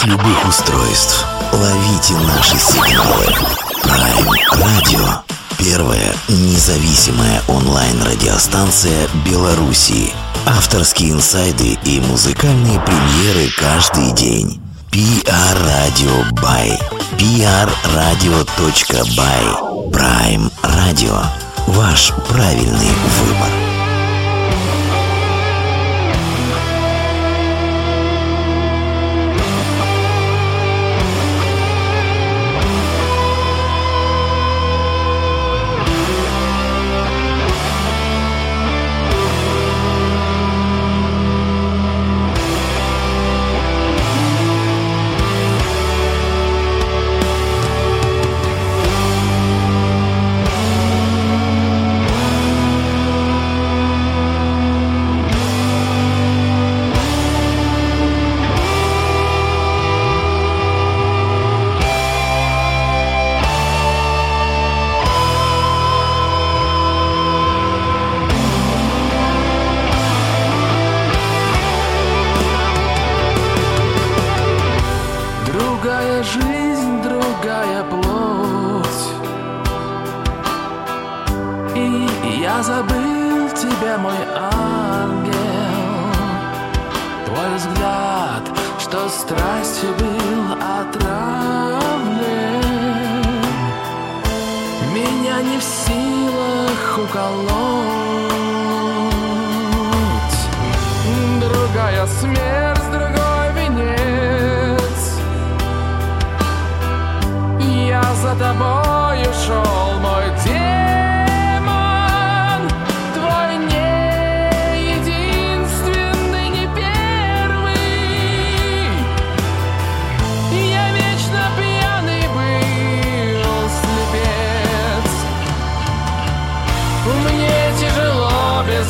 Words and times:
с 0.00 0.04
любых 0.06 0.48
устройств. 0.48 1.26
Ловите 1.52 2.14
наши 2.14 2.58
сигналы. 2.58 3.26
Prime 3.82 4.28
Radio. 4.54 5.20
Первая 5.58 6.14
независимая 6.28 7.42
онлайн-радиостанция 7.48 9.08
Белоруссии. 9.26 10.12
Авторские 10.46 11.10
инсайды 11.10 11.78
и 11.84 12.00
музыкальные 12.00 12.80
премьеры 12.80 13.50
каждый 13.58 14.12
день. 14.12 14.62
PR 14.90 15.58
Radio 15.66 16.30
by 16.32 16.80
prradio.by 17.84 19.44
Prime 19.92 20.50
Radio. 20.62 21.26
Ваш 21.66 22.12
правильный 22.30 22.94
выбор. 23.18 23.69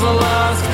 was 0.02 0.22
lost 0.22 0.69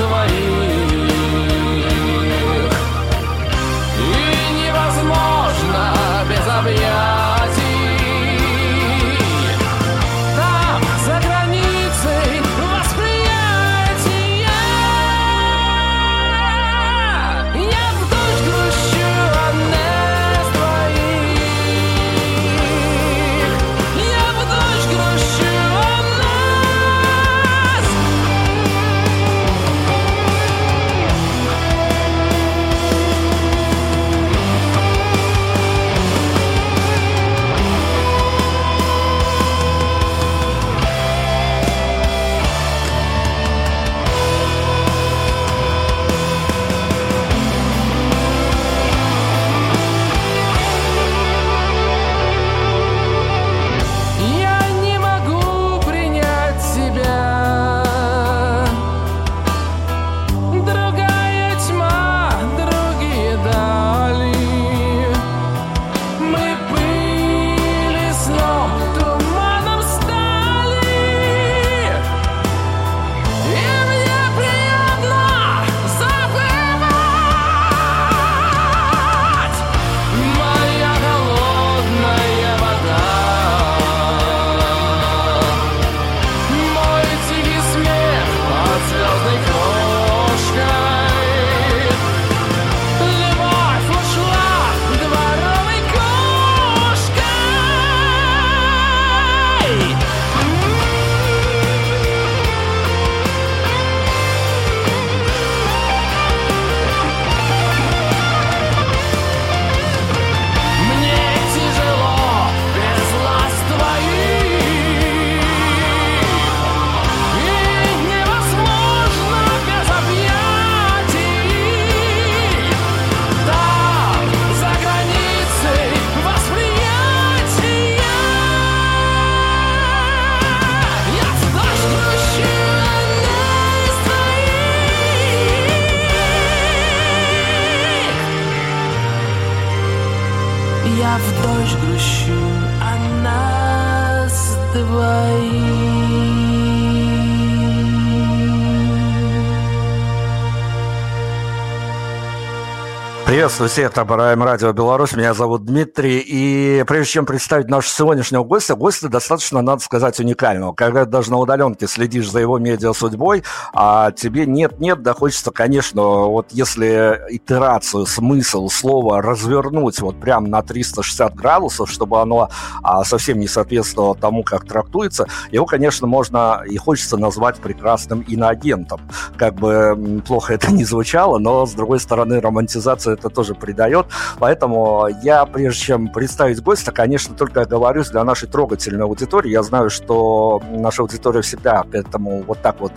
Приветствую 153.46 153.70
всех, 153.70 153.92
это 153.92 154.04
Бараем 154.04 154.42
Радио 154.42 154.72
Беларусь, 154.72 155.14
меня 155.14 155.32
зовут 155.32 155.64
Дмитрий, 155.64 156.18
и 156.18 156.82
прежде 156.84 157.12
чем 157.12 157.26
представить 157.26 157.68
нашего 157.68 157.94
сегодняшнего 157.94 158.42
гостя, 158.42 158.74
гостя 158.74 159.08
достаточно, 159.08 159.62
надо 159.62 159.80
сказать, 159.84 160.18
уникального. 160.18 160.72
Когда 160.72 161.04
даже 161.04 161.30
на 161.30 161.38
удаленке 161.38 161.86
следишь 161.86 162.28
за 162.28 162.40
его 162.40 162.58
медиа-судьбой, 162.58 163.44
а 163.72 164.10
тебе 164.10 164.46
нет-нет, 164.46 165.00
да 165.00 165.14
хочется, 165.14 165.52
конечно, 165.52 166.02
вот 166.02 166.48
если 166.50 167.22
итерацию, 167.28 168.06
смысл 168.06 168.68
слова 168.68 169.22
развернуть 169.22 170.00
вот 170.00 170.18
прям 170.18 170.46
на 170.46 170.62
360 170.62 171.36
градусов, 171.36 171.88
чтобы 171.88 172.20
оно 172.20 172.50
а, 172.82 173.04
совсем 173.04 173.38
не 173.38 173.46
соответствовало 173.46 174.16
тому, 174.16 174.42
как 174.42 174.66
трактуется, 174.66 175.28
его, 175.52 175.66
конечно, 175.66 176.08
можно 176.08 176.64
и 176.68 176.76
хочется 176.78 177.16
назвать 177.16 177.58
прекрасным 177.58 178.22
иноагентом. 178.22 179.00
Как 179.36 179.54
бы 179.54 180.20
плохо 180.26 180.54
это 180.54 180.72
не 180.72 180.82
звучало, 180.82 181.38
но, 181.38 181.64
с 181.64 181.74
другой 181.74 182.00
стороны, 182.00 182.40
романтизация 182.40 183.14
это 183.14 183.35
тоже 183.36 183.54
придает. 183.54 184.06
Поэтому 184.38 185.08
я, 185.22 185.44
прежде 185.44 185.80
чем 185.80 186.08
представить 186.08 186.62
гостя, 186.62 186.90
конечно, 186.90 187.36
только 187.36 187.60
оговорюсь 187.60 188.08
для 188.08 188.24
нашей 188.24 188.48
трогательной 188.48 189.04
аудитории. 189.04 189.50
Я 189.50 189.62
знаю, 189.62 189.90
что 189.90 190.62
наша 190.70 191.02
аудитория 191.02 191.42
всегда 191.42 191.82
к 191.82 191.94
этому 191.94 192.42
вот 192.42 192.62
так 192.62 192.80
вот 192.80 192.92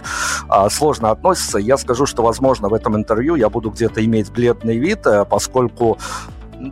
а, 0.47 0.69
сложно 0.69 1.11
относится. 1.11 1.59
Я 1.59 1.77
скажу, 1.77 2.05
что, 2.05 2.23
возможно, 2.23 2.69
в 2.69 2.73
этом 2.73 2.95
интервью 2.95 3.35
я 3.35 3.49
буду 3.49 3.69
где-то 3.69 4.03
иметь 4.05 4.31
бледный 4.31 4.77
вид, 4.77 5.05
э, 5.05 5.25
поскольку 5.25 5.97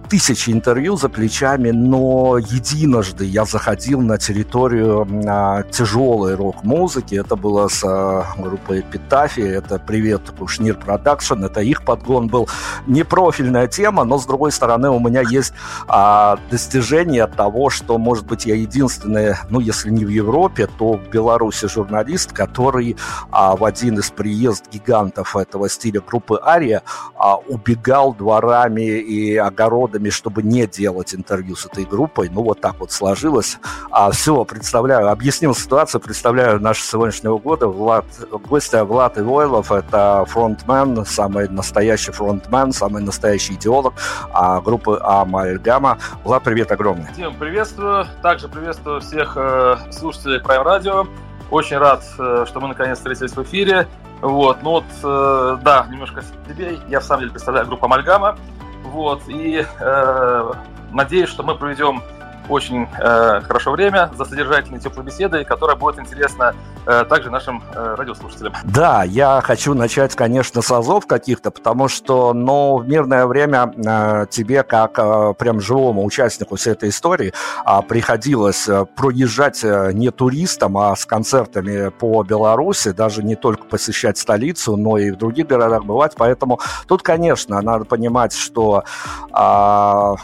тысячи 0.10 0.50
интервью 0.50 0.98
за 0.98 1.10
плечами, 1.10 1.72
но 1.72 2.38
единожды 2.38 3.26
я 3.26 3.46
заходил 3.46 4.02
на 4.02 4.18
территорию 4.18 5.08
а, 5.28 5.64
тяжелой 5.64 6.36
рок-музыки. 6.36 7.16
Это 7.16 7.36
было 7.36 7.68
с 7.68 7.84
а, 7.84 8.26
группой 8.38 8.82
Эпитафи, 8.82 9.42
это 9.42 9.80
«Привет, 9.80 10.22
Кушнир 10.38 10.76
Продакшн», 10.76 11.44
это 11.44 11.62
их 11.62 11.86
подгон 11.86 12.28
был. 12.28 12.50
Не 12.86 13.04
профильная 13.04 13.68
тема, 13.68 14.04
но, 14.04 14.18
с 14.18 14.26
другой 14.26 14.52
стороны, 14.52 14.90
у 14.90 15.00
меня 15.00 15.22
есть 15.22 15.54
а, 15.88 16.38
достижение 16.52 17.28
того, 17.28 17.70
что, 17.70 17.98
может 17.98 18.26
быть, 18.26 18.46
я 18.46 18.56
единственный, 18.56 19.36
ну, 19.50 19.60
если 19.60 19.90
не 19.90 20.06
в 20.06 20.10
Европе, 20.10 20.68
то 20.78 20.94
в 20.94 21.10
Беларуси 21.10 21.68
журналист, 21.68 22.34
который 22.34 22.98
а, 23.32 23.56
в 23.56 23.64
один 23.64 24.00
из 24.00 24.12
приезд 24.12 24.66
гигантов 24.72 25.36
этого 25.36 25.70
стиля 25.70 26.02
группы 26.02 26.40
«Ария» 26.44 26.82
а, 27.16 27.38
убегал 27.38 28.14
дворами 28.14 28.82
и 28.82 29.36
огородами 29.38 29.77
народами, 29.78 30.10
чтобы 30.10 30.44
не 30.44 30.66
делать 30.66 31.14
интервью 31.14 31.56
с 31.56 31.66
этой 31.66 31.86
группой. 31.86 32.30
Ну, 32.30 32.42
вот 32.42 32.62
так 32.62 32.80
вот 32.80 32.92
сложилось. 32.92 33.60
А 33.92 34.10
все, 34.12 34.44
представляю, 34.44 35.10
объяснил 35.10 35.54
ситуацию, 35.54 36.02
представляю 36.02 36.60
нашего 36.60 36.88
сегодняшнего 36.88 37.38
года. 37.38 37.68
Влад, 37.68 38.06
гостя 38.50 38.84
Влад 38.86 39.18
Ивойлов, 39.20 39.72
это 39.72 40.26
фронтмен, 40.28 41.06
самый 41.06 41.48
настоящий 41.48 42.12
фронтмен, 42.12 42.72
самый 42.72 43.04
настоящий 43.04 43.54
идеолог 43.54 43.94
а, 44.34 44.62
группы 44.62 45.00
Амальгама. 45.04 46.00
Влад, 46.24 46.44
привет 46.44 46.72
огромный. 46.72 47.08
Всем 47.14 47.36
приветствую. 47.36 48.08
Также 48.24 48.48
приветствую 48.48 49.02
всех 49.02 49.38
э, 49.38 49.78
слушателей 49.92 50.40
Prime 50.40 50.66
Radio. 50.66 51.08
Очень 51.52 51.78
рад, 51.78 52.04
э, 52.18 52.46
что 52.48 52.60
мы 52.60 52.70
наконец 52.70 52.98
встретились 52.98 53.32
в 53.32 53.44
эфире. 53.44 53.88
Вот, 54.22 54.64
ну 54.64 54.72
вот, 54.72 54.86
э, 55.04 55.58
да, 55.62 55.86
немножко 55.92 56.24
себе. 56.48 56.80
Я 56.90 57.00
в 57.00 57.04
самом 57.04 57.22
деле 57.22 57.32
представляю 57.32 57.68
группу 57.68 57.86
Амальгама. 57.86 58.38
Вот, 58.98 59.22
и 59.28 59.64
э, 59.80 60.52
надеюсь, 60.92 61.30
что 61.30 61.44
мы 61.44 61.54
проведем 61.54 62.02
очень 62.50 62.88
э, 63.00 63.42
хорошо 63.42 63.72
время 63.72 64.10
за 64.18 64.26
содержательной 64.26 64.80
теплой 64.80 65.06
беседой, 65.06 65.46
которая 65.46 65.76
будет 65.76 66.00
интересна 66.00 66.56
э, 66.86 67.06
также 67.06 67.30
нашим 67.30 67.64
э, 67.74 67.96
радиослушателям. 67.98 68.54
Да, 68.64 69.04
я 69.04 69.42
хочу 69.44 69.74
начать, 69.74 70.16
конечно, 70.16 70.62
с 70.62 70.72
азов 70.72 71.08
каких-то, 71.08 71.52
потому 71.52 71.88
что, 71.88 72.34
ну, 72.34 72.78
в 72.78 72.88
мирное 72.88 73.26
время 73.26 73.74
э, 73.76 74.26
тебе, 74.30 74.64
как 74.64 74.98
э, 74.98 75.34
прям 75.38 75.60
живому 75.60 76.06
участнику 76.06 76.56
всей 76.56 76.74
этой 76.74 76.90
истории, 76.90 77.34
э, 77.66 77.82
приходилось 77.88 78.70
проезжать 78.96 79.64
э, 79.64 79.92
не 79.94 80.12
туристом, 80.12 80.78
а 80.78 80.96
с 80.96 81.06
концертами 81.06 81.90
по 81.90 82.24
Беларуси, 82.24 82.92
даже 82.92 83.24
не 83.24 83.36
только 83.36 83.66
посещать 83.66 84.18
столицу, 84.18 84.78
но 84.78 84.98
и 84.98 85.12
в 85.12 85.18
других 85.18 85.48
городах 85.48 85.84
бывать, 85.84 86.14
поэтому 86.18 86.60
тут, 86.88 87.02
конечно, 87.02 87.62
надо 87.62 87.86
понимать, 87.86 88.34
что 88.34 88.84
э, 89.34 90.16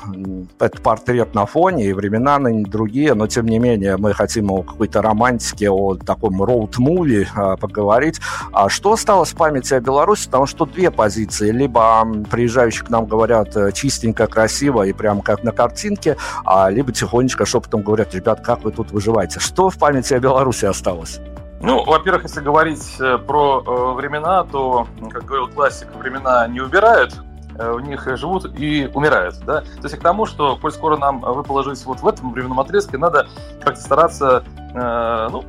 это 0.60 0.82
портрет 0.82 1.36
на 1.36 1.46
фоне, 1.46 1.86
и 1.86 1.94
время 1.94 2.13
времена 2.14 2.38
ныне 2.38 2.64
другие, 2.64 3.16
но 3.16 3.28
тем 3.28 3.48
не 3.48 3.58
менее 3.58 3.98
мы 3.98 4.14
хотим 4.14 4.52
о 4.52 4.62
какой-то 4.62 5.02
романтике, 5.02 5.72
о 5.72 5.96
таком 5.96 6.44
роуд-муви 6.44 7.26
а, 7.36 7.58
поговорить. 7.58 8.20
А 8.52 8.70
что 8.70 8.94
осталось 8.94 9.32
в 9.32 9.36
памяти 9.36 9.74
о 9.74 9.80
Беларуси? 9.80 10.26
Потому 10.26 10.46
что 10.46 10.66
две 10.66 10.92
позиции. 10.92 11.50
Либо 11.50 12.06
приезжающие 12.30 12.86
к 12.86 12.90
нам 12.90 13.08
говорят 13.08 13.58
э, 13.58 13.72
чистенько, 13.72 14.28
красиво 14.28 14.84
и 14.84 14.94
прям 14.94 15.22
как 15.22 15.44
на 15.44 15.52
картинке, 15.52 16.18
а 16.46 16.70
либо 16.70 16.92
тихонечко 16.92 17.46
шепотом 17.46 17.82
говорят, 17.82 18.14
ребят, 18.14 18.42
как 18.42 18.64
вы 18.64 18.72
тут 18.72 18.92
выживаете? 18.92 19.40
Что 19.40 19.72
в 19.72 19.78
памяти 19.80 20.14
о 20.14 20.20
Беларуси 20.20 20.66
осталось? 20.66 21.20
Ну, 21.62 21.84
во-первых, 21.84 22.24
если 22.24 22.42
говорить 22.42 22.96
э, 23.00 23.18
про 23.18 23.64
э, 23.66 23.94
времена, 23.96 24.44
то, 24.44 24.88
как 25.12 25.26
говорил 25.26 25.48
классик, 25.48 25.88
времена 25.96 26.48
не 26.48 26.62
убирают, 26.62 27.16
в 27.56 27.78
э, 27.78 27.82
них 27.82 28.08
живут 28.18 28.46
и 28.58 28.90
умирают. 28.94 29.36
Да? 29.46 29.62
То 29.62 29.84
есть 29.84 29.98
к 29.98 30.02
тому, 30.02 30.26
что, 30.26 30.58
коль 30.58 30.72
скоро 30.72 30.98
нам 30.98 31.22
выпало 31.22 31.64
жить 31.64 31.84
вот 31.86 32.02
в 32.02 32.08
этом 32.08 32.34
временном 32.34 32.60
отрезке, 32.60 32.98
надо 32.98 33.28
как-то 33.62 33.82
стараться 33.82 34.44
э, 34.74 35.28
ну, 35.32 35.44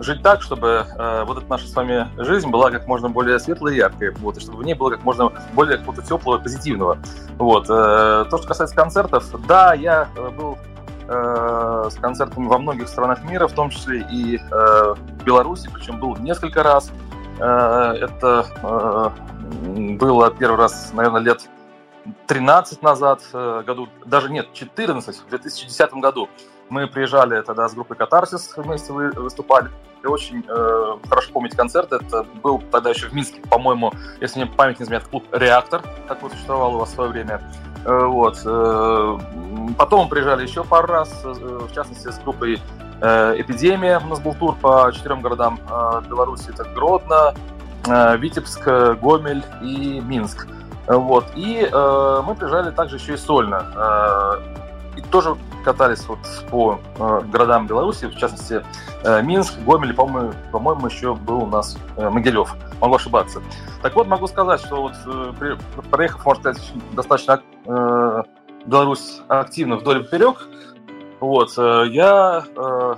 жить 0.00 0.22
так, 0.22 0.42
чтобы 0.42 0.86
э, 0.96 1.24
вот 1.26 1.38
эта 1.38 1.46
наша 1.48 1.66
с 1.66 1.74
вами 1.74 2.08
жизнь 2.16 2.50
была 2.50 2.70
как 2.70 2.86
можно 2.86 3.08
более 3.08 3.38
светлой 3.38 3.74
и 3.74 3.78
яркой, 3.78 4.12
вот, 4.16 4.36
и 4.38 4.40
чтобы 4.40 4.58
в 4.58 4.62
ней 4.64 4.74
было 4.74 4.90
как 4.90 5.04
можно 5.04 5.30
более 5.52 5.78
какого-то 5.78 6.02
теплого 6.02 6.38
позитивного. 6.38 6.98
Вот. 7.38 7.64
Э, 7.68 8.24
то, 8.30 8.38
что 8.38 8.46
касается 8.46 8.74
концертов, 8.74 9.24
да, 9.46 9.74
я 9.74 10.08
э, 10.16 10.30
был 10.30 10.58
э, 11.08 11.88
с 11.90 11.94
концертами 11.96 12.46
во 12.46 12.58
многих 12.58 12.88
странах 12.88 13.22
мира, 13.24 13.46
в 13.46 13.52
том 13.52 13.70
числе 13.70 14.06
и 14.10 14.36
э, 14.36 14.40
в 14.40 15.24
Беларуси, 15.24 15.68
причем 15.72 16.00
был 16.00 16.16
несколько 16.16 16.62
раз. 16.62 16.90
Э, 17.38 17.94
это 18.00 19.12
было 19.98 20.30
первый 20.30 20.56
раз, 20.56 20.92
наверное, 20.92 21.20
лет 21.20 21.48
13 22.26 22.82
назад, 22.82 23.22
э, 23.32 23.62
году, 23.66 23.88
даже 24.04 24.30
нет, 24.30 24.52
14, 24.52 25.16
в 25.16 25.28
2010 25.28 25.94
году. 25.94 26.28
Мы 26.68 26.86
приезжали 26.86 27.42
тогда 27.42 27.68
с 27.68 27.74
группой 27.74 27.96
«Катарсис», 27.96 28.52
вместе 28.56 28.92
выступали. 28.92 29.70
И 30.02 30.06
очень 30.06 30.44
э, 30.48 30.96
хорошо 31.08 31.32
помнить 31.32 31.54
концерт. 31.54 31.92
Это 31.92 32.24
был 32.42 32.62
тогда 32.70 32.90
еще 32.90 33.08
в 33.08 33.12
Минске, 33.12 33.42
по-моему, 33.42 33.92
если 34.20 34.40
мне 34.40 34.50
память 34.50 34.78
не 34.78 34.84
изменяет, 34.84 35.06
клуб 35.08 35.24
«Реактор», 35.32 35.82
такой 36.08 36.30
существовал 36.30 36.76
у 36.76 36.78
вас 36.78 36.90
в 36.90 36.94
свое 36.94 37.10
время. 37.10 37.42
Э, 37.84 38.04
вот. 38.06 38.40
Э, 38.44 39.18
потом 39.76 40.08
приезжали 40.08 40.46
еще 40.46 40.64
пару 40.64 40.86
раз, 40.86 41.12
э, 41.24 41.28
в 41.32 41.72
частности, 41.74 42.08
с 42.08 42.18
группой 42.20 42.60
э, 43.00 43.34
«Эпидемия». 43.40 43.98
У 43.98 44.06
нас 44.06 44.20
был 44.20 44.34
тур 44.34 44.54
по 44.54 44.90
четырем 44.94 45.20
городам 45.22 45.58
э, 45.68 46.02
Беларуси. 46.08 46.50
Это 46.50 46.64
Гродно, 46.64 47.34
Витебск, 47.86 48.64
Гомель 49.00 49.42
и 49.62 50.00
Минск. 50.00 50.46
Вот. 50.86 51.26
И 51.36 51.68
э, 51.70 52.22
мы 52.26 52.34
приезжали 52.34 52.70
также 52.70 52.96
еще 52.96 53.14
и 53.14 53.16
сольно. 53.16 53.64
Э, 53.76 54.98
и 54.98 55.02
тоже 55.02 55.36
катались 55.64 56.04
вот 56.06 56.18
по 56.50 56.80
э, 56.98 57.20
городам 57.30 57.66
Беларуси, 57.66 58.06
в 58.06 58.16
частности, 58.16 58.64
э, 59.04 59.22
Минск, 59.22 59.54
Гомель, 59.64 59.94
по-моему, 59.94 60.32
по-моему, 60.50 60.86
еще 60.86 61.14
был 61.14 61.44
у 61.44 61.46
нас 61.46 61.76
э, 61.96 62.08
Могилев. 62.08 62.54
Могу 62.80 62.96
ошибаться. 62.96 63.40
Так 63.82 63.94
вот, 63.94 64.08
могу 64.08 64.26
сказать, 64.26 64.60
что 64.60 64.82
вот 64.82 64.94
э, 65.06 65.32
при, 65.38 65.56
проехав, 65.90 66.24
можно 66.24 66.54
сказать, 66.54 66.72
достаточно 66.92 67.42
э, 67.66 68.22
Беларусь 68.66 69.22
активно 69.28 69.76
вдоль 69.76 70.00
и 70.00 70.02
поперек, 70.02 70.48
вот, 71.20 71.52
э, 71.56 71.84
я 71.90 72.42
э, 72.56 72.94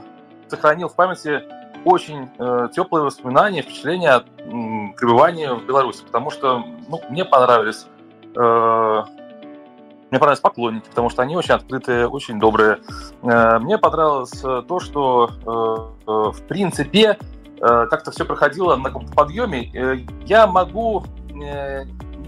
сохранил 0.49 0.89
в 0.89 0.95
памяти 0.95 1.43
очень 1.85 2.29
э, 2.39 2.69
теплые 2.75 3.05
воспоминания, 3.05 3.63
впечатления 3.63 4.11
от 4.11 4.27
м, 4.41 4.95
пребывания 4.95 5.55
в 5.55 5.67
Беларуси, 5.67 6.03
потому 6.05 6.31
что 6.31 6.65
ну, 6.89 7.01
мне 7.09 7.25
понравились 7.25 7.87
э, 8.37 9.03
мне 10.13 10.19
понравились 10.19 10.41
поклонники, 10.43 10.89
потому 10.91 11.09
что 11.09 11.23
они 11.23 11.37
очень 11.37 11.55
открытые, 11.55 12.07
очень 12.07 12.39
добрые. 12.39 12.81
Э, 13.23 13.59
мне 13.59 13.79
понравилось 13.79 14.45
э, 14.45 14.63
то, 14.69 14.79
что 14.79 15.31
э, 16.07 16.11
в 16.11 16.47
принципе 16.49 17.17
э, 17.17 17.87
как-то 17.91 18.11
все 18.11 18.27
проходило 18.27 18.77
на 18.77 18.85
каком-то 18.91 19.13
подъеме. 19.15 19.71
Я 20.27 20.47
могу 20.47 21.05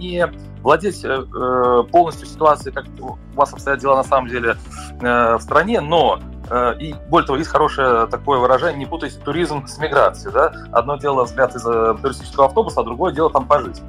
не 0.09 0.27
владеть 0.63 1.05
э, 1.05 1.85
полностью 1.91 2.27
ситуацией, 2.27 2.75
как 2.75 2.87
у 3.01 3.17
вас 3.35 3.53
обстоят 3.53 3.81
дела 3.81 3.97
на 3.97 4.05
самом 4.05 4.29
деле 4.29 4.57
э, 5.01 5.37
в 5.37 5.41
стране, 5.41 5.81
но 5.81 6.21
Э, 6.51 6.75
и 6.79 6.95
более 7.09 7.27
того, 7.27 7.39
есть 7.39 7.51
хорошее 7.51 8.07
такое 8.07 8.39
выражение, 8.39 8.79
не 8.79 8.87
путайте 8.87 9.19
туризм 9.19 9.67
с 9.67 9.79
миграцией. 9.79 10.33
Да? 10.33 10.53
Одно 10.73 10.97
дело 10.97 11.25
взгляд 11.25 11.55
из 11.55 11.63
туристического 11.63 12.47
автобуса, 12.47 12.81
а 12.81 12.85
другое 12.85 13.13
дело 13.13 13.31
там 13.31 13.47
пожить. 13.47 13.81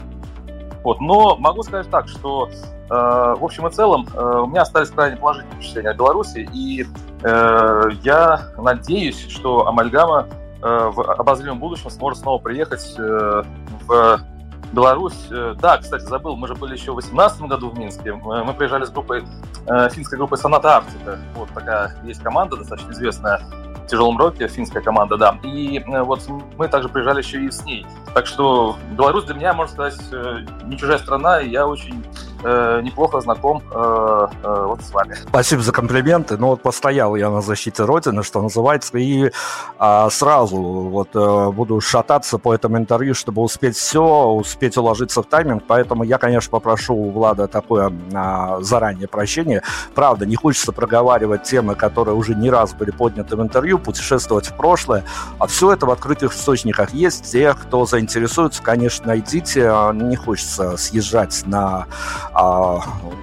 Вот. 0.83 1.01
Но 1.01 1.35
могу 1.37 1.63
сказать 1.63 1.89
так, 1.89 2.07
что 2.07 2.49
э, 2.49 2.89
в 2.89 3.43
общем 3.43 3.67
и 3.67 3.71
целом 3.71 4.07
э, 4.13 4.41
у 4.43 4.47
меня 4.47 4.61
остались 4.61 4.89
крайне 4.89 5.17
положительные 5.17 5.57
впечатления 5.57 5.89
о 5.89 5.93
Беларуси, 5.93 6.47
и 6.53 6.85
э, 7.23 7.89
я 8.03 8.41
надеюсь, 8.57 9.27
что 9.29 9.67
Амальгама 9.67 10.27
э, 10.61 10.91
в 10.93 11.01
обозримом 11.01 11.59
будущем 11.59 11.89
сможет 11.89 12.19
снова 12.19 12.39
приехать 12.39 12.95
э, 12.97 13.43
в 13.87 14.19
Беларусь. 14.75 15.27
Да, 15.61 15.77
кстати, 15.77 16.03
забыл, 16.03 16.35
мы 16.35 16.47
же 16.47 16.53
были 16.53 16.73
еще 16.73 16.91
в 16.91 16.99
2018 16.99 17.41
году 17.43 17.69
в 17.69 17.79
Минске. 17.79 18.13
Мы 18.13 18.53
приезжали 18.53 18.83
с 18.83 18.91
группой, 18.91 19.23
финской 19.91 20.17
группой 20.17 20.37
Соната 20.37 20.77
Арктика. 20.77 21.17
Вот 21.33 21.49
такая 21.53 21.95
есть 22.03 22.21
команда, 22.21 22.57
достаточно 22.57 22.91
известная 22.91 23.39
в 23.75 23.87
тяжелом 23.87 24.17
роке, 24.17 24.47
финская 24.47 24.81
команда, 24.83 25.15
да. 25.15 25.37
И 25.43 25.83
вот 25.87 26.21
мы 26.57 26.67
также 26.67 26.89
приезжали 26.89 27.19
еще 27.19 27.41
и 27.43 27.49
с 27.49 27.63
ней. 27.63 27.85
Так 28.13 28.27
что 28.27 28.75
Беларусь 28.91 29.23
для 29.25 29.35
меня, 29.35 29.53
можно 29.53 29.73
сказать, 29.73 29.99
не 30.65 30.77
чужая 30.77 30.97
страна, 30.97 31.39
и 31.39 31.49
я 31.49 31.65
очень 31.67 32.03
э, 32.45 32.81
неплохо 32.81 33.21
знаком 33.21 33.61
э, 33.71 34.27
э, 34.43 34.65
вот 34.67 34.81
с 34.81 34.91
вами. 34.91 35.15
Спасибо 35.27 35.61
за 35.61 35.71
комплименты. 35.71 36.37
Ну 36.37 36.47
вот 36.47 36.61
постоял 36.61 37.15
я 37.15 37.29
на 37.29 37.41
защите 37.41 37.83
Родины, 37.83 38.23
что 38.23 38.41
называется, 38.41 38.97
и 38.97 39.31
э, 39.79 40.07
сразу 40.11 40.57
вот 40.57 41.09
э, 41.15 41.51
буду 41.51 41.81
шататься 41.81 42.37
по 42.37 42.53
этому 42.53 42.77
интервью, 42.77 43.13
чтобы 43.13 43.41
успеть 43.41 43.75
все, 43.75 44.27
успеть 44.27 44.77
уложиться 44.77 45.21
в 45.21 45.25
тайминг. 45.25 45.63
Поэтому 45.67 46.03
я, 46.03 46.17
конечно, 46.17 46.51
попрошу 46.51 46.95
у 46.95 47.11
Влада 47.11 47.47
такое 47.47 47.89
э, 47.89 48.57
заранее 48.61 49.07
прощение. 49.07 49.63
Правда, 49.95 50.25
не 50.25 50.35
хочется 50.35 50.71
проговаривать 50.71 51.43
темы, 51.43 51.75
которые 51.75 52.15
уже 52.15 52.35
не 52.35 52.49
раз 52.49 52.73
были 52.73 52.91
подняты 52.91 53.35
в 53.35 53.41
интервью, 53.41 53.79
путешествовать 53.79 54.47
в 54.47 54.55
прошлое. 54.55 55.03
А 55.39 55.47
все 55.47 55.71
это 55.71 55.85
в 55.85 55.91
открытых 55.91 56.33
источниках 56.33 56.93
есть. 56.93 57.31
Тех, 57.31 57.61
кто 57.61 57.85
заинтересуется, 57.85 58.61
конечно, 58.61 59.07
найдите. 59.07 59.71
Не 59.93 60.15
хочется 60.15 60.77
съезжать 60.77 61.43
на 61.45 61.87
а, 62.35 62.81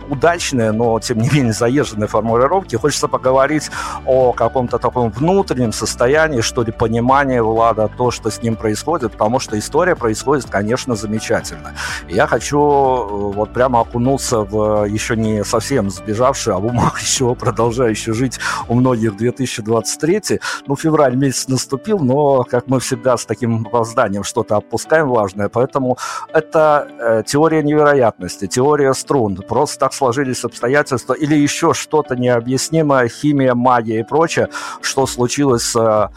удачные, 0.08 0.72
но 0.72 0.98
тем 1.00 1.18
не 1.18 1.28
менее 1.28 1.52
заезженные 1.52 2.08
формулировки. 2.08 2.76
Хочется 2.76 3.08
поговорить 3.08 3.70
о 4.06 4.32
каком-то 4.32 4.78
таком 4.78 5.10
внутреннем 5.10 5.72
состоянии, 5.72 6.40
что 6.40 6.62
ли, 6.62 6.72
понимании 6.72 7.38
Влада, 7.38 7.90
то, 7.94 8.10
что 8.10 8.30
с 8.30 8.42
ним 8.42 8.56
происходит, 8.56 9.12
потому 9.12 9.38
что 9.38 9.58
история 9.58 9.96
происходит, 9.96 10.46
конечно, 10.48 10.96
замечательно. 10.96 11.74
Я 12.08 12.26
хочу 12.26 12.58
э, 12.58 13.06
вот 13.36 13.52
прямо 13.52 13.80
окунуться 13.80 14.40
в 14.40 14.86
еще 14.86 15.14
не 15.14 15.44
совсем 15.44 15.90
сбежавший, 15.90 16.54
а 16.54 16.58
в 16.58 16.66
умах 16.66 17.00
еще 17.02 17.34
продолжающий 17.34 18.12
жить 18.12 18.40
у 18.68 18.74
многих 18.74 19.16
2023. 19.16 20.40
Ну, 20.66 20.76
февраль 20.76 21.16
месяц 21.16 21.48
наступил, 21.48 21.98
но, 21.98 22.44
как 22.44 22.66
мы 22.66 22.80
всегда 22.80 23.18
с 23.18 23.26
таким 23.26 23.66
опозданием 23.66 24.24
что-то 24.24 24.56
опускаем 24.56 25.08
важное, 25.08 25.50
поэтому 25.50 25.98
это 26.32 26.88
э, 26.98 27.22
теория 27.26 27.62
невероятности, 27.62 28.46
теория 28.46 28.94
струн. 29.02 29.36
Просто 29.36 29.78
так 29.78 29.92
сложились 29.92 30.44
обстоятельства 30.44 31.12
или 31.14 31.34
еще 31.34 31.74
что-то 31.74 32.16
необъяснимое, 32.16 33.08
химия, 33.08 33.54
магия 33.54 34.00
и 34.00 34.04
прочее, 34.04 34.48
что 34.80 35.06
случилось 35.06 35.62
с 35.62 35.76
э, 35.76 36.08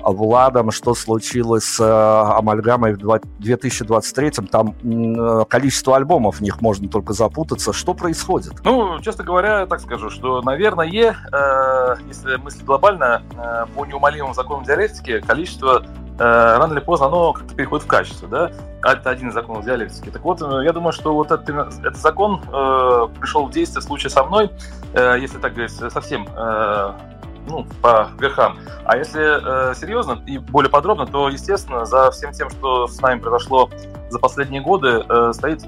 Владом, 0.00 0.70
что 0.70 0.94
случилось 0.94 1.64
с 1.64 1.80
э, 1.80 2.38
Амальгамой 2.38 2.94
в 2.94 3.20
2023 3.38 4.30
там 4.50 4.74
э, 4.82 5.44
количество 5.48 5.96
альбомов 5.96 6.36
в 6.36 6.40
них 6.40 6.60
можно 6.60 6.88
только 6.88 7.12
запутаться. 7.12 7.72
Что 7.72 7.94
происходит? 7.94 8.52
Ну, 8.64 9.00
честно 9.00 9.24
говоря, 9.24 9.66
так 9.66 9.80
скажу, 9.80 10.10
что, 10.10 10.42
наверное, 10.42 10.86
э, 10.86 11.96
если 12.06 12.36
мыслить 12.36 12.64
глобально, 12.64 13.22
э, 13.36 13.66
по 13.74 13.84
неумолимым 13.84 14.34
законам 14.34 14.64
диалектики, 14.64 15.20
количество 15.20 15.84
рано 16.16 16.72
или 16.72 16.80
поздно 16.80 17.06
оно 17.06 17.32
как-то 17.32 17.56
переходит 17.56 17.84
в 17.84 17.88
качество, 17.88 18.28
да? 18.28 18.52
Это 18.84 19.10
один 19.10 19.30
из 19.30 19.34
законов 19.34 19.64
диалектики. 19.64 20.10
Так 20.10 20.22
вот, 20.22 20.40
я 20.40 20.72
думаю, 20.72 20.92
что 20.92 21.12
вот 21.12 21.32
этот, 21.32 21.48
этот 21.48 21.96
закон 21.96 22.33
э, 22.36 23.08
пришел 23.20 23.46
в 23.46 23.50
действие 23.50 23.80
в 23.80 23.84
случае 23.84 24.10
со 24.10 24.24
мной, 24.24 24.50
э, 24.92 25.16
если 25.20 25.38
так 25.38 25.52
говорить, 25.54 25.72
совсем 25.72 26.28
э, 26.36 26.92
ну, 27.46 27.66
по 27.82 28.08
верхам. 28.18 28.58
А 28.84 28.96
если 28.96 29.70
э, 29.70 29.74
серьезно 29.74 30.22
и 30.26 30.38
более 30.38 30.70
подробно, 30.70 31.06
то, 31.06 31.28
естественно, 31.28 31.84
за 31.84 32.10
всем 32.10 32.32
тем, 32.32 32.50
что 32.50 32.86
с 32.86 33.00
нами 33.00 33.20
произошло 33.20 33.70
за 34.10 34.18
последние 34.18 34.62
годы, 34.62 35.04
э, 35.08 35.32
стоит, 35.34 35.64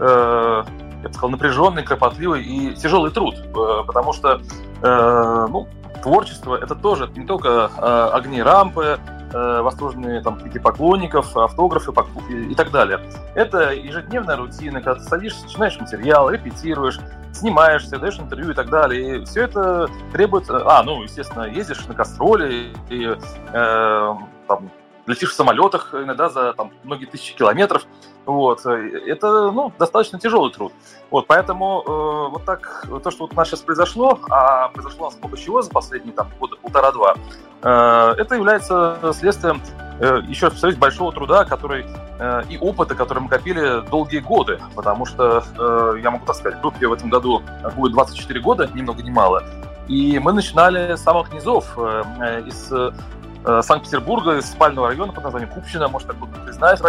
э, 0.00 0.64
я 1.02 1.08
бы 1.08 1.12
сказал, 1.12 1.30
напряженный, 1.30 1.82
кропотливый 1.82 2.42
и 2.42 2.74
тяжелый 2.74 3.10
труд, 3.10 3.34
э, 3.36 3.84
потому 3.86 4.12
что, 4.12 4.40
э, 4.82 5.46
ну, 5.50 5.68
творчество— 6.02 6.56
это 6.62 6.74
тоже 6.74 7.10
не 7.16 7.26
только 7.26 7.70
э, 7.76 8.10
огни 8.12 8.42
рампы, 8.42 8.98
э, 9.32 9.60
восторженные 9.60 10.20
там 10.22 10.38
какие 10.38 10.60
поклонников, 10.60 11.36
автографы 11.36 11.92
и, 12.30 12.52
и 12.52 12.54
так 12.54 12.70
далее. 12.70 13.00
Это 13.34 13.72
ежедневная 13.72 14.36
рутина, 14.36 14.80
когда 14.80 15.00
ты 15.00 15.08
садишься, 15.08 15.44
начинаешь 15.44 15.78
материал, 15.78 16.30
репетируешь, 16.30 16.98
снимаешься, 17.32 17.98
даешь 17.98 18.18
интервью 18.18 18.50
и 18.50 18.54
так 18.54 18.70
далее. 18.70 19.18
И 19.18 19.24
все 19.24 19.44
это 19.44 19.88
требует... 20.12 20.48
Э, 20.50 20.60
а, 20.64 20.82
ну, 20.82 21.02
естественно, 21.02 21.44
ездишь 21.44 21.86
на 21.86 21.94
кастроле 21.94 22.72
и 22.88 23.16
э, 23.52 24.14
там, 24.46 24.70
летишь 25.06 25.30
в 25.30 25.34
самолетах 25.34 25.94
иногда 25.94 26.28
за 26.28 26.52
там, 26.52 26.72
многие 26.84 27.06
тысячи 27.06 27.34
километров. 27.34 27.86
Вот. 28.28 28.66
Это 28.66 29.50
ну, 29.50 29.72
достаточно 29.78 30.20
тяжелый 30.20 30.52
труд. 30.52 30.70
Вот, 31.10 31.26
поэтому 31.26 31.82
э, 31.82 32.30
вот 32.32 32.44
так, 32.44 32.84
то, 33.02 33.10
что 33.10 33.24
вот 33.24 33.32
у 33.32 33.34
нас 33.34 33.48
сейчас 33.48 33.60
произошло, 33.60 34.18
а 34.28 34.68
произошло 34.68 35.06
у 35.06 35.10
нас 35.10 35.18
много 35.18 35.38
чего 35.38 35.62
за 35.62 35.70
последние 35.70 36.12
там, 36.12 36.28
года 36.38 36.56
полтора-два, 36.56 37.14
э, 37.62 38.14
это 38.18 38.34
является 38.34 38.98
следствием 39.14 39.62
э, 39.98 40.20
еще 40.28 40.48
раз 40.48 40.74
большого 40.74 41.10
труда, 41.10 41.46
который 41.46 41.86
э, 42.18 42.42
и 42.50 42.58
опыта, 42.58 42.94
который 42.94 43.20
мы 43.20 43.30
копили 43.30 43.80
долгие 43.88 44.18
годы, 44.18 44.60
потому 44.74 45.06
что, 45.06 45.42
э, 45.58 46.00
я 46.02 46.10
могу 46.10 46.26
так 46.26 46.36
сказать, 46.36 46.60
группе 46.60 46.86
в 46.86 46.92
этом 46.92 47.08
году 47.08 47.42
будет 47.76 47.92
24 47.92 48.40
года, 48.40 48.70
ни 48.74 48.82
много 48.82 49.02
ни 49.02 49.10
мало, 49.10 49.42
и 49.86 50.18
мы 50.18 50.34
начинали 50.34 50.96
с 50.96 51.02
самых 51.02 51.32
низов, 51.32 51.64
э, 51.78 52.02
э 52.20 52.42
из 52.42 52.70
Э, 52.70 53.27
Санкт-Петербурга, 53.62 54.36
из 54.36 54.46
спального 54.46 54.88
района 54.88 55.12
под 55.12 55.24
названием 55.24 55.50
Купчино, 55.50 55.88
может, 55.88 56.08
так 56.08 56.16
кто-то 56.16 56.52
знает 56.52 56.80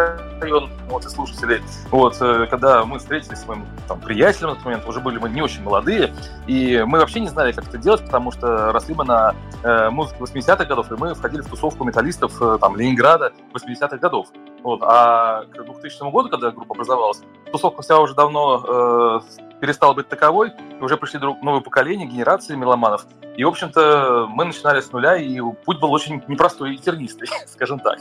район, 0.42 0.70
вот, 0.90 1.06
и 1.06 1.10
слушатели. 1.10 1.62
Вот, 1.92 2.18
э, 2.22 2.48
когда 2.50 2.84
мы 2.86 3.00
встретились 3.00 3.40
с 3.40 3.48
моим 3.48 3.66
там, 3.88 4.00
приятелем 4.00 4.50
на 4.50 4.56
тот 4.56 4.66
момент, 4.66 4.88
уже 4.88 5.00
были 5.00 5.18
мы 5.18 5.30
не 5.30 5.42
очень 5.42 5.62
молодые, 5.64 6.14
и 6.48 6.84
мы 6.86 7.00
вообще 7.00 7.20
не 7.20 7.28
знали, 7.28 7.52
как 7.52 7.68
это 7.68 7.78
делать, 7.78 8.04
потому 8.04 8.32
что 8.32 8.72
росли 8.72 8.96
мы 8.96 9.06
на 9.06 9.36
э, 9.64 9.90
музыке 9.90 10.18
80-х 10.20 10.66
годов, 10.66 10.92
и 10.92 10.96
мы 10.96 11.14
входили 11.14 11.42
в 11.42 11.48
тусовку 11.48 11.84
металлистов 11.84 12.42
э, 12.42 12.58
там, 12.60 12.76
Ленинграда 12.76 13.32
80-х 13.54 13.98
годов. 13.98 14.28
Вот. 14.64 14.82
А 14.84 15.46
к 15.46 15.64
2000 15.64 16.12
году, 16.12 16.30
когда 16.30 16.52
группа 16.52 16.74
образовалась, 16.74 17.22
тусовка 17.52 17.82
вся 17.82 18.00
уже 18.00 18.16
давно 18.16 19.22
э, 19.24 19.60
перестала 19.60 19.94
быть 19.94 20.10
таковой, 20.10 20.52
уже 20.82 20.98
пришли 20.98 21.20
новые 21.20 21.62
поколения, 21.62 22.06
генерации 22.06 22.56
меломанов. 22.56 23.06
И, 23.40 23.44
в 23.46 23.48
общем-то, 23.48 24.28
мы 24.30 24.44
начинали 24.44 24.82
с 24.82 24.92
нуля, 24.92 25.16
и 25.16 25.40
путь 25.64 25.80
был 25.80 25.94
очень 25.94 26.22
непростой 26.28 26.76
и 26.76 26.78
тернистый, 26.78 27.30
скажем 27.48 27.80
так. 27.80 27.98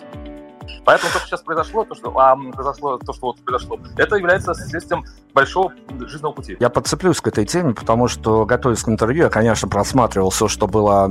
Поэтому 0.85 1.13
то, 1.13 1.19
что 1.19 1.29
сейчас 1.29 1.43
произошло, 1.43 1.85
то, 1.85 1.95
что 1.95 2.19
а, 2.19 2.37
произошло, 2.37 2.99
то, 2.99 3.13
что 3.13 3.27
вот 3.27 3.41
произошло, 3.41 3.79
это 3.97 4.17
является 4.17 4.55
следствием 4.55 5.05
большого 5.35 5.73
жизненного 6.01 6.33
пути. 6.33 6.57
Я 6.59 6.69
подцеплюсь 6.69 7.21
к 7.21 7.29
этой 7.29 7.45
теме, 7.45 7.75
потому 7.75 8.09
что, 8.09 8.45
готовясь 8.45 8.83
к 8.83 8.89
интервью, 8.89 9.25
я, 9.25 9.31
конечно, 9.31 9.69
просматривал 9.69 10.31
все, 10.31 10.49
что 10.49 10.67
было 10.67 11.05
а, 11.05 11.09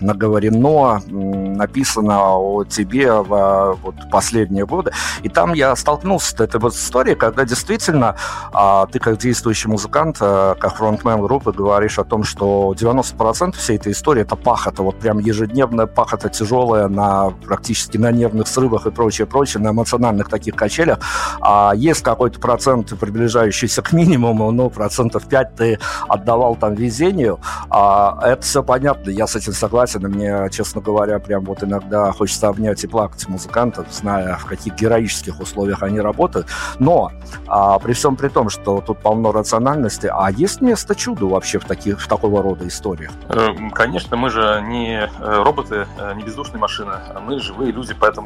наговорено, 0.00 1.00
написано 1.06 2.34
о 2.34 2.64
тебе 2.64 3.12
в 3.12 3.78
вот, 3.82 3.94
последние 4.10 4.66
годы. 4.66 4.92
И 5.22 5.28
там 5.28 5.52
я 5.54 5.74
столкнулся 5.76 6.30
с 6.30 6.40
этой 6.40 6.60
вот 6.60 6.74
историей, 6.74 7.14
когда 7.14 7.44
действительно 7.44 8.16
а, 8.52 8.86
ты, 8.86 8.98
как 8.98 9.18
действующий 9.18 9.68
музыкант, 9.68 10.16
а, 10.20 10.54
как 10.54 10.76
фронтмен 10.76 11.20
группы, 11.22 11.52
говоришь 11.52 11.98
о 11.98 12.04
том, 12.04 12.24
что 12.24 12.74
90% 12.76 13.52
всей 13.52 13.76
этой 13.76 13.92
истории 13.92 14.22
это 14.22 14.36
пахота, 14.36 14.82
вот 14.82 14.98
прям 14.98 15.18
ежедневная 15.18 15.86
пахота 15.86 16.28
тяжелая 16.28 16.88
на 16.88 17.30
практически 17.30 17.96
на 17.96 18.10
нервных 18.34 18.48
срывах 18.48 18.86
и 18.86 18.90
прочее, 18.90 19.26
прочее, 19.26 19.62
на 19.62 19.70
эмоциональных 19.70 20.28
таких 20.28 20.54
качелях. 20.54 20.98
А 21.40 21.72
есть 21.74 22.02
какой-то 22.02 22.40
процент 22.40 22.98
приближающийся 22.98 23.82
к 23.82 23.92
минимуму, 23.92 24.50
ну, 24.50 24.70
процентов 24.70 25.24
5 25.28 25.56
ты 25.56 25.78
отдавал 26.08 26.56
там 26.56 26.74
везению. 26.74 27.38
А 27.70 28.18
это 28.22 28.42
все 28.42 28.62
понятно, 28.62 29.10
я 29.10 29.26
с 29.26 29.36
этим 29.36 29.52
согласен, 29.52 30.04
и 30.06 30.08
мне, 30.08 30.48
честно 30.50 30.80
говоря, 30.80 31.18
прям 31.18 31.44
вот 31.44 31.62
иногда 31.62 32.12
хочется 32.12 32.48
обнять 32.48 32.84
и 32.84 32.86
плакать 32.86 33.28
музыкантов, 33.28 33.86
зная, 33.90 34.36
в 34.36 34.46
каких 34.46 34.74
героических 34.74 35.40
условиях 35.40 35.82
они 35.82 36.00
работают. 36.00 36.46
Но 36.78 37.12
а, 37.46 37.78
при 37.78 37.92
всем 37.92 38.16
при 38.16 38.28
том, 38.28 38.50
что 38.50 38.80
тут 38.80 38.98
полно 38.98 39.32
рациональности, 39.32 40.10
а 40.12 40.30
есть 40.30 40.60
место 40.60 40.94
чуду 40.94 41.28
вообще 41.28 41.58
в, 41.58 41.64
таких, 41.64 42.00
в 42.00 42.08
такого 42.08 42.42
рода 42.42 42.66
историях? 42.66 43.12
Э, 43.28 43.48
конечно, 43.72 44.16
мы 44.16 44.30
же 44.30 44.62
не 44.66 44.98
э, 44.98 45.42
роботы, 45.42 45.86
э, 45.98 46.14
не 46.14 46.22
бездушные 46.22 46.60
машины, 46.60 46.92
а 47.14 47.20
мы 47.20 47.38
живые 47.40 47.72
люди, 47.72 47.94
поэтому 47.98 48.23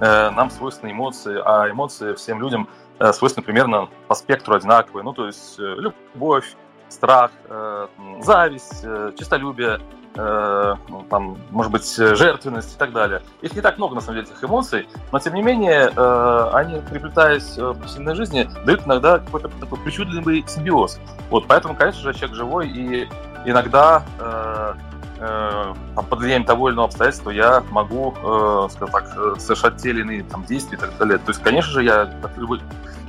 нам 0.00 0.50
свойственны 0.50 0.90
эмоции, 0.92 1.40
а 1.44 1.70
эмоции 1.70 2.14
всем 2.14 2.40
людям 2.40 2.68
свойственны 3.12 3.44
примерно 3.44 3.88
по 4.08 4.14
спектру 4.14 4.54
одинаковые. 4.54 5.04
Ну, 5.04 5.12
то 5.12 5.26
есть 5.26 5.58
любовь, 5.58 6.54
страх, 6.88 7.30
зависть, 8.20 8.84
честолюбие, 9.18 9.80
э, 10.16 10.74
ну, 10.88 11.04
там, 11.08 11.38
может 11.50 11.72
быть, 11.72 11.96
жертвенность 11.96 12.74
и 12.74 12.78
так 12.78 12.92
далее. 12.92 13.22
Их 13.42 13.54
не 13.54 13.60
так 13.60 13.76
много, 13.78 13.94
на 13.94 14.00
самом 14.00 14.20
деле, 14.20 14.28
этих 14.32 14.42
эмоций, 14.42 14.88
но, 15.12 15.18
тем 15.18 15.34
не 15.34 15.42
менее, 15.42 15.92
э, 15.94 16.50
они, 16.52 16.80
приплетаясь 16.80 17.56
в 17.56 17.74
повседневной 17.74 18.14
жизни, 18.14 18.48
дают 18.64 18.86
иногда 18.86 19.18
какой-то 19.18 19.48
такой 19.60 19.78
причудливый 19.80 20.44
симбиоз. 20.46 20.98
Вот, 21.30 21.46
поэтому, 21.46 21.74
конечно 21.74 22.02
же, 22.02 22.14
человек 22.14 22.36
живой, 22.36 22.68
и 22.68 23.08
иногда 23.44 24.02
э, 24.18 24.74
э, 25.18 25.74
под 25.94 26.18
влиянием 26.18 26.44
того 26.44 26.68
или 26.68 26.74
иного 26.74 26.88
обстоятельства 26.88 27.30
я 27.30 27.62
могу, 27.70 28.12
э, 28.12 28.68
скажем 28.70 28.92
так, 28.92 29.16
э, 29.16 29.34
совершать 29.38 29.76
те 29.78 29.90
или 29.90 30.00
иные 30.00 30.22
там, 30.24 30.44
действия 30.44 30.78
и 30.78 30.80
так 30.80 30.96
далее. 30.98 31.18
То 31.18 31.30
есть, 31.30 31.42
конечно 31.42 31.72
же, 31.72 31.84
я, 31.84 32.06
как 32.22 32.36
любой 32.36 32.60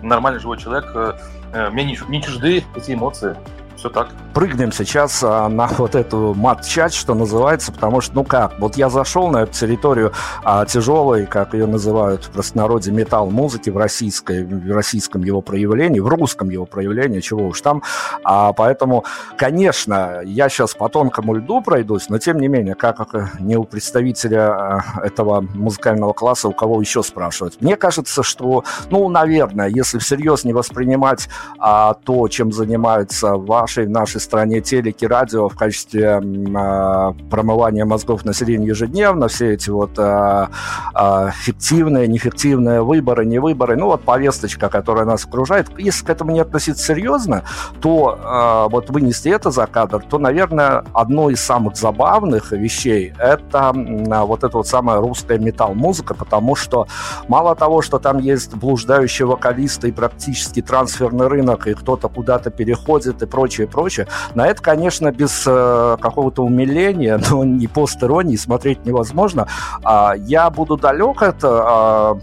нормальный 0.02 0.40
живой 0.40 0.58
человек, 0.58 0.92
э, 0.96 1.14
э 1.54 1.70
мне 1.70 1.84
не, 1.84 2.00
не 2.10 2.22
чужды 2.22 2.64
эти 2.76 2.94
эмоции 2.94 3.36
все 3.78 3.90
так. 3.90 4.10
Прыгнем 4.34 4.72
сейчас 4.72 5.24
а, 5.24 5.48
на 5.48 5.68
вот 5.68 5.96
эту 5.96 6.34
мат-часть, 6.34 6.96
что 6.96 7.14
называется, 7.14 7.72
потому 7.72 8.02
что, 8.02 8.16
ну 8.16 8.24
как, 8.24 8.60
вот 8.60 8.76
я 8.78 8.90
зашел 8.90 9.30
на 9.30 9.44
эту 9.44 9.54
территорию 9.54 10.14
а, 10.44 10.66
тяжелой, 10.66 11.26
как 11.26 11.54
ее 11.54 11.66
называют 11.66 12.26
в 12.26 12.32
простонародье, 12.32 12.94
металл-музыки 12.94 13.70
в, 13.70 13.78
российской, 13.78 14.44
в 14.44 14.72
российском 14.72 15.24
его 15.24 15.42
проявлении, 15.42 16.00
в 16.00 16.08
русском 16.08 16.50
его 16.50 16.66
проявлении, 16.66 17.20
чего 17.20 17.48
уж 17.48 17.62
там. 17.62 17.84
А, 18.24 18.54
поэтому, 18.54 19.06
конечно, 19.38 20.22
я 20.24 20.50
сейчас 20.50 20.74
по 20.74 20.90
тонкому 20.90 21.36
льду 21.36 21.62
пройдусь, 21.62 22.10
но 22.10 22.18
тем 22.18 22.40
не 22.40 22.48
менее, 22.48 22.76
как 22.76 22.98
не 23.40 23.56
у 23.56 23.64
представителя 23.64 24.50
а, 24.50 24.84
этого 25.04 25.42
музыкального 25.42 26.14
класса, 26.14 26.48
у 26.48 26.54
кого 26.54 26.82
еще 26.82 27.04
спрашивать. 27.04 27.62
Мне 27.62 27.76
кажется, 27.76 28.24
что, 28.24 28.64
ну, 28.90 29.08
наверное, 29.10 29.68
если 29.68 30.00
всерьез 30.00 30.44
не 30.44 30.54
воспринимать 30.54 31.30
а, 31.60 31.94
то, 31.94 32.28
чем 32.28 32.52
занимается 32.52 33.36
ваш 33.36 33.67
нашей, 33.68 33.86
в 33.86 33.90
нашей 33.90 34.22
стране 34.22 34.62
телеки, 34.62 35.04
радио 35.06 35.50
в 35.50 35.56
качестве 35.56 36.22
э, 36.22 37.14
промывания 37.30 37.86
мозгов 37.86 38.24
населения 38.24 38.68
ежедневно, 38.68 39.28
все 39.28 39.54
эти 39.54 39.70
вот 39.70 39.92
э, 39.98 40.48
э, 40.96 41.30
фиктивные, 41.34 42.08
неэффективные 42.08 42.82
выборы, 42.82 43.26
не 43.26 43.40
выборы, 43.40 43.76
ну 43.76 43.88
вот 43.88 44.04
повесточка, 44.04 44.70
которая 44.70 45.06
нас 45.06 45.26
окружает, 45.26 45.68
если 45.78 46.06
к 46.06 46.10
этому 46.10 46.32
не 46.32 46.40
относиться 46.40 46.86
серьезно, 46.86 47.44
то 47.82 48.18
э, 48.18 48.72
вот 48.72 48.90
вынести 48.90 49.28
это 49.28 49.52
за 49.52 49.68
кадр, 49.68 50.02
то, 50.10 50.18
наверное, 50.18 50.86
одно 50.94 51.30
из 51.30 51.42
самых 51.42 51.76
забавных 51.76 52.54
вещей 52.54 53.14
это 53.20 53.74
э, 53.76 54.22
вот 54.24 54.44
эта 54.46 54.58
вот 54.58 54.68
самая 54.68 55.02
русская 55.02 55.40
металл-музыка, 55.40 56.14
потому 56.14 56.56
что 56.56 56.88
мало 57.28 57.54
того, 57.56 57.82
что 57.82 58.00
там 58.00 58.20
есть 58.20 58.56
блуждающие 58.56 59.26
вокалисты 59.26 59.90
и 59.90 59.92
практически 59.92 60.62
трансферный 60.62 61.28
рынок, 61.28 61.68
и 61.68 61.74
кто-то 61.74 62.08
куда-то 62.08 62.50
переходит 62.50 63.22
и 63.22 63.26
прочее, 63.26 63.57
прочее, 63.58 63.68
прочее. 63.68 64.08
На 64.36 64.48
это, 64.48 64.62
конечно, 64.62 65.12
без 65.12 65.44
э, 65.48 65.98
какого-то 66.00 66.44
умиления, 66.44 67.20
но 67.30 67.44
не 67.44 67.68
постеронии 67.68 68.36
смотреть 68.36 68.86
невозможно. 68.86 69.48
А, 69.84 70.14
я 70.16 70.50
буду 70.50 70.78
далек 70.78 71.22
от 71.22 71.38
а, 71.44 72.18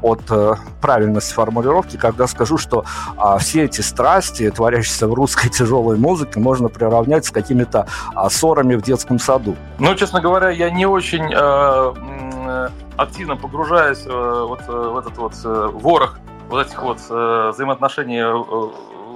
от 0.00 0.20
э, 0.30 0.54
правильности 0.80 1.34
формулировки, 1.34 1.96
когда 1.96 2.28
скажу, 2.28 2.56
что 2.56 2.84
а, 3.16 3.36
все 3.38 3.64
эти 3.64 3.80
страсти, 3.80 4.48
творящиеся 4.48 5.08
в 5.08 5.14
русской 5.14 5.48
тяжелой 5.50 5.98
музыке, 5.98 6.38
можно 6.38 6.68
приравнять 6.68 7.24
с 7.24 7.30
какими-то 7.30 7.88
а, 8.14 8.30
ссорами 8.30 8.76
в 8.76 8.82
детском 8.82 9.18
саду. 9.18 9.56
Ну, 9.80 9.92
честно 9.96 10.20
говоря, 10.20 10.50
я 10.50 10.70
не 10.70 10.86
очень 10.86 11.32
э, 11.32 11.94
э 12.46 12.68
активно 12.96 13.36
погружаюсь 13.36 14.06
э, 14.06 14.44
вот, 14.48 14.60
э, 14.68 14.72
в 14.72 14.96
этот 14.98 15.18
вот 15.18 15.32
э, 15.44 15.68
ворох 15.72 16.20
вот 16.48 16.66
этих 16.66 16.82
вот 16.82 16.98
э, 17.10 17.50
взаимоотношений 17.52 18.22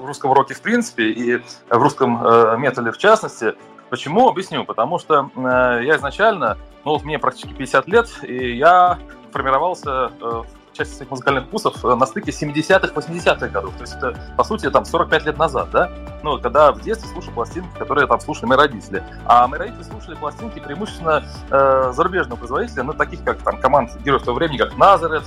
русском 0.09 0.33
роке 0.33 0.55
в 0.55 0.61
принципе 0.61 1.11
и 1.11 1.38
в 1.38 1.83
русском 1.83 2.25
э, 2.25 2.57
металле 2.59 2.91
в 2.91 2.99
частности. 2.99 3.55
Почему? 3.91 4.29
Объясню. 4.29 4.65
Потому 4.65 4.99
что 4.99 5.31
э, 5.35 5.81
я 5.85 5.97
изначально, 5.97 6.59
ну 6.85 6.93
вот 6.93 7.05
мне 7.05 7.19
практически 7.19 7.55
50 7.55 7.88
лет, 7.88 8.09
и 8.23 8.57
я 8.57 8.99
формировался 9.33 10.12
э, 10.21 10.43
в 10.71 10.77
части 10.79 10.95
своих 10.95 11.11
музыкальных 11.11 11.45
вкусов 11.47 11.83
на 11.83 12.07
стыке 12.07 12.31
70-х, 12.31 12.93
80-х 12.95 13.49
годов. 13.49 13.75
То 13.75 13.81
есть 13.83 13.95
это, 13.95 14.17
по 14.37 14.45
сути, 14.45 14.71
там 14.71 14.85
45 14.85 15.27
лет 15.27 15.38
назад, 15.38 15.71
да? 15.71 15.91
Ну, 16.23 16.41
когда 16.41 16.73
в 16.73 16.81
детстве 16.81 17.11
слушал 17.11 17.33
пластинки, 17.33 17.69
которые 17.79 18.07
там 18.07 18.21
слушали 18.21 18.47
мои 18.47 18.59
родители. 18.59 19.03
А 19.25 19.47
мои 19.49 19.59
родители 19.59 19.83
слушали 19.83 20.15
пластинки 20.15 20.61
преимущественно 20.61 21.25
э, 21.50 21.93
зарубежного 21.95 22.38
производителя, 22.38 22.83
ну, 22.85 22.93
таких 22.93 23.23
как 23.25 23.38
там 23.43 23.61
команд 23.61 23.97
героев 24.05 24.23
того 24.23 24.37
времени, 24.37 24.59
как 24.59 24.77
Назарет, 24.77 25.25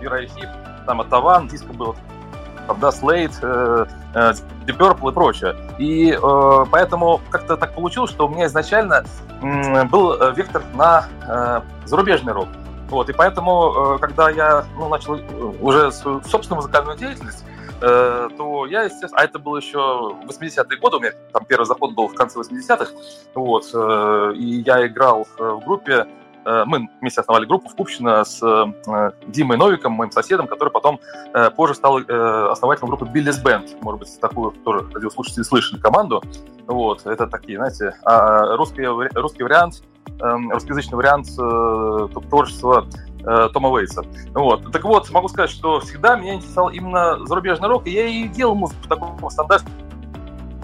Ира 0.00 0.22
Хип, 0.22 0.48
там 0.86 1.00
Атаван, 1.00 1.48
диско 1.48 1.72
был 1.72 1.96
там, 2.66 2.80
да, 2.80 2.88
Slate, 2.88 3.34
э, 3.42 3.86
э, 4.14 4.32
Deep 4.66 4.76
Purple 4.78 5.10
и 5.10 5.14
прочее. 5.14 5.56
И 5.78 6.12
э, 6.12 6.64
поэтому 6.70 7.20
как-то 7.30 7.56
так 7.56 7.74
получилось, 7.74 8.10
что 8.10 8.26
у 8.26 8.30
меня 8.30 8.46
изначально 8.46 9.04
э, 9.42 9.84
был 9.84 10.16
вектор 10.32 10.62
на 10.74 11.06
э, 11.26 11.60
зарубежный 11.86 12.32
рок. 12.32 12.48
Вот, 12.88 13.08
и 13.08 13.12
поэтому, 13.12 13.96
э, 13.96 13.98
когда 13.98 14.30
я 14.30 14.64
ну, 14.76 14.88
начал 14.88 15.20
уже 15.60 15.90
свою 15.92 16.22
собственную 16.22 16.62
музыкальную 16.62 16.96
деятельность, 16.96 17.44
э, 17.80 18.28
то 18.36 18.66
я, 18.66 18.82
естественно, 18.82 19.22
а 19.22 19.24
это 19.24 19.38
было 19.38 19.56
еще 19.56 19.78
80-е 20.26 20.78
годы, 20.78 20.96
у 20.96 21.00
меня 21.00 21.12
там 21.32 21.44
первый 21.44 21.64
заход 21.64 21.94
был 21.94 22.08
в 22.08 22.14
конце 22.14 22.38
80-х, 22.38 22.86
вот, 23.34 23.64
э, 23.74 24.32
и 24.36 24.62
я 24.62 24.86
играл 24.86 25.26
в 25.38 25.64
группе 25.64 26.06
Э, 26.06 26.23
мы 26.44 26.88
вместе 27.00 27.20
основали 27.20 27.46
группу 27.46 27.68
в 27.68 27.74
Купчино 27.74 28.24
с 28.24 28.42
э, 28.42 29.10
Димой 29.26 29.56
Новиком, 29.56 29.92
моим 29.92 30.10
соседом, 30.10 30.46
который 30.46 30.70
потом 30.70 31.00
э, 31.32 31.50
позже 31.50 31.74
стал 31.74 31.98
основателем 31.98 32.88
группы 32.88 33.06
Биллис 33.06 33.38
Бенд. 33.38 33.80
Может 33.82 34.00
быть, 34.00 34.20
такую 34.20 34.52
тоже 34.64 34.86
радиослушатели 34.92 35.42
слышали 35.42 35.80
команду. 35.80 36.22
Вот, 36.66 37.06
это 37.06 37.26
такие, 37.26 37.58
знаете, 37.58 37.94
а 38.04 38.56
русский, 38.56 38.84
русский 39.14 39.42
вариант, 39.42 39.82
эм, 40.20 40.50
русскоязычный 40.50 40.96
вариант 40.96 41.26
творчества 42.28 42.86
Тома 43.52 43.70
Уэйтса. 43.70 44.02
Вот. 44.34 44.70
Так 44.70 44.84
вот, 44.84 45.10
могу 45.10 45.28
сказать, 45.28 45.50
что 45.50 45.80
всегда 45.80 46.16
меня 46.16 46.34
интересовал 46.34 46.70
именно 46.70 47.24
зарубежный 47.26 47.68
рок, 47.68 47.86
и 47.86 47.90
я 47.90 48.06
и 48.06 48.28
делал 48.28 48.54
музыку 48.54 48.80
в 48.82 48.88
таком 48.88 49.30
стандарте, 49.30 49.66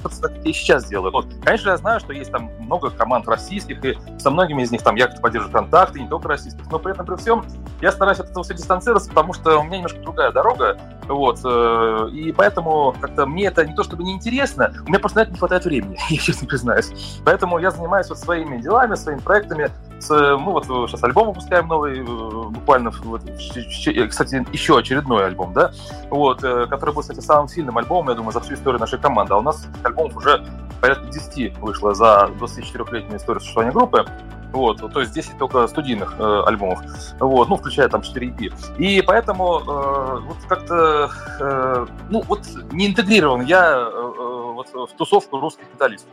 как 0.03 0.13
я 0.45 0.51
и 0.51 0.53
сейчас 0.53 0.87
делаю. 0.87 1.13
Вот. 1.13 1.27
Конечно, 1.45 1.71
я 1.71 1.77
знаю, 1.77 2.01
что 2.01 2.13
есть 2.13 2.31
там 2.31 2.51
много 2.61 2.91
команд 2.91 3.29
российских, 3.29 3.85
и 3.85 3.99
со 4.19 4.31
многими 4.31 4.63
из 4.63 4.71
них 4.71 4.83
там 4.83 4.97
я 4.97 5.07
как-то 5.07 5.23
поддерживаю 5.23 5.53
контакты, 5.53 6.01
не 6.01 6.09
только 6.09 6.29
российских, 6.29 6.71
но 6.71 6.79
при 6.79 6.93
этом 6.93 7.07
при 7.07 7.17
всем 7.17 7.45
я 7.81 7.93
стараюсь 7.93 8.19
от 8.19 8.31
этого 8.31 8.45
все 8.45 8.55
дистанцироваться, 8.55 9.09
потому 9.09 9.33
что 9.33 9.59
у 9.59 9.63
меня 9.63 9.77
немножко 9.77 10.01
другая 10.01 10.33
дорога, 10.33 10.79
вот, 11.09 11.41
э, 11.45 12.09
и 12.13 12.33
поэтому 12.33 12.95
как-то 13.01 13.27
мне 13.27 13.47
это 13.47 13.67
не 13.67 13.75
то 13.75 13.83
чтобы 13.83 14.05
не 14.05 14.13
интересно, 14.13 14.73
у 14.87 14.89
меня 14.89 14.99
просто 14.99 15.19
на 15.19 15.23
это 15.23 15.33
не 15.33 15.39
хватает 15.39 15.65
времени, 15.65 15.99
я 16.09 16.19
честно 16.19 16.47
признаюсь. 16.47 17.21
Поэтому 17.25 17.59
я 17.59 17.71
занимаюсь 17.71 18.09
вот 18.09 18.19
своими 18.19 18.61
делами, 18.61 18.95
своими 18.95 19.21
проектами, 19.21 19.71
с, 19.99 20.09
мы 20.11 20.53
вот 20.53 20.67
сейчас 20.67 21.03
альбом 21.05 21.29
выпускаем 21.29 21.69
новый, 21.69 22.01
э, 22.01 22.05
буквально, 22.05 22.91
вот, 23.05 23.23
кстати, 23.23 24.47
еще 24.53 24.79
очередной 24.79 25.27
альбом, 25.27 25.53
да, 25.53 25.73
вот, 26.11 26.43
э, 26.45 26.67
который 26.67 26.95
был, 26.95 27.03
кстати, 27.03 27.21
самым 27.21 27.49
сильным 27.49 27.77
альбомом, 27.79 28.11
я 28.11 28.15
думаю, 28.15 28.33
за 28.33 28.41
всю 28.41 28.55
историю 28.55 28.81
нашей 28.81 28.99
команды. 28.99 29.35
А 29.35 29.39
у 29.39 29.43
нас 29.43 29.67
альбомов 29.91 30.17
уже 30.17 30.45
порядка 30.81 31.07
10 31.07 31.59
вышло 31.59 31.95
за 31.95 32.31
24-летнюю 32.39 33.17
историю 33.17 33.41
существования 33.41 33.73
группы. 33.73 34.07
Вот, 34.53 34.79
то 34.93 35.01
есть 35.01 35.13
10 35.13 35.39
только 35.39 35.69
студийных 35.69 36.17
э, 36.19 36.43
альбомов, 36.45 36.81
вот, 37.21 37.49
ну, 37.49 37.57
включая 37.57 37.89
там 37.89 38.03
4 38.03 38.31
EP. 38.31 38.79
И 38.79 39.01
поэтому 39.01 39.61
э, 39.61 40.21
вот 40.27 40.39
как-то, 40.49 41.09
э, 41.39 41.87
ну, 42.09 42.23
вот 42.27 42.41
не 42.73 42.89
интегрирован 42.89 43.43
я 43.43 43.77
э, 43.77 44.13
э 44.19 44.41
вот 44.51 44.91
в 44.91 44.97
тусовку 44.97 45.39
русских 45.41 45.65
металлистов 45.73 46.11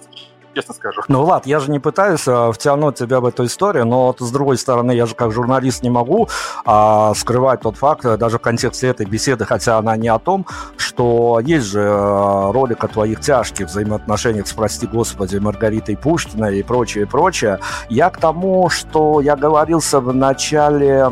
честно 0.55 0.73
скажу. 0.73 1.01
Ну, 1.07 1.23
Влад, 1.23 1.45
я 1.45 1.59
же 1.59 1.71
не 1.71 1.79
пытаюсь 1.79 2.27
а, 2.27 2.51
втянуть 2.51 2.95
тебя 2.95 3.19
в 3.19 3.25
эту 3.25 3.45
историю, 3.45 3.85
но 3.85 4.07
вот, 4.07 4.19
с 4.19 4.31
другой 4.31 4.57
стороны, 4.57 4.91
я 4.91 5.05
же 5.05 5.15
как 5.15 5.31
журналист 5.31 5.83
не 5.83 5.89
могу 5.89 6.29
а, 6.65 7.13
скрывать 7.15 7.61
тот 7.61 7.77
факт, 7.77 8.03
даже 8.17 8.37
в 8.37 8.41
контексте 8.41 8.87
этой 8.87 9.05
беседы, 9.05 9.45
хотя 9.45 9.77
она 9.77 9.95
не 9.97 10.07
о 10.07 10.19
том, 10.19 10.45
что 10.77 11.39
есть 11.43 11.67
же 11.67 11.87
а, 11.87 12.51
ролик 12.51 12.83
о 12.83 12.87
твоих 12.87 13.21
тяжких 13.21 13.67
взаимоотношениях 13.67 14.47
с, 14.47 14.53
прости 14.53 14.87
господи, 14.87 15.37
Маргаритой 15.37 15.97
Пушкиной 15.97 16.59
и 16.59 16.63
прочее, 16.63 17.03
и 17.03 17.07
прочее. 17.07 17.59
Я 17.89 18.09
к 18.09 18.17
тому, 18.17 18.69
что 18.69 19.21
я 19.21 19.35
говорился 19.35 19.99
в 19.99 20.13
начале 20.13 21.09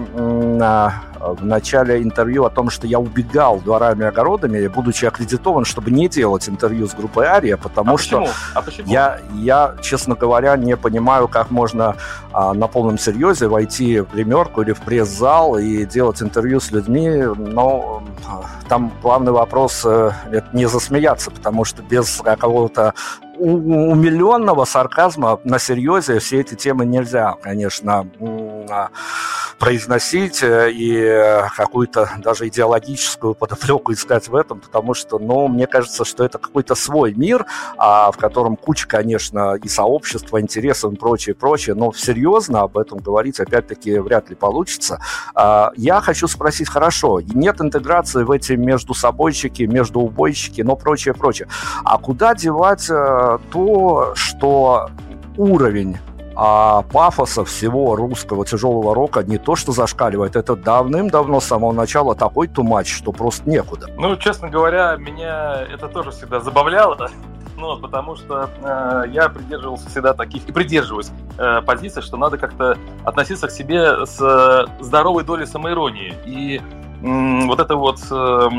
в 1.34 1.46
начале 1.46 2.02
интервью 2.02 2.46
о 2.46 2.50
том, 2.50 2.70
что 2.70 2.88
я 2.88 3.00
убегал 3.00 3.60
дворами 3.60 4.04
и 4.04 4.08
огородами, 4.08 4.68
будучи 4.68 5.06
аккредитован, 5.06 5.66
чтобы 5.66 5.92
не 5.92 6.08
делать 6.08 6.48
интервью 6.50 6.88
с 6.88 6.94
группой 6.94 7.26
Ария, 7.26 7.58
потому 7.58 7.96
а 7.96 7.98
что 7.98 8.20
почему? 8.20 8.34
А 8.54 8.62
почему? 8.62 8.88
Я, 8.88 9.20
я, 9.34 9.76
честно 9.82 10.16
говоря, 10.16 10.56
не 10.58 10.78
понимаю, 10.78 11.28
как 11.28 11.52
можно 11.52 11.96
а, 12.32 12.54
на 12.54 12.68
полном 12.68 12.98
серьезе 12.98 13.48
войти 13.48 14.02
в 14.02 14.14
гримерку 14.14 14.62
или 14.62 14.74
в 14.74 14.82
пресс-зал 14.82 15.58
и 15.58 15.86
делать 15.86 16.22
интервью 16.22 16.60
с 16.60 16.72
людьми, 16.72 17.10
но 17.38 18.04
там 18.68 18.92
главный 19.02 19.32
вопрос 19.32 19.84
э, 19.86 20.12
это 20.32 20.48
не 20.54 20.66
засмеяться, 20.66 21.32
потому 21.32 21.66
что 21.66 21.84
без 21.84 22.22
какого-то 22.24 22.94
умиленного 23.38 24.66
сарказма 24.66 25.40
на 25.44 25.60
серьезе 25.60 26.20
все 26.20 26.42
эти 26.42 26.56
темы 26.56 26.86
нельзя, 26.86 27.36
конечно, 27.42 28.08
а, 28.70 28.90
произносить 29.60 30.44
э, 30.44 30.72
и 30.72 31.42
какую-то 31.56 32.10
даже 32.20 32.48
идеологическую 32.48 33.34
подоплеку 33.34 33.94
искать 33.94 34.28
в 34.28 34.36
этом, 34.36 34.60
потому 34.60 34.94
что, 34.94 35.18
ну, 35.20 35.48
мне 35.48 35.68
кажется, 35.68 36.06
что 36.06 36.24
это 36.24 36.38
какой-то 36.38 36.76
свой 36.76 37.14
мир, 37.14 37.46
а, 37.78 38.12
в 38.12 38.18
котором 38.18 38.56
куча, 38.56 38.88
конечно, 38.88 39.56
и 39.56 39.68
сообщества, 39.68 40.42
интересов 40.42 40.94
и 40.94 40.96
прочее, 40.96 41.36
прочее, 41.36 41.76
но 41.76 41.94
серьезно 41.94 42.62
об 42.62 42.78
этом 42.78 43.00
говорить 43.00 43.40
опять-таки 43.40 44.00
вряд 44.00 44.30
ли 44.30 44.36
получится. 44.36 45.00
А, 45.34 45.72
я 45.78 46.02
хочу 46.02 46.28
спросить, 46.28 46.70
хорошо, 46.70 47.22
нет 47.22 47.62
интеграции 47.62 48.24
в 48.24 48.32
эти 48.32 48.54
между 48.54 48.94
собойчики, 48.94 49.64
между 49.64 50.02
убойщики, 50.02 50.62
но 50.62 50.76
прочее, 50.76 51.14
прочее. 51.14 51.48
А 51.84 51.98
куда 51.98 52.36
девать 52.36 52.90
э, 52.90 53.25
то, 53.52 54.14
что 54.16 54.90
уровень 55.38 55.98
а 56.36 56.82
пафоса 56.92 57.46
всего 57.46 57.96
русского 57.96 58.46
тяжелого 58.46 58.94
рока 58.94 59.24
не 59.24 59.38
то 59.38 59.56
что 59.56 59.72
зашкаливает, 59.72 60.36
это 60.36 60.56
давным-давно 60.58 61.40
с 61.40 61.46
самого 61.46 61.72
начала 61.72 62.14
такой 62.14 62.48
тумач, 62.48 62.94
что 62.94 63.14
просто 63.14 63.50
некуда. 63.50 63.88
Ну, 63.98 64.16
честно 64.18 64.50
говоря, 64.50 64.98
меня 64.98 65.62
это 65.62 65.88
тоже 65.88 66.12
всегда 66.12 66.40
забавляло. 66.40 67.10
Ну, 67.58 67.80
потому 67.80 68.18
что 68.18 68.50
э, 68.62 69.04
я 69.12 69.30
придерживался 69.30 69.90
всегда 69.90 70.14
таких, 70.14 70.46
и 70.46 70.52
придерживаюсь 70.52 71.10
э, 71.38 71.62
позиций, 71.62 72.02
что 72.02 72.18
надо 72.18 72.38
как-то 72.38 72.78
относиться 73.06 73.48
к 73.48 73.52
себе 73.52 74.06
с 74.06 74.20
э, 74.20 74.84
здоровой 74.84 75.24
долей 75.24 75.46
самоиронии. 75.46 76.14
И 76.26 76.62
вот 77.02 77.60
это 77.60 77.76
вот 77.76 78.00
э, 78.10 78.50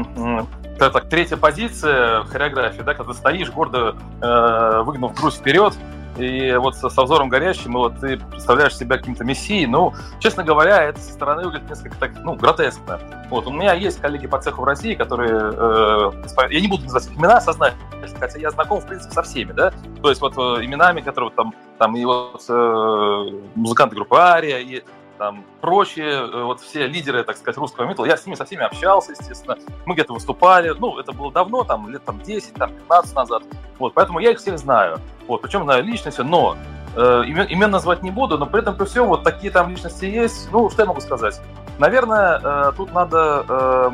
как 0.78 0.92
так, 0.92 1.08
третья 1.08 1.36
позиция 1.36 2.22
в 2.22 2.28
хореографии, 2.28 2.82
да, 2.82 2.94
когда 2.94 3.12
ты 3.12 3.18
стоишь 3.18 3.50
гордо 3.50 3.96
э, 4.20 4.82
выгнув 4.84 5.14
грудь 5.14 5.34
вперед, 5.34 5.74
и 6.18 6.54
вот 6.56 6.76
со, 6.76 6.88
со 6.88 7.04
взором 7.04 7.28
горящим, 7.28 7.72
и 7.72 7.76
вот 7.76 8.00
ты 8.00 8.18
представляешь 8.18 8.76
себя 8.76 8.96
каким-то 8.96 9.24
мессией, 9.24 9.66
ну, 9.66 9.92
честно 10.18 10.42
говоря, 10.42 10.82
это 10.82 10.98
со 10.98 11.12
стороны 11.12 11.44
выглядит 11.44 11.68
несколько 11.68 11.96
так, 11.98 12.12
ну, 12.24 12.34
гротескно. 12.34 12.98
Вот, 13.28 13.46
у 13.46 13.50
меня 13.50 13.74
есть 13.74 14.00
коллеги 14.00 14.26
по 14.26 14.40
цеху 14.40 14.62
в 14.62 14.64
России, 14.64 14.94
которые, 14.94 15.30
э, 15.32 16.48
я 16.50 16.60
не 16.60 16.68
буду 16.68 16.84
называть 16.84 17.08
имена 17.16 17.40
сознательно, 17.40 17.82
хотя 18.18 18.38
я 18.38 18.50
знаком, 18.50 18.80
в 18.80 18.86
принципе, 18.86 19.12
со 19.12 19.22
всеми, 19.22 19.52
да, 19.52 19.72
то 20.02 20.08
есть 20.08 20.20
вот 20.20 20.34
э, 20.36 20.64
именами, 20.64 21.00
которые 21.00 21.30
там, 21.30 21.54
там 21.78 21.96
и 21.96 22.04
вот 22.04 22.44
э, 22.48 23.24
музыканты 23.54 23.96
группы 23.96 24.16
Ария, 24.16 24.58
и 24.58 24.82
там 25.16 25.44
прочие, 25.60 26.12
э, 26.12 26.42
вот 26.44 26.60
все 26.60 26.86
лидеры, 26.86 27.24
так 27.24 27.36
сказать, 27.36 27.56
русского 27.58 27.84
металла, 27.84 28.06
я 28.06 28.16
с 28.16 28.26
ними 28.26 28.36
со 28.36 28.44
всеми 28.44 28.64
общался, 28.64 29.12
естественно, 29.12 29.56
мы 29.84 29.94
где-то 29.94 30.12
выступали, 30.12 30.74
ну, 30.78 30.98
это 30.98 31.12
было 31.12 31.32
давно, 31.32 31.64
там, 31.64 31.88
лет 31.88 32.04
там 32.04 32.20
10, 32.20 32.54
там, 32.54 32.72
15 32.72 33.14
назад, 33.14 33.42
вот, 33.78 33.94
поэтому 33.94 34.18
я 34.20 34.30
их 34.30 34.38
всех 34.38 34.58
знаю, 34.58 34.98
вот, 35.26 35.42
причем 35.42 35.64
знаю 35.64 35.84
личности, 35.84 36.20
но 36.20 36.56
э, 36.96 37.22
имен, 37.26 37.46
имен 37.46 37.70
назвать 37.70 38.02
не 38.02 38.10
буду, 38.10 38.38
но 38.38 38.46
при 38.46 38.60
этом 38.60 38.76
при 38.76 38.84
всем 38.84 39.06
вот 39.06 39.22
такие 39.22 39.52
там 39.52 39.70
личности 39.70 40.04
есть, 40.04 40.48
ну, 40.52 40.70
что 40.70 40.82
я 40.82 40.86
могу 40.86 41.00
сказать? 41.00 41.40
Наверное, 41.78 42.40
э, 42.42 42.72
тут 42.76 42.92
надо 42.92 43.44
э, 43.48 43.90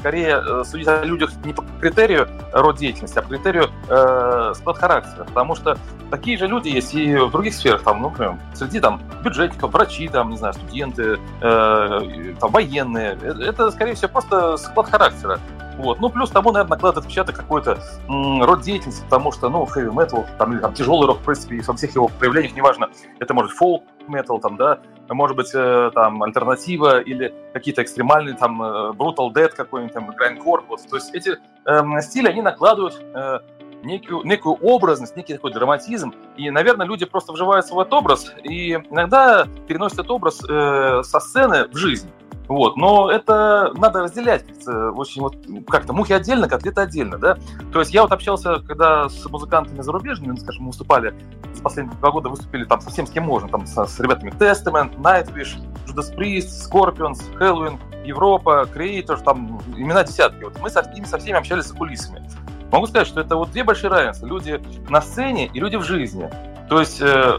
скорее 0.00 0.42
э, 0.44 0.64
судить 0.64 0.88
о 0.88 1.04
людях 1.04 1.30
не 1.44 1.52
по 1.52 1.64
критерию 1.80 2.28
род 2.52 2.76
деятельности, 2.78 3.18
а 3.18 3.22
по 3.22 3.28
критерию 3.28 3.70
э, 3.88 4.52
склад 4.56 4.78
характера. 4.78 5.24
Потому 5.24 5.54
что 5.54 5.78
такие 6.10 6.36
же 6.36 6.46
люди 6.46 6.68
есть 6.68 6.94
и 6.94 7.16
в 7.16 7.30
других 7.30 7.54
сферах, 7.54 7.82
там, 7.82 8.02
ну, 8.02 8.10
например, 8.10 8.36
среди 8.54 8.80
там 8.80 9.00
бюджетников, 9.22 9.72
врачи, 9.72 10.08
там, 10.08 10.30
не 10.30 10.36
знаю, 10.36 10.54
студенты, 10.54 11.18
э, 11.40 12.34
там, 12.40 12.50
военные. 12.50 13.18
Э, 13.20 13.34
это, 13.42 13.70
скорее 13.70 13.94
всего, 13.94 14.08
просто 14.08 14.56
склад 14.56 14.88
характера. 14.88 15.38
Вот. 15.76 16.00
Ну, 16.00 16.10
плюс 16.10 16.30
тому, 16.30 16.52
наверное, 16.52 16.76
накладывает 16.76 17.06
отпечаток 17.06 17.36
какой-то 17.36 17.78
род 18.08 18.60
деятельности, 18.60 19.02
потому 19.04 19.32
что, 19.32 19.48
ну, 19.48 19.64
хэви 19.64 19.90
метал, 19.90 20.26
там, 20.38 20.52
или 20.52 20.60
там 20.60 20.74
тяжелый 20.74 21.06
рок, 21.06 21.18
в 21.18 21.24
принципе, 21.24 21.62
во 21.66 21.74
всех 21.74 21.94
его 21.94 22.08
проявлениях, 22.08 22.54
неважно, 22.54 22.90
это 23.18 23.32
может 23.32 23.52
фолк 23.52 23.84
метал, 24.10 24.40
там, 24.40 24.56
да, 24.56 24.80
может 25.08 25.36
быть, 25.36 25.50
э, 25.54 25.90
там, 25.94 26.22
альтернатива 26.22 27.00
или 27.00 27.34
какие-то 27.52 27.82
экстремальные, 27.82 28.36
там, 28.36 28.62
э, 28.62 28.66
brutal 28.92 29.32
dead 29.32 29.50
какой-нибудь, 29.50 29.94
там, 29.94 30.10
grindcore, 30.10 30.62
вот. 30.68 30.80
То 30.88 30.96
есть 30.96 31.14
эти 31.14 31.36
э, 31.66 32.00
стили, 32.02 32.28
они 32.28 32.42
накладывают 32.42 33.02
э, 33.14 33.38
некую, 33.82 34.24
некую 34.24 34.54
образность, 34.56 35.16
некий 35.16 35.34
такой 35.34 35.52
драматизм. 35.52 36.14
И, 36.36 36.50
наверное, 36.50 36.86
люди 36.86 37.04
просто 37.06 37.32
вживаются 37.32 37.74
в 37.74 37.80
этот 37.80 37.92
образ 37.92 38.32
и 38.42 38.74
иногда 38.74 39.46
переносят 39.66 40.00
этот 40.00 40.10
образ 40.10 40.40
э, 40.48 41.02
со 41.02 41.20
сцены 41.20 41.68
в 41.68 41.76
жизнь. 41.76 42.10
Вот. 42.50 42.76
Но 42.76 43.08
это 43.08 43.72
надо 43.76 44.00
разделять 44.02 44.44
очень 44.66 45.22
вот 45.22 45.36
как-то 45.68 45.92
мухи 45.92 46.12
отдельно, 46.12 46.48
котлеты 46.48 46.80
отдельно, 46.80 47.16
да. 47.16 47.38
То 47.72 47.78
есть 47.78 47.94
я 47.94 48.02
вот 48.02 48.10
общался, 48.10 48.56
когда 48.66 49.08
с 49.08 49.24
музыкантами 49.26 49.80
зарубежными, 49.82 50.36
скажем, 50.36 50.66
выступали, 50.66 51.14
за 51.54 51.62
последние 51.62 51.96
два 51.98 52.10
года 52.10 52.28
выступили 52.28 52.64
там 52.64 52.80
совсем 52.80 53.06
с 53.06 53.10
кем 53.10 53.22
можно, 53.22 53.48
там 53.48 53.66
с, 53.68 53.86
с 53.86 54.00
ребятами 54.00 54.32
Testament, 54.32 55.00
Nightwish, 55.00 55.60
Judas 55.86 56.12
Priest, 56.16 56.48
Scorpions, 56.68 57.20
Halloween, 57.38 57.78
Европа, 58.04 58.66
Creator, 58.74 59.22
там 59.22 59.60
имена 59.76 60.02
десятки. 60.02 60.42
Вот 60.42 60.58
мы 60.58 60.70
с 60.70 60.92
ними 60.92 61.04
со 61.04 61.18
всеми 61.18 61.38
общались 61.38 61.66
за 61.66 61.76
кулисами. 61.76 62.28
Могу 62.72 62.88
сказать, 62.88 63.06
что 63.06 63.20
это 63.20 63.36
вот 63.36 63.52
две 63.52 63.62
большие 63.62 63.90
равенства. 63.90 64.26
Люди 64.26 64.60
на 64.88 65.00
сцене 65.00 65.46
и 65.46 65.60
люди 65.60 65.76
в 65.76 65.84
жизни. 65.84 66.28
То 66.68 66.80
есть 66.80 67.00
э, 67.00 67.38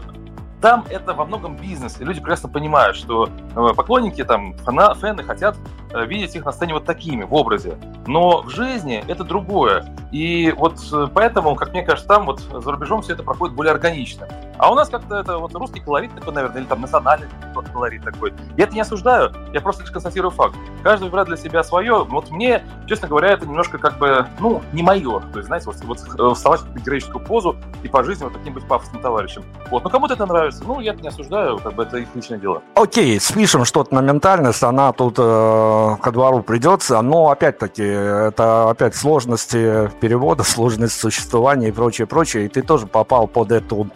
там 0.62 0.86
это 0.88 1.12
во 1.12 1.24
многом 1.26 1.56
бизнес, 1.56 2.00
и 2.00 2.04
люди 2.04 2.20
прекрасно 2.20 2.48
понимают, 2.48 2.96
что 2.96 3.28
э, 3.28 3.74
поклонники, 3.76 4.24
там, 4.24 4.54
фана, 4.58 4.94
фэны 4.94 5.24
хотят 5.24 5.56
видеть 6.00 6.34
их 6.34 6.44
на 6.44 6.52
сцене 6.52 6.74
вот 6.74 6.84
такими, 6.84 7.24
в 7.24 7.34
образе. 7.34 7.76
Но 8.06 8.42
в 8.42 8.48
жизни 8.48 9.04
это 9.06 9.24
другое. 9.24 9.84
И 10.10 10.52
вот 10.56 10.78
э, 10.92 11.08
поэтому, 11.12 11.54
как 11.54 11.72
мне 11.72 11.82
кажется, 11.82 12.06
там 12.06 12.26
вот 12.26 12.40
за 12.40 12.70
рубежом 12.70 13.02
все 13.02 13.14
это 13.14 13.22
проходит 13.22 13.54
более 13.54 13.72
органично. 13.72 14.28
А 14.58 14.70
у 14.70 14.74
нас 14.74 14.88
как-то 14.90 15.16
это 15.16 15.38
вот 15.38 15.54
русский 15.54 15.80
колорит 15.80 16.14
такой, 16.14 16.34
наверное, 16.34 16.60
или 16.60 16.66
там 16.66 16.82
национальный 16.82 17.26
колорит 17.72 18.04
такой. 18.04 18.32
Я 18.56 18.64
это 18.64 18.74
не 18.74 18.80
осуждаю, 18.80 19.32
я 19.52 19.60
просто 19.60 19.82
лишь 19.82 19.90
констатирую 19.90 20.30
факт. 20.30 20.54
Каждый 20.82 21.04
выбирает 21.04 21.28
для 21.28 21.36
себя 21.36 21.64
свое. 21.64 22.04
Вот 22.04 22.30
мне, 22.30 22.62
честно 22.86 23.08
говоря, 23.08 23.30
это 23.30 23.46
немножко 23.46 23.78
как 23.78 23.98
бы, 23.98 24.26
ну, 24.38 24.62
не 24.72 24.82
мое. 24.82 25.20
То 25.32 25.38
есть, 25.38 25.46
знаете, 25.46 25.66
вот, 25.66 25.76
вот 25.84 26.36
вставать 26.36 26.60
в 26.60 26.74
героическую 26.84 27.24
позу 27.24 27.56
и 27.82 27.88
по 27.88 28.04
жизни 28.04 28.24
вот 28.24 28.34
таким 28.34 28.54
быть 28.54 28.66
пафосным 28.66 29.00
товарищем. 29.00 29.42
Вот, 29.70 29.84
но 29.84 29.90
кому-то 29.90 30.14
это 30.14 30.26
нравится. 30.26 30.62
Ну, 30.66 30.80
я 30.80 30.92
это 30.92 31.02
не 31.02 31.08
осуждаю, 31.08 31.58
как 31.58 31.74
бы 31.74 31.82
это 31.84 31.96
их 31.96 32.08
личное 32.14 32.38
дело. 32.38 32.62
Окей, 32.74 33.18
спишем 33.20 33.64
что-то 33.64 33.94
на 33.94 34.00
ментальность, 34.00 34.62
она 34.62 34.92
тут 34.92 35.16
э, 35.18 35.81
ко 36.00 36.10
двору 36.10 36.42
придется, 36.42 37.00
но 37.02 37.30
опять-таки 37.30 37.82
это 37.82 38.70
опять 38.70 38.94
сложности 38.94 39.90
перевода, 40.00 40.42
сложность 40.44 40.98
существования 40.98 41.68
и 41.68 41.72
прочее, 41.72 42.06
прочее. 42.06 42.46
И 42.46 42.48
ты 42.48 42.62
тоже 42.62 42.86
попал 42.86 43.26
под 43.26 43.52
эту 43.52 43.84
э, 43.84 43.86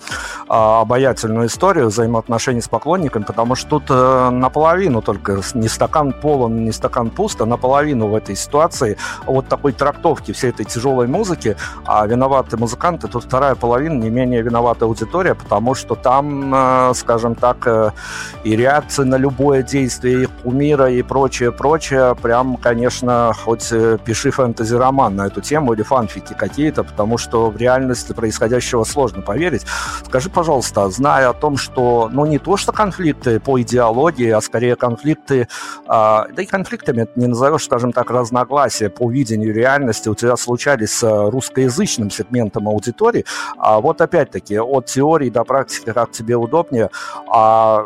обаятельную 0.49 1.47
историю 1.47 1.87
взаимоотношений 1.87 2.61
с 2.61 2.69
поклонниками, 2.69 3.25
потому 3.25 3.55
что 3.55 3.69
тут 3.69 3.85
э, 3.91 4.31
наполовину 4.31 5.03
только 5.03 5.41
не 5.55 5.69
стакан 5.69 6.13
полон, 6.13 6.65
не 6.65 6.73
стакан 6.73 7.11
пусто, 7.11 7.45
наполовину 7.45 8.09
в 8.09 8.15
этой 8.15 8.37
ситуации 8.37 8.97
вот 9.27 9.49
такой 9.49 9.73
трактовки 9.73 10.33
всей 10.33 10.51
этой 10.51 10.65
тяжелой 10.65 11.07
музыки, 11.07 11.57
а 11.85 12.07
виноваты 12.07 12.57
музыканты, 12.57 13.09
тут 13.09 13.25
вторая 13.25 13.55
половина 13.55 14.03
не 14.03 14.11
менее 14.11 14.43
виновата 14.43 14.85
аудитория, 14.85 15.35
потому 15.35 15.75
что 15.75 15.95
там 15.95 16.55
скажем 16.95 17.35
так, 17.35 17.67
э, 17.67 17.93
и 18.45 18.57
реакции 18.57 19.05
на 19.05 19.17
любое 19.17 19.63
действие 19.63 20.23
их 20.23 20.31
кумира 20.43 20.91
и 20.91 21.03
прочее, 21.03 21.53
прочее, 21.53 21.76
прям, 22.23 22.57
конечно, 22.57 23.33
хоть 23.45 23.69
э, 23.73 23.99
пиши 24.05 24.31
фэнтези-роман 24.31 25.17
на 25.17 25.27
эту 25.27 25.41
тему 25.41 25.73
или 25.73 25.83
фанфики 25.83 26.35
какие-то, 26.35 26.85
потому 26.85 27.19
что 27.19 27.51
в 27.51 27.57
реальности 27.57 28.13
происходящего 28.13 28.85
сложно 28.85 29.23
поверить. 29.23 29.67
Скажи, 30.07 30.31
пожалуйста, 30.31 30.89
зная 30.91 31.29
о 31.29 31.33
том, 31.33 31.57
что, 31.57 32.09
ну, 32.13 32.27
не 32.27 32.39
то, 32.39 32.57
что 32.57 32.73
конфликты 32.73 33.41
по 33.41 33.61
идеологии, 33.61 34.31
а 34.31 34.41
скорее 34.41 34.77
конфликты, 34.77 35.49
а, 35.87 36.27
да 36.35 36.43
и 36.43 36.47
конфликтами 36.47 37.07
не 37.17 37.27
назовешь, 37.27 37.65
скажем 37.65 37.93
так, 37.93 38.11
разногласия 38.11 38.89
по 38.89 39.11
видению 39.11 39.55
реальности 39.55 40.09
у 40.09 40.15
тебя 40.15 40.37
случались 40.37 40.93
с 40.93 41.31
русскоязычным 41.31 42.11
сегментом 42.11 42.69
аудитории, 42.69 43.25
а 43.59 43.81
вот 43.81 44.01
опять-таки 44.01 44.59
от 44.59 44.87
теории 44.87 45.31
до 45.31 45.45
практики, 45.45 45.93
как 45.93 46.13
тебе 46.13 46.37
удобнее. 46.37 46.91
А 47.29 47.85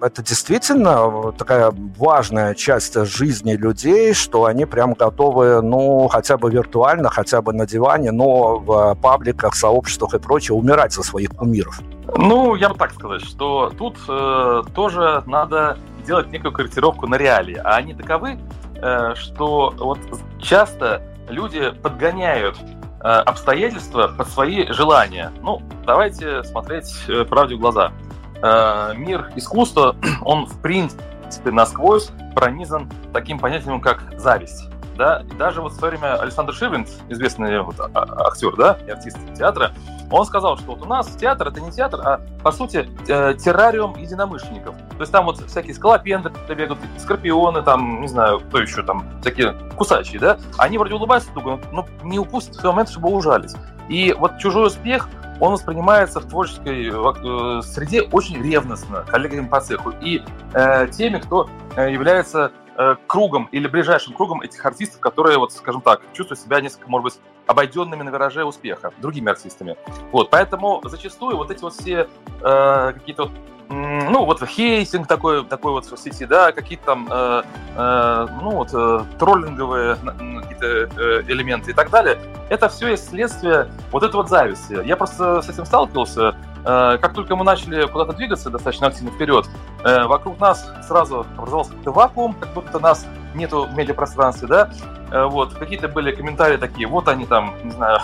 это 0.00 0.22
действительно 0.22 1.32
такая 1.32 1.72
важная 1.96 2.54
часть 2.54 2.94
жизни 3.06 3.52
людей, 3.52 4.14
что 4.14 4.44
они 4.44 4.64
прям 4.64 4.94
готовы, 4.94 5.62
ну, 5.62 6.08
хотя 6.08 6.36
бы 6.36 6.50
виртуально, 6.50 7.10
хотя 7.10 7.42
бы 7.42 7.52
на 7.52 7.66
диване, 7.66 8.12
но 8.12 8.58
в 8.58 8.94
пабликах, 8.96 9.54
сообществах 9.54 10.14
и 10.14 10.18
прочее 10.18 10.56
умирать 10.56 10.92
за 10.92 11.02
своих 11.02 11.30
кумиров. 11.30 11.80
Ну, 12.16 12.54
я 12.54 12.68
бы 12.68 12.76
так 12.76 12.92
сказать, 12.92 13.22
что 13.22 13.72
тут 13.76 13.96
э, 14.08 14.62
тоже 14.74 15.22
надо 15.26 15.78
делать 16.06 16.30
некую 16.30 16.52
корректировку 16.52 17.06
на 17.06 17.16
реалии. 17.16 17.60
А 17.62 17.76
они 17.76 17.94
таковы, 17.94 18.38
э, 18.76 19.14
что 19.16 19.74
вот 19.76 19.98
часто 20.40 21.02
люди 21.28 21.70
подгоняют 21.82 22.56
Э, 23.06 23.20
обстоятельства 23.20 24.08
под 24.08 24.28
свои 24.28 24.66
желания. 24.72 25.30
Ну, 25.40 25.62
давайте 25.86 26.42
смотреть 26.42 26.92
э, 27.06 27.24
правде 27.24 27.54
в 27.54 27.60
глаза. 27.60 27.92
Э, 28.42 28.92
мир 28.94 29.30
искусства, 29.36 29.96
он 30.22 30.46
в 30.46 30.60
принципе 30.60 31.50
насквозь 31.50 32.10
пронизан 32.34 32.90
таким 33.12 33.38
понятием, 33.38 33.80
как 33.80 34.02
зависть. 34.18 34.68
Да? 34.96 35.24
И 35.30 35.34
даже 35.34 35.60
вот 35.60 35.72
в 35.72 35.76
свое 35.76 35.92
время 35.92 36.14
Александр 36.16 36.54
Шивлин, 36.54 36.86
известный 37.08 37.60
вот 37.60 37.78
а, 37.80 37.90
а, 37.92 38.28
актер 38.28 38.56
да, 38.56 38.78
и 38.86 38.90
артист 38.90 39.18
театра, 39.36 39.72
он 40.10 40.24
сказал, 40.24 40.56
что 40.56 40.72
вот 40.72 40.82
у 40.82 40.88
нас 40.88 41.08
театр 41.16 41.48
это 41.48 41.60
не 41.60 41.70
театр, 41.70 42.00
а 42.02 42.20
по 42.42 42.52
сути 42.52 42.88
террариум 43.06 43.96
единомышленников. 43.96 44.74
То 44.90 45.00
есть 45.00 45.12
там 45.12 45.26
вот 45.26 45.40
всякие 45.40 45.74
скалопендры 45.74 46.32
бегают, 46.48 46.78
скорпионы, 46.96 47.62
там, 47.62 48.00
не 48.00 48.08
знаю, 48.08 48.40
кто 48.40 48.58
еще 48.58 48.82
там, 48.84 49.04
всякие 49.20 49.52
кусачие, 49.76 50.20
да, 50.20 50.38
они 50.58 50.78
вроде 50.78 50.94
улыбаются 50.94 51.30
друг 51.32 51.44
другу, 51.44 51.62
но 51.72 51.86
не 52.04 52.18
упустят 52.18 52.56
в 52.56 52.64
момент, 52.64 52.88
чтобы 52.88 53.10
ужались. 53.10 53.54
И 53.88 54.14
вот 54.16 54.38
чужой 54.38 54.68
успех, 54.68 55.08
он 55.40 55.52
воспринимается 55.52 56.20
в 56.20 56.28
творческой 56.28 56.88
э, 56.88 57.62
среде 57.62 58.02
очень 58.02 58.42
ревностно 58.42 59.04
коллегами 59.08 59.46
по 59.46 59.60
цеху 59.60 59.92
и 60.00 60.22
э, 60.54 60.88
теми, 60.88 61.18
кто 61.18 61.48
э, 61.76 61.92
является 61.92 62.52
э, 62.76 62.96
кругом 63.06 63.48
или 63.52 63.66
ближайшим 63.66 64.14
кругом 64.14 64.40
этих 64.42 64.64
артистов, 64.64 65.00
которые, 65.00 65.38
вот, 65.38 65.52
скажем 65.52 65.80
так, 65.80 66.02
чувствуют 66.12 66.40
себя 66.40 66.60
несколько, 66.60 66.88
может 66.88 67.04
быть, 67.04 67.20
обойденными 67.46 68.02
на 68.02 68.10
вираже 68.10 68.44
успеха 68.44 68.92
другими 68.98 69.30
артистами. 69.30 69.76
Вот, 70.12 70.30
поэтому 70.30 70.80
зачастую 70.84 71.36
вот 71.36 71.50
эти 71.50 71.62
вот 71.62 71.74
все 71.74 72.08
э, 72.42 72.92
какие-то 72.94 73.24
вот 73.24 73.32
ну, 73.68 74.24
вот 74.24 74.46
hating 74.46 75.06
такой, 75.06 75.44
такой 75.44 75.72
вот 75.72 75.86
в 75.86 75.96
сети, 75.96 76.24
да, 76.24 76.52
какие-то 76.52 76.84
там, 76.84 77.08
э, 77.10 77.42
э, 77.76 78.26
ну, 78.42 78.50
вот, 78.50 78.70
э, 78.72 79.04
троллинговые 79.18 79.96
какие-то 79.96 80.66
э, 80.66 81.22
элементы 81.26 81.72
и 81.72 81.74
так 81.74 81.90
далее, 81.90 82.18
это 82.48 82.68
все 82.68 82.88
есть 82.88 83.08
следствие 83.08 83.68
вот 83.90 84.02
этой 84.02 84.16
вот 84.16 84.28
зависти. 84.28 84.84
Я 84.86 84.96
просто 84.96 85.42
с 85.42 85.48
этим 85.48 85.64
сталкивался, 85.64 86.36
э, 86.64 86.98
как 87.00 87.14
только 87.14 87.34
мы 87.34 87.44
начали 87.44 87.86
куда-то 87.86 88.12
двигаться 88.12 88.50
достаточно 88.50 88.86
активно 88.86 89.10
вперед, 89.10 89.46
э, 89.84 90.04
вокруг 90.04 90.38
нас 90.38 90.70
сразу 90.86 91.26
образовался 91.36 91.70
какой-то 91.70 91.92
вакуум, 91.92 92.34
как 92.34 92.52
будто 92.54 92.78
нас 92.78 93.06
нету 93.34 93.64
в 93.64 93.76
медиапространстве, 93.76 94.48
да, 94.48 94.70
вот, 95.28 95.54
какие-то 95.54 95.88
были 95.88 96.12
комментарии 96.12 96.56
такие, 96.56 96.88
вот 96.88 97.06
они 97.08 97.26
там, 97.26 97.54
не 97.62 97.70
знаю, 97.70 98.00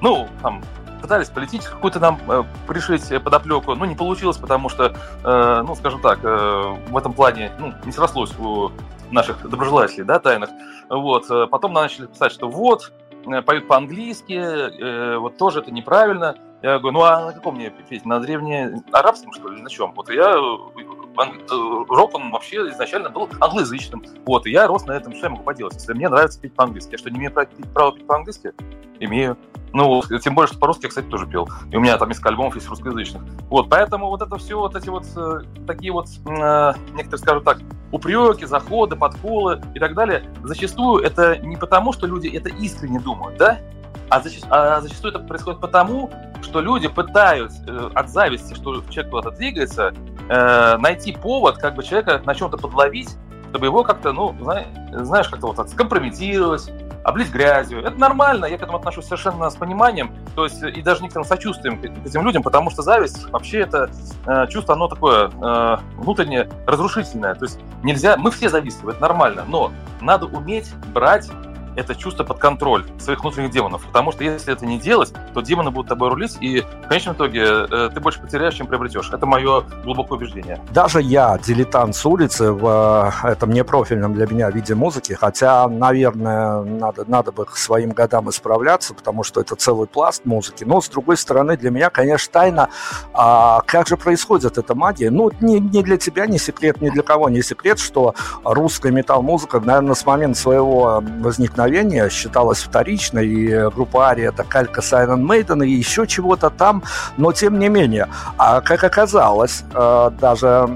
ну, 0.00 0.28
там, 0.42 0.62
пытались 1.04 1.28
политическую 1.28 1.76
какую-то 1.76 2.00
нам 2.00 2.18
э, 2.30 2.44
пришить 2.66 3.22
подоплеку, 3.22 3.74
но 3.74 3.84
не 3.84 3.94
получилось, 3.94 4.38
потому 4.38 4.70
что, 4.70 4.94
э, 5.22 5.62
ну, 5.62 5.74
скажем 5.74 6.00
так, 6.00 6.20
э, 6.22 6.76
в 6.88 6.96
этом 6.96 7.12
плане 7.12 7.52
ну, 7.58 7.74
не 7.84 7.92
срослось 7.92 8.32
у 8.38 8.70
наших 9.10 9.46
доброжелателей, 9.46 10.04
да, 10.04 10.18
тайных. 10.18 10.48
Вот. 10.88 11.30
Э, 11.30 11.46
потом 11.46 11.74
начали 11.74 12.06
писать, 12.06 12.32
что 12.32 12.48
вот, 12.48 12.90
э, 13.26 13.42
поют 13.42 13.68
по-английски, 13.68 14.32
э, 14.32 15.18
вот 15.18 15.36
тоже 15.36 15.60
это 15.60 15.70
неправильно. 15.70 16.36
Я 16.62 16.78
говорю, 16.78 16.94
ну 16.94 17.04
а 17.04 17.26
на 17.26 17.32
каком 17.34 17.56
мне 17.56 17.68
петь? 17.68 18.06
На 18.06 18.18
древнеарабском, 18.18 19.30
что 19.34 19.50
ли, 19.50 19.60
на 19.60 19.68
чем? 19.68 19.92
Вот 19.92 20.08
я 20.08 20.32
рок, 20.34 22.14
он 22.14 22.30
вообще 22.30 22.66
изначально 22.70 23.10
был 23.10 23.28
англоязычным. 23.40 24.02
Вот, 24.24 24.46
и 24.46 24.52
я 24.52 24.66
рос 24.66 24.86
на 24.86 24.92
этом, 24.92 25.14
что 25.14 25.26
я 25.26 25.30
могу 25.32 25.42
поделать? 25.42 25.74
Если 25.74 25.92
мне 25.92 26.08
нравится 26.08 26.40
петь 26.40 26.54
по-английски, 26.54 26.92
я 26.92 26.98
что, 26.98 27.10
не 27.10 27.18
имею 27.18 27.32
права 27.74 27.92
петь 27.92 28.06
по-английски? 28.06 28.54
Имею. 29.00 29.36
Ну, 29.74 30.02
тем 30.22 30.36
более, 30.36 30.48
что 30.48 30.58
по-русски 30.58 30.84
я, 30.84 30.88
кстати, 30.88 31.06
тоже 31.06 31.26
пел. 31.26 31.48
И 31.72 31.76
у 31.76 31.80
меня 31.80 31.98
там 31.98 32.08
несколько 32.08 32.28
альбомов 32.28 32.54
есть 32.54 32.68
русскоязычных. 32.68 33.22
Вот, 33.50 33.68
поэтому 33.68 34.08
вот 34.08 34.22
это 34.22 34.38
все, 34.38 34.56
вот 34.56 34.76
эти 34.76 34.88
вот 34.88 35.04
э, 35.16 35.40
такие 35.66 35.92
вот, 35.92 36.06
э, 36.26 36.72
некоторые 36.92 37.18
скажут 37.18 37.44
так, 37.44 37.58
упреки, 37.90 38.46
заходы, 38.46 38.94
подколы 38.94 39.60
и 39.74 39.80
так 39.80 39.94
далее, 39.94 40.22
зачастую 40.44 41.02
это 41.02 41.38
не 41.38 41.56
потому, 41.56 41.92
что 41.92 42.06
люди 42.06 42.28
это 42.28 42.50
искренне 42.50 43.00
думают, 43.00 43.36
да, 43.36 43.58
а, 44.10 44.20
зачастую, 44.20 44.52
а 44.54 44.80
зачастую 44.80 45.12
это 45.12 45.24
происходит 45.24 45.60
потому, 45.60 46.08
что 46.40 46.60
люди 46.60 46.86
пытаются 46.86 47.64
э, 47.66 47.90
от 47.94 48.08
зависти, 48.10 48.54
что 48.54 48.80
человек 48.90 49.10
куда-то 49.10 49.36
двигается, 49.36 49.92
э, 50.28 50.76
найти 50.76 51.10
повод, 51.12 51.58
как 51.58 51.74
бы 51.74 51.82
человека 51.82 52.22
на 52.24 52.34
чем-то 52.36 52.58
подловить, 52.58 53.16
чтобы 53.50 53.66
его 53.66 53.82
как-то, 53.82 54.12
ну, 54.12 54.36
знаешь, 54.92 55.28
как-то 55.28 55.52
вот 55.52 55.70
скомпрометировать, 55.70 56.70
облить 57.04 57.30
грязью. 57.30 57.80
Это 57.80 57.96
нормально, 57.98 58.46
я 58.46 58.58
к 58.58 58.62
этому 58.62 58.78
отношусь 58.78 59.04
совершенно 59.04 59.48
с 59.50 59.54
пониманием, 59.54 60.10
то 60.34 60.44
есть 60.44 60.62
и 60.62 60.82
даже 60.82 61.02
некоторым 61.02 61.26
сочувствием 61.26 61.78
к 61.78 62.06
этим 62.06 62.22
людям, 62.22 62.42
потому 62.42 62.70
что 62.70 62.82
зависть 62.82 63.30
вообще 63.30 63.60
это 63.60 63.90
э, 64.26 64.46
чувство, 64.48 64.74
оно 64.74 64.88
такое 64.88 65.28
э, 65.30 65.76
внутренне 65.96 66.48
разрушительное. 66.66 67.34
То 67.34 67.44
есть 67.44 67.60
нельзя, 67.82 68.16
мы 68.16 68.30
все 68.30 68.48
завистливы, 68.48 68.92
это 68.92 69.02
нормально, 69.02 69.44
но 69.46 69.70
надо 70.00 70.26
уметь 70.26 70.72
брать 70.92 71.30
это 71.76 71.94
чувство 71.94 72.24
под 72.24 72.38
контроль 72.38 72.84
своих 72.98 73.20
внутренних 73.20 73.50
демонов. 73.50 73.84
Потому 73.86 74.12
что 74.12 74.24
если 74.24 74.52
это 74.52 74.66
не 74.66 74.78
делать, 74.78 75.12
то 75.32 75.40
демоны 75.40 75.70
будут 75.70 75.88
тобой 75.88 76.10
рулить, 76.10 76.36
и 76.40 76.60
в 76.60 76.88
конечном 76.88 77.14
итоге 77.14 77.42
э, 77.42 77.90
ты 77.92 78.00
больше 78.00 78.20
потеряешь, 78.20 78.54
чем 78.54 78.66
приобретешь. 78.66 79.10
Это 79.12 79.26
мое 79.26 79.62
глубокое 79.82 80.18
убеждение. 80.18 80.60
Даже 80.72 81.02
я, 81.02 81.38
дилетант 81.38 81.96
с 81.96 82.06
улицы, 82.06 82.52
в 82.52 83.12
э, 83.24 83.28
этом 83.28 83.50
непрофильном 83.50 84.14
для 84.14 84.26
меня 84.26 84.50
виде 84.50 84.74
музыки, 84.74 85.12
хотя, 85.12 85.68
наверное, 85.68 86.62
надо, 86.62 87.04
надо 87.06 87.32
бы 87.32 87.44
к 87.44 87.56
своим 87.56 87.90
годам 87.90 88.30
исправляться, 88.30 88.94
потому 88.94 89.24
что 89.24 89.40
это 89.40 89.56
целый 89.56 89.86
пласт 89.86 90.24
музыки. 90.24 90.64
Но, 90.64 90.80
с 90.80 90.88
другой 90.88 91.16
стороны, 91.16 91.56
для 91.56 91.70
меня, 91.70 91.90
конечно, 91.90 92.32
тайна, 92.32 92.68
а 93.12 93.60
как 93.66 93.88
же 93.88 93.96
происходит 93.96 94.58
эта 94.58 94.74
магия. 94.74 95.10
Ну, 95.10 95.30
не, 95.40 95.60
не 95.60 95.82
для 95.82 95.96
тебя 95.96 96.26
не 96.26 96.38
секрет, 96.38 96.80
ни 96.80 96.90
для 96.90 97.02
кого 97.02 97.28
не 97.28 97.42
секрет, 97.42 97.78
что 97.78 98.14
русская 98.44 98.92
метал-музыка, 98.92 99.60
наверное, 99.60 99.94
с 99.94 100.06
момента 100.06 100.38
своего 100.38 101.02
возникновения 101.20 101.63
вдохновения 101.64 102.08
считалась 102.10 102.58
вторичной, 102.62 103.26
и 103.26 103.70
группа 103.74 104.08
Ария 104.08 104.28
это 104.28 104.44
калька 104.44 104.80
Silent 104.80 105.22
Maiden 105.22 105.66
и 105.66 105.70
еще 105.70 106.06
чего-то 106.06 106.50
там, 106.50 106.82
но 107.16 107.32
тем 107.32 107.58
не 107.58 107.68
менее. 107.68 108.08
А 108.36 108.60
как 108.60 108.84
оказалось, 108.84 109.64
э, 109.74 110.10
даже 110.20 110.68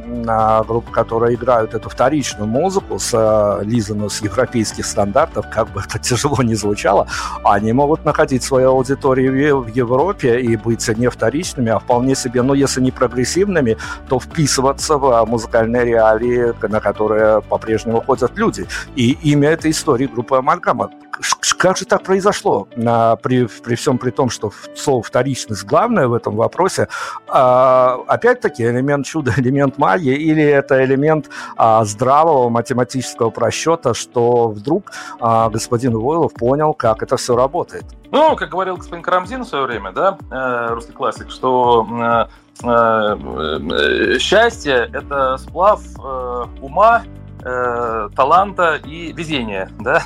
группы, 0.67 0.91
которые 0.91 1.35
играют 1.35 1.75
эту 1.75 1.89
вторичную 1.91 2.47
музыку, 2.47 2.99
с 2.99 3.11
э, 3.13 3.65
лизану 3.65 4.09
с 4.09 4.23
европейских 4.23 4.87
стандартов, 4.87 5.47
как 5.51 5.71
бы 5.73 5.81
это 5.87 5.99
тяжело 5.99 6.43
не 6.43 6.55
звучало, 6.55 7.07
они 7.45 7.73
могут 7.73 8.05
находить 8.05 8.43
свою 8.43 8.71
аудиторию 8.71 9.61
в 9.61 9.69
Европе 9.69 10.41
и 10.41 10.57
быть 10.57 10.89
не 10.99 11.09
вторичными, 11.11 11.71
а 11.71 11.79
вполне 11.79 12.15
себе, 12.15 12.43
ну, 12.43 12.55
если 12.55 12.81
не 12.81 12.91
прогрессивными, 12.91 13.77
то 14.09 14.19
вписываться 14.19 14.97
в 14.97 15.27
музыкальные 15.27 15.85
реалии, 15.85 16.55
на 16.69 16.81
которые 16.81 17.43
по-прежнему 17.43 18.01
ходят 18.01 18.39
люди. 18.39 18.67
И 18.97 19.19
имя 19.23 19.51
этой 19.51 19.71
истории 19.71 20.07
группы 20.07 20.37
Амальгам 20.37 20.78
программа. 20.79 20.91
Как 21.59 21.77
же 21.77 21.85
так 21.85 22.05
произошло? 22.05 22.69
При, 23.23 23.47
при 23.47 23.75
всем 23.75 23.99
при 23.99 24.11
том, 24.11 24.31
что 24.31 24.53
слово 24.77 25.03
вторичность 25.03 25.65
главное 25.65 26.07
в 26.07 26.15
этом 26.15 26.37
вопросе, 26.37 26.89
а, 27.27 27.99
опять-таки 28.07 28.63
элемент 28.63 29.05
чуда, 29.07 29.33
элемент 29.37 29.79
магии, 29.79 30.15
или 30.15 30.43
это 30.43 30.85
элемент 30.85 31.29
а, 31.57 31.85
здравого 31.85 32.49
математического 32.49 33.31
просчета, 33.31 33.95
что 33.95 34.49
вдруг 34.49 34.93
а, 35.21 35.49
господин 35.51 35.99
Войлов 35.99 36.35
понял, 36.35 36.73
как 36.73 37.03
это 37.03 37.17
все 37.17 37.35
работает? 37.35 37.85
Ну, 38.13 38.37
как 38.37 38.51
говорил 38.51 38.77
господин 38.77 39.03
Карамзин 39.03 39.43
в 39.43 39.49
свое 39.49 39.67
время, 39.67 39.93
да, 39.93 40.17
э, 40.31 40.73
русский 40.73 40.93
классик, 40.93 41.31
что 41.31 41.87
э, 42.65 42.67
э, 42.67 44.19
счастье– 44.19 44.89
это 44.93 45.37
сплав 45.37 45.83
э, 45.99 46.45
ума, 46.63 47.03
э, 47.45 48.09
таланта 48.17 48.77
и 48.77 49.13
везения, 49.13 49.71
да, 49.81 50.03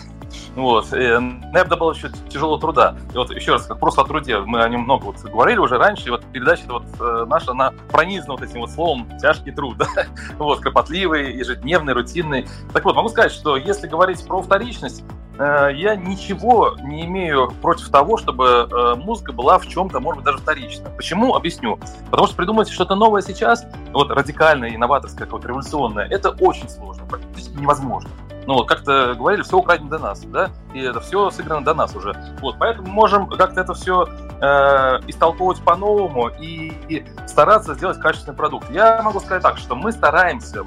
вот. 0.55 0.90
НЭП 0.92 1.68
добавил 1.68 1.92
еще 1.92 2.11
тяжелого 2.29 2.61
труда. 2.61 2.97
И 3.12 3.16
вот 3.16 3.31
еще 3.31 3.53
раз, 3.53 3.66
как 3.66 3.79
просто 3.79 4.03
о 4.03 4.05
труде, 4.05 4.38
мы 4.38 4.62
о 4.62 4.68
нем 4.68 4.83
много 4.83 5.05
вот 5.05 5.16
говорили 5.21 5.59
уже 5.59 5.79
раньше, 5.79 6.09
и 6.09 6.11
вот 6.11 6.25
передача 6.33 6.62
вот 6.68 6.85
э, 7.01 7.27
наша, 7.29 7.53
она 7.53 7.73
пронизана 7.90 8.35
вот 8.35 8.42
этим 8.42 8.61
вот 8.61 8.71
словом 8.71 9.09
«тяжкий 9.18 9.53
труд», 9.53 9.77
да? 9.79 9.87
вот, 10.38 10.61
кропотливый, 10.61 11.35
ежедневный, 11.35 11.92
рутинный. 11.92 12.47
Так 12.73 12.85
вот, 12.85 12.95
могу 12.95 13.09
сказать, 13.09 13.33
что 13.33 13.57
если 13.57 13.87
говорить 13.87 14.27
про 14.27 14.42
вторичность, 14.42 15.05
э, 15.38 15.71
я 15.75 15.97
ничего 15.97 16.77
не 16.83 17.05
имею 17.07 17.51
против 17.62 17.88
того, 17.88 18.16
чтобы 18.16 18.68
э, 18.71 18.95
музыка 18.97 19.33
была 19.33 19.59
в 19.59 19.66
чем-то, 19.66 20.01
может 20.01 20.18
быть, 20.18 20.27
даже 20.27 20.38
вторична. 20.38 20.90
Почему? 20.90 21.35
Объясню. 21.35 21.79
Потому 22.11 22.27
что 22.27 22.37
придумать 22.37 22.68
что-то 22.68 22.95
новое 22.95 23.23
сейчас, 23.23 23.66
вот 23.92 24.11
радикальное, 24.11 24.75
инноваторское, 24.75 25.27
какое-то 25.27 25.49
революционное, 25.49 26.07
это 26.09 26.31
очень 26.31 26.68
сложно, 26.68 27.05
практически 27.07 27.57
невозможно. 27.57 28.11
Ну, 28.46 28.55
вот 28.55 28.68
как-то 28.68 29.14
говорили, 29.14 29.42
все 29.42 29.57
украдено 29.57 29.90
до 29.90 29.98
нас, 29.98 30.20
да, 30.20 30.50
и 30.74 30.81
это 30.81 31.00
все 31.00 31.31
сыграно 31.31 31.64
до 31.64 31.74
нас 31.74 31.94
уже. 31.94 32.14
Вот, 32.40 32.57
поэтому 32.59 32.88
можем 32.88 33.28
как-то 33.28 33.61
это 33.61 33.74
все 33.74 34.05
э, 34.40 35.00
истолковывать 35.07 35.62
по-новому 35.62 36.28
и, 36.28 36.72
и 36.88 37.07
стараться 37.26 37.74
сделать 37.74 38.00
качественный 38.00 38.37
продукт. 38.37 38.68
Я 38.70 39.00
могу 39.02 39.20
сказать 39.20 39.42
так, 39.42 39.59
что 39.59 39.76
мы 39.76 39.92
стараемся, 39.92 40.64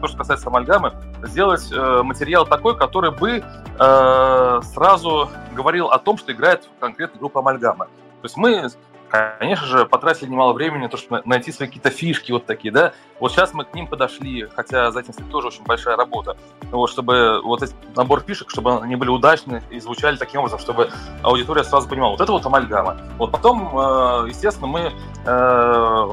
то, 0.00 0.08
что 0.08 0.18
касается 0.18 0.48
амальгамы, 0.48 0.92
сделать 1.22 1.70
э, 1.72 2.02
материал 2.02 2.44
такой, 2.44 2.76
который 2.76 3.12
бы 3.12 3.42
э, 3.78 4.60
сразу 4.74 5.30
говорил 5.52 5.88
о 5.88 5.98
том, 5.98 6.18
что 6.18 6.32
играет 6.32 6.68
конкретно 6.80 7.20
группа 7.20 7.40
амальгамы. 7.40 7.86
То 7.86 8.24
есть 8.24 8.36
мы 8.36 8.68
конечно 9.12 9.66
же, 9.66 9.84
потратили 9.84 10.30
немало 10.30 10.54
времени, 10.54 10.88
то, 10.88 10.96
чтобы 10.96 11.20
найти 11.26 11.52
свои 11.52 11.68
какие-то 11.68 11.90
фишки 11.90 12.32
вот 12.32 12.46
такие, 12.46 12.72
да. 12.72 12.94
Вот 13.20 13.32
сейчас 13.32 13.52
мы 13.52 13.64
к 13.64 13.74
ним 13.74 13.86
подошли, 13.86 14.48
хотя 14.54 14.90
за 14.90 15.00
этим 15.00 15.12
стоит 15.12 15.30
тоже 15.30 15.48
очень 15.48 15.64
большая 15.64 15.96
работа, 15.96 16.36
вот, 16.70 16.88
чтобы 16.88 17.42
вот 17.42 17.62
этот 17.62 17.76
набор 17.94 18.22
фишек, 18.26 18.48
чтобы 18.50 18.80
они 18.80 18.96
были 18.96 19.10
удачны 19.10 19.62
и 19.70 19.80
звучали 19.80 20.16
таким 20.16 20.40
образом, 20.40 20.58
чтобы 20.58 20.90
аудитория 21.22 21.62
сразу 21.62 21.88
понимала, 21.88 22.12
вот 22.12 22.20
это 22.22 22.32
вот 22.32 22.46
амальгама. 22.46 22.96
Вот 23.18 23.30
потом, 23.30 23.78
э, 23.78 24.28
естественно, 24.28 24.66
мы 24.66 24.92
э, 25.26 26.08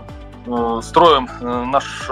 э, 0.45 0.81
строим 0.83 1.29
наш 1.71 2.09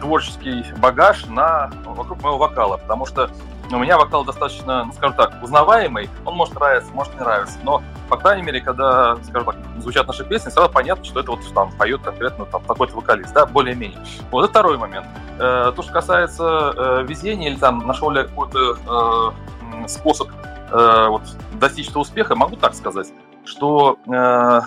творческий 0.00 0.64
багаж 0.78 1.26
на, 1.26 1.70
вокруг 1.84 2.22
моего 2.22 2.38
вокала, 2.38 2.76
потому 2.76 3.04
что 3.04 3.30
у 3.76 3.80
меня 3.80 3.96
вокал 3.98 4.24
достаточно, 4.24 4.84
ну, 4.84 4.92
скажем 4.92 5.16
так, 5.16 5.42
узнаваемый, 5.42 6.08
он 6.24 6.34
может 6.34 6.54
нравиться, 6.54 6.90
может 6.92 7.14
не 7.14 7.20
нравиться, 7.20 7.58
но, 7.62 7.82
по 8.08 8.16
крайней 8.16 8.42
мере, 8.42 8.60
когда, 8.60 9.16
скажем 9.22 9.46
так, 9.46 9.56
звучат 9.78 10.06
наши 10.06 10.24
песни, 10.24 10.50
сразу 10.50 10.70
понятно, 10.70 11.04
что 11.04 11.20
это 11.20 11.32
вот 11.32 11.40
там 11.54 11.70
поет 11.72 12.02
конкретно 12.02 12.44
там 12.46 12.62
такой-то 12.64 12.96
вокалист, 12.96 13.32
да, 13.32 13.46
более-менее. 13.46 13.98
Вот 14.30 14.44
это 14.44 14.50
второй 14.50 14.78
момент. 14.78 15.06
Э, 15.38 15.72
то, 15.74 15.82
что 15.82 15.92
касается 15.92 16.74
э, 16.76 17.04
везения 17.08 17.50
или 17.50 17.56
там 17.56 17.86
нашел 17.86 18.10
ли 18.10 18.22
какой-то 18.22 19.32
э, 19.84 19.88
способ 19.88 20.28
э, 20.70 21.06
вот, 21.08 21.22
достичь 21.52 21.88
этого 21.88 22.02
успеха, 22.02 22.34
могу 22.34 22.56
так 22.56 22.74
сказать, 22.74 23.12
что 23.44 23.98
э, 24.06 24.60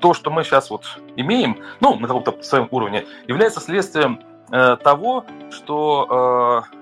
то, 0.00 0.14
что 0.14 0.30
мы 0.30 0.44
сейчас 0.44 0.70
вот 0.70 0.84
имеем, 1.16 1.58
ну, 1.80 1.96
на 1.96 2.06
каком-то 2.06 2.42
своем 2.42 2.68
уровне, 2.70 3.06
является 3.26 3.60
следствием 3.60 4.20
э, 4.50 4.76
того, 4.82 5.24
что, 5.50 6.64
э, 6.72 6.75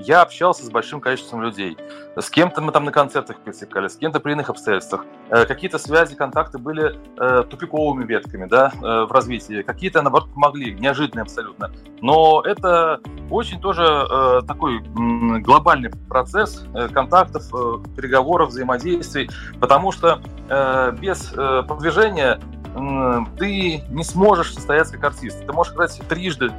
я 0.00 0.22
общался 0.22 0.64
с 0.64 0.70
большим 0.70 1.00
количеством 1.00 1.42
людей. 1.42 1.76
С 2.16 2.30
кем-то 2.30 2.60
мы 2.60 2.72
там 2.72 2.84
на 2.84 2.92
концертах 2.92 3.38
пересекались, 3.40 3.92
с 3.92 3.96
кем-то 3.96 4.20
при 4.20 4.32
иных 4.32 4.50
обстоятельствах. 4.50 5.04
Э, 5.28 5.44
какие-то 5.46 5.78
связи, 5.78 6.16
контакты 6.16 6.58
были 6.58 6.96
э, 7.18 7.44
тупиковыми 7.48 8.04
ветками 8.04 8.46
да, 8.46 8.72
э, 8.74 9.04
в 9.04 9.12
развитии, 9.12 9.62
какие-то, 9.62 10.02
наоборот, 10.02 10.32
помогли, 10.32 10.74
неожиданные 10.74 11.22
абсолютно. 11.22 11.70
Но 12.00 12.42
это 12.44 13.00
очень 13.30 13.60
тоже 13.60 14.42
такой 14.46 14.80
глобальный 15.40 15.90
процесс 16.08 16.64
контактов, 16.92 17.44
переговоров, 17.94 18.48
взаимодействий, 18.48 19.30
потому 19.60 19.92
что 19.92 20.20
без 21.00 21.26
продвижения 21.28 22.40
ты 23.38 23.82
не 23.88 24.04
сможешь 24.04 24.54
состояться 24.54 24.94
как 24.94 25.12
артист. 25.12 25.46
Ты 25.46 25.52
можешь 25.52 25.72
играть 25.74 26.00
трижды 26.08 26.50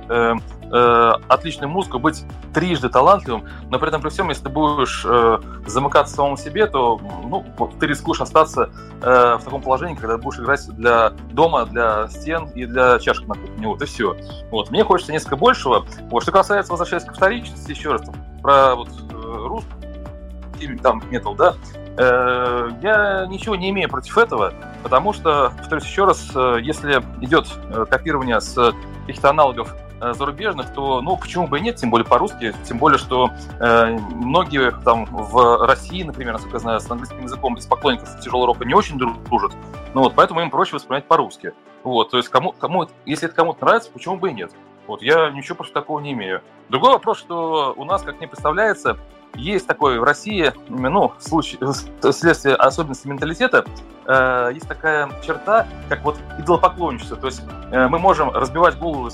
э, 0.72 1.12
отличную 1.28 1.70
музыку, 1.70 2.00
быть 2.00 2.24
трижды 2.54 2.90
талантливым, 2.90 3.48
но 3.70 3.80
при 3.80 3.88
этом 3.90 4.02
при 4.02 4.10
всем, 4.10 4.30
если 4.30 4.44
ты 4.44 4.50
будешь 4.50 5.04
э, 5.06 5.40
замыкаться 5.66 6.16
самому 6.16 6.38
себе, 6.38 6.68
то 6.68 7.00
ну, 7.24 7.46
ты 7.80 7.88
рискуешь 7.88 8.22
остаться 8.22 8.70
э, 9.02 9.38
в 9.40 9.44
таком 9.44 9.62
положении, 9.62 9.96
когда 9.96 10.18
будешь 10.18 10.40
играть 10.40 10.68
для 10.76 11.12
дома, 11.32 11.66
для 11.66 12.08
стен 12.08 12.50
и 12.56 12.66
для 12.66 13.00
чашек 13.00 13.28
на 13.28 13.36
кухне. 13.36 13.68
Вот 13.68 13.82
и 13.82 13.86
все. 13.86 14.16
Вот. 14.52 14.72
Мне 14.72 14.84
хочется 14.84 15.12
несколько 15.12 15.38
большего. 15.38 15.86
Вот. 16.10 16.24
Что 16.24 16.32
касается, 16.32 16.72
возвращаясь 16.72 17.04
к 17.04 17.14
вторичности, 17.14 17.72
еще 17.72 17.94
раз, 17.94 18.02
про 18.42 18.76
вот, 18.76 18.90
э, 18.90 19.48
русский 19.48 20.78
там 20.82 21.02
метал, 21.10 21.36
да, 21.36 21.56
Э, 21.98 22.70
я 22.82 23.26
ничего 23.28 23.56
не 23.56 23.70
имею 23.70 23.90
против 23.90 24.18
этого, 24.18 24.54
потому 24.82 25.14
что, 25.14 25.52
повторюсь 25.58 25.84
еще 25.84 26.06
раз, 26.06 26.32
э, 26.34 26.58
если 26.62 27.04
идет 27.22 27.48
э, 27.70 27.86
копирование 27.90 28.40
с 28.40 28.74
каких-то 29.02 29.30
аналогов 29.30 29.76
зарубежных, 30.14 30.74
то, 30.74 31.02
ну, 31.02 31.18
почему 31.18 31.48
бы 31.48 31.60
и 31.60 31.62
нет, 31.62 31.76
тем 31.76 31.90
более 31.90 32.06
по-русски, 32.06 32.54
тем 32.64 32.78
более, 32.78 32.98
что 32.98 33.32
э, 33.60 33.98
многие 34.12 34.72
там 34.84 35.06
в 35.06 35.66
России, 35.66 36.04
например, 36.04 36.34
насколько 36.34 36.58
я 36.58 36.60
знаю, 36.60 36.80
с 36.80 36.90
английским 36.90 37.24
языком 37.24 37.56
без 37.56 37.66
поклонников 37.66 38.20
тяжелого 38.20 38.48
рока 38.48 38.66
не 38.66 38.74
очень 38.74 38.98
дружат, 38.98 39.54
ну 39.94 40.02
вот, 40.02 40.14
поэтому 40.16 40.42
им 40.42 40.50
проще 40.50 40.76
воспринимать 40.76 41.06
по-русски. 41.06 41.54
Вот, 41.84 42.12
то 42.12 42.18
есть 42.18 42.30
кому, 42.30 42.52
кому, 42.52 42.88
если 43.06 43.28
это 43.28 43.36
кому-то 43.36 43.66
нравится, 43.66 43.92
почему 43.92 44.18
бы 44.18 44.30
и 44.30 44.34
нет. 44.34 44.52
Вот, 44.88 45.02
я 45.02 45.30
ничего 45.32 45.56
против 45.56 45.74
такого 45.74 46.00
не 46.00 46.14
имею. 46.14 46.42
Другой 46.70 46.92
вопрос, 46.92 47.20
что 47.20 47.74
у 47.78 47.86
нас, 47.86 48.02
как 48.04 48.18
мне 48.18 48.28
представляется, 48.28 48.98
есть 49.36 49.68
такое 49.68 50.00
в 50.00 50.04
России, 50.04 50.52
ну, 50.68 51.14
случай, 51.20 51.58
следствие 52.12 52.56
особенности 52.56 53.08
менталитета, 53.08 53.66
э, 54.06 54.52
есть 54.54 54.68
такая 54.68 55.10
черта, 55.26 55.68
как 55.90 56.04
вот 56.04 56.18
идолопоклонничество. 56.38 57.18
То 57.18 57.28
есть 57.28 57.42
э, 57.72 57.88
мы 57.88 58.00
можем 58.00 58.30
разбивать 58.32 58.78
голову 58.78 59.10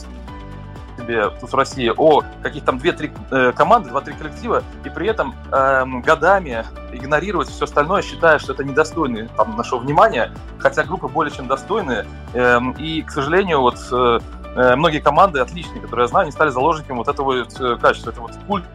себе 1.08 1.30
тут 1.40 1.52
в 1.52 1.56
России 1.56 1.92
о 1.96 2.24
каких 2.44 2.64
там 2.64 2.78
две-три 2.78 3.12
э, 3.32 3.52
команды, 3.54 3.90
два-три 3.90 4.14
коллектива, 4.14 4.64
и 4.84 4.90
при 4.90 5.08
этом 5.08 5.36
э, 5.52 5.86
годами 6.04 6.66
игнорировать 6.92 7.50
все 7.50 7.66
остальное, 7.66 8.02
считая, 8.02 8.40
что 8.40 8.54
это 8.54 8.64
недостойны 8.64 9.30
там, 9.38 9.56
нашего 9.56 9.80
внимания, 9.80 10.32
хотя 10.60 10.84
группы 10.84 11.08
более 11.08 11.34
чем 11.34 11.48
достойные. 11.48 12.06
Э, 12.34 12.60
и, 12.78 13.02
к 13.02 13.12
сожалению, 13.12 13.62
вот 13.62 13.78
э, 13.92 14.20
э, 14.56 14.76
многие 14.76 15.00
команды 15.00 15.40
отличные, 15.40 15.82
которые 15.82 16.06
я 16.06 16.08
знаю, 16.08 16.24
они 16.24 16.32
стали 16.32 16.50
заложниками 16.50 16.98
вот 16.98 17.08
этого 17.08 17.40
вот, 17.40 17.60
э, 17.60 17.78
качества, 17.78 18.12
это 18.12 18.22
вот 18.22 18.32
культ 18.48 18.66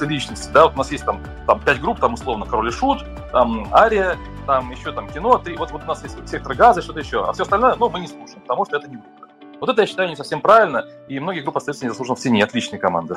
личности, 0.00 0.48
да, 0.52 0.66
вот 0.66 0.74
у 0.74 0.78
нас 0.78 0.92
есть 0.92 1.04
там, 1.04 1.18
там 1.44 1.58
пять 1.58 1.80
групп, 1.80 1.98
там 1.98 2.14
условно 2.14 2.46
Король 2.46 2.68
и 2.68 2.70
Шут, 2.70 3.04
там 3.32 3.66
Ария, 3.74 4.16
там 4.46 4.70
еще 4.70 4.92
там 4.92 5.08
кино, 5.08 5.38
три, 5.38 5.56
вот, 5.56 5.72
вот 5.72 5.82
у 5.82 5.86
нас 5.86 6.04
есть 6.04 6.16
сектор 6.28 6.54
газа, 6.54 6.82
что-то 6.82 7.00
еще, 7.00 7.28
а 7.28 7.32
все 7.32 7.42
остальное, 7.42 7.74
ну, 7.74 7.88
мы 7.88 7.98
не 7.98 8.06
слушаем, 8.06 8.40
потому 8.42 8.64
что 8.64 8.76
это 8.76 8.86
не 8.86 8.94
группа. 8.94 9.27
Вот 9.60 9.68
это, 9.70 9.80
я 9.80 9.86
считаю, 9.86 10.08
не 10.08 10.16
совсем 10.16 10.40
правильно, 10.40 10.86
и 11.08 11.18
многие 11.18 11.40
группы 11.40 11.58
остаются 11.58 11.84
незаслуженно 11.84 12.16
в 12.16 12.20
тени, 12.20 12.42
отличные 12.42 12.78
команды. 12.78 13.16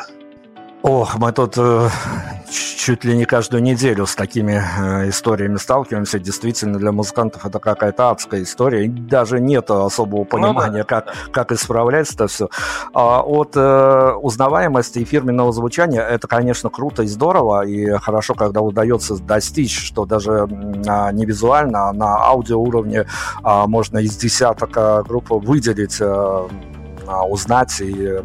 Ох, 0.84 1.20
мы 1.20 1.32
тут 1.32 1.54
э, 1.58 1.90
чуть 2.50 3.06
ли 3.06 3.16
не 3.16 3.26
каждую 3.26 3.62
неделю 3.62 4.08
с 4.08 4.16
такими 4.16 4.54
э, 4.54 5.10
историями 5.10 5.58
сталкиваемся. 5.58 6.18
Действительно, 6.18 6.80
для 6.80 6.92
музыкантов 6.92 7.46
это 7.46 7.60
какая-то 7.60 8.10
адская 8.10 8.42
история. 8.42 8.86
И 8.86 8.88
даже 8.88 9.40
нет 9.40 9.70
особого 9.70 10.24
понимания, 10.24 10.72
ну, 10.72 10.78
да, 10.78 10.84
как, 10.84 11.06
да. 11.06 11.14
как 11.32 11.52
исправлять 11.52 12.12
это 12.12 12.28
все. 12.28 12.50
А 12.96 13.22
от 13.22 13.52
э, 13.56 14.14
узнаваемости 14.14 15.00
и 15.00 15.06
фирменного 15.06 15.52
звучания 15.52 16.02
это, 16.02 16.28
конечно, 16.28 16.72
круто 16.72 17.04
и 17.04 17.08
здорово. 17.08 17.64
И 17.64 17.86
хорошо, 18.00 18.34
когда 18.34 18.62
удается 18.62 19.18
достичь, 19.18 19.78
что 19.78 20.06
даже 20.06 20.48
э, 20.50 21.12
не 21.14 21.26
визуально, 21.26 21.90
а 21.90 21.94
на 21.94 22.26
аудиоуровне 22.26 23.06
э, 23.44 23.64
можно 23.68 24.00
из 24.00 24.18
десяток 24.18 24.72
э, 24.76 25.04
групп 25.04 25.30
выделить, 25.30 25.98
э, 26.02 26.48
узнать 27.30 27.82
и 27.82 28.22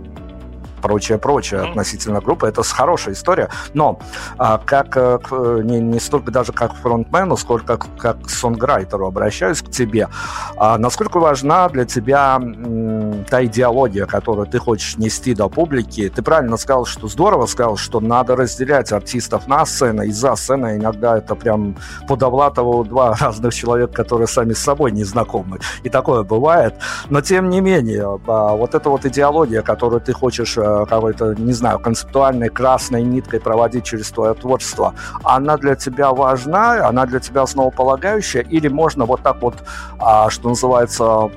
прочее, 0.87 1.19
прочее 1.19 1.61
mm-hmm. 1.61 1.71
относительно 1.71 2.21
группы. 2.21 2.47
Это 2.47 2.63
хорошая 2.63 3.15
история. 3.15 3.49
Но 3.75 3.99
а, 4.39 4.59
как 4.65 4.97
э, 4.97 5.19
не, 5.65 5.81
не 5.81 5.99
столько 5.99 6.31
даже 6.31 6.53
как 6.53 6.75
фронтмену, 6.75 7.37
сколько 7.37 7.77
как, 7.77 7.87
как 7.99 8.23
к 8.23 8.31
сонграйтеру 8.31 9.07
обращаюсь 9.07 9.63
к 9.63 9.71
тебе. 9.71 10.09
А, 10.57 10.79
насколько 10.79 11.19
важна 11.19 11.69
для 11.69 11.85
тебя 11.85 12.37
м, 12.37 13.25
та 13.25 13.45
идеология, 13.45 14.07
которую 14.07 14.47
ты 14.47 14.59
хочешь 14.59 14.97
нести 14.97 15.35
до 15.35 15.49
публики? 15.49 16.09
Ты 16.09 16.23
правильно 16.23 16.57
сказал, 16.57 16.85
что 16.85 17.09
здорово 17.09 17.47
сказал, 17.47 17.77
что 17.77 18.01
надо 18.01 18.37
разделять 18.37 18.93
артистов 18.93 19.49
на 19.49 19.67
сцене 19.67 20.07
и 20.07 20.13
за 20.13 20.37
сценой. 20.37 20.77
Иногда 20.77 21.19
это 21.19 21.35
прям 21.35 21.77
подовлатово 22.07 22.85
два 22.85 23.17
разных 23.21 23.55
человека, 23.55 23.93
которые 23.93 24.29
сами 24.29 24.53
с 24.53 24.63
собой 24.63 24.93
не 24.93 25.05
знакомы. 25.05 25.59
И 25.83 25.89
такое 25.89 26.23
бывает. 26.23 26.75
Но 27.11 27.21
тем 27.21 27.51
не 27.51 27.61
менее, 27.61 28.21
а, 28.27 28.55
вот 28.55 28.75
эта 28.75 28.89
вот 28.89 29.05
идеология, 29.05 29.63
которую 29.63 30.01
ты 30.01 30.13
хочешь 30.13 30.57
э, 30.59 30.76
какой-то, 30.85 31.35
не 31.35 31.53
знаю, 31.53 31.79
концептуальной 31.79 32.49
красной 32.49 33.03
ниткой 33.03 33.41
проводить 33.41 33.85
через 33.85 34.11
твое 34.11 34.35
творчество, 34.35 34.95
она 35.25 35.57
для 35.57 35.75
тебя 35.75 36.13
важна, 36.13 36.87
она 36.87 37.07
для 37.07 37.21
тебя 37.21 37.43
основополагающая, 37.43 38.43
или 38.43 38.69
можно 38.69 39.05
вот 39.07 39.23
так 39.23 39.41
вот, 39.41 39.55
а, 39.99 40.29
что 40.31 40.49
называется, 40.49 41.31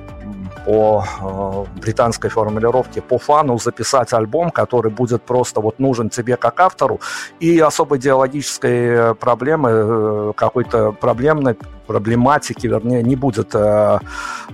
по 0.64 1.04
э, 1.04 1.80
британской 1.80 2.30
формулировке, 2.30 3.00
по 3.00 3.18
фану 3.18 3.58
записать 3.58 4.12
альбом, 4.12 4.50
который 4.50 4.90
будет 4.90 5.22
просто 5.22 5.60
вот 5.60 5.78
нужен 5.78 6.10
тебе 6.10 6.36
как 6.36 6.60
автору, 6.60 7.00
и 7.40 7.58
особо 7.58 7.96
идеологической 7.96 9.14
проблемы, 9.14 9.70
э, 9.70 10.32
какой-то 10.36 10.92
проблемной 10.92 11.56
проблематики, 11.86 12.68
вернее, 12.68 13.02
не 13.02 13.16
будет 13.16 13.54
э, 13.54 13.98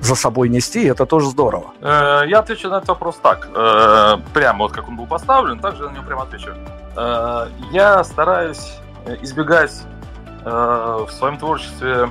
за 0.01 0.15
собой 0.15 0.49
нести, 0.49 0.85
и 0.85 0.87
это 0.87 1.07
тоже 1.07 1.27
здорово. 1.27 1.67
Э, 1.81 2.23
я 2.27 2.39
отвечу 2.39 2.69
на 2.69 2.77
этот 2.77 2.89
вопрос 2.89 3.19
так, 3.23 3.49
э, 3.55 4.17
прямо 4.33 4.59
вот 4.61 4.73
как 4.73 4.89
он 4.89 4.97
был 4.97 5.07
поставлен, 5.07 5.59
так 5.61 5.77
же 5.77 5.89
на 5.89 5.93
него 5.93 6.05
прямо 6.05 6.23
отвечу. 6.23 6.51
Э, 6.97 7.47
я 7.73 8.05
стараюсь 8.05 8.79
избегать 9.23 9.83
э, 10.45 10.51
в 10.51 11.11
своем 11.11 11.37
творчестве 11.37 12.11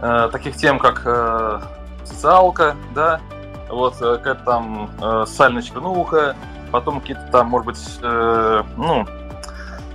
э, 0.00 0.28
таких 0.32 0.56
тем, 0.56 0.78
как 0.78 1.02
э, 1.04 1.60
социалка, 2.06 2.76
да, 2.94 3.20
вот 3.68 4.00
э, 4.00 4.16
какая-то 4.16 4.44
там 4.44 4.90
э, 5.00 5.24
социальная 5.26 5.62
чернуха, 5.62 6.36
потом 6.70 7.00
какие-то 7.00 7.26
там, 7.30 7.48
может 7.48 7.66
быть, 7.66 7.98
э, 8.02 8.62
ну, 8.76 9.06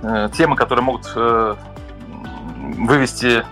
э, 0.02 0.28
темы, 0.32 0.56
которые 0.56 0.84
могут 0.84 1.10
э, 1.14 1.54
вывести 2.78 3.44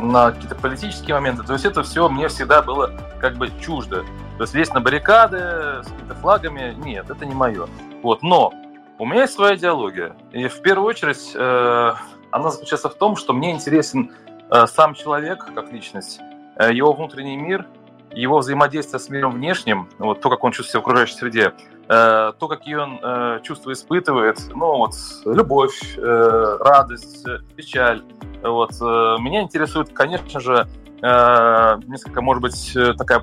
на 0.00 0.32
какие-то 0.32 0.54
политические 0.54 1.14
моменты. 1.14 1.42
То 1.42 1.52
есть 1.52 1.64
это 1.64 1.82
все 1.82 2.08
мне 2.08 2.28
всегда 2.28 2.62
было 2.62 2.90
как 3.20 3.36
бы 3.36 3.50
чуждо. 3.60 4.04
То 4.36 4.42
есть 4.42 4.54
лезть 4.54 4.74
на 4.74 4.80
баррикады 4.80 5.38
с 5.82 5.86
какими-то 5.86 6.14
флагами, 6.16 6.74
нет, 6.84 7.08
это 7.08 7.24
не 7.24 7.34
мое. 7.34 7.68
Вот, 8.02 8.22
но 8.22 8.52
у 8.98 9.06
меня 9.06 9.22
есть 9.22 9.34
своя 9.34 9.56
идеология. 9.56 10.16
И 10.32 10.48
в 10.48 10.60
первую 10.60 10.88
очередь 10.88 11.32
э, 11.34 11.92
она 12.30 12.50
заключается 12.50 12.88
в 12.88 12.94
том, 12.94 13.16
что 13.16 13.32
мне 13.32 13.52
интересен 13.52 14.12
э, 14.50 14.66
сам 14.66 14.94
человек 14.94 15.46
как 15.54 15.72
личность, 15.72 16.20
э, 16.56 16.72
его 16.72 16.92
внутренний 16.92 17.36
мир, 17.36 17.66
его 18.14 18.38
взаимодействие 18.38 19.00
с 19.00 19.08
миром 19.08 19.32
внешним, 19.32 19.88
вот 19.98 20.20
то, 20.20 20.30
как 20.30 20.44
он 20.44 20.52
чувствует 20.52 20.70
себя 20.72 20.80
в 20.80 20.82
окружающей 20.84 21.14
среде, 21.14 21.52
э, 21.88 22.32
то, 22.38 22.48
какие 22.48 22.76
он 22.76 23.00
э, 23.02 23.40
чувства 23.42 23.72
испытывает, 23.72 24.38
ну 24.54 24.76
вот 24.78 24.94
любовь, 25.24 25.96
э, 25.96 26.56
радость, 26.60 27.26
печаль, 27.56 28.02
вот. 28.42 28.72
Э, 28.80 29.16
меня 29.20 29.42
интересует, 29.42 29.90
конечно 29.92 30.38
же, 30.38 30.68
э, 31.04 31.80
несколько, 31.86 32.22
может 32.22 32.42
быть, 32.42 32.72
э, 32.74 32.94
такая 32.94 33.22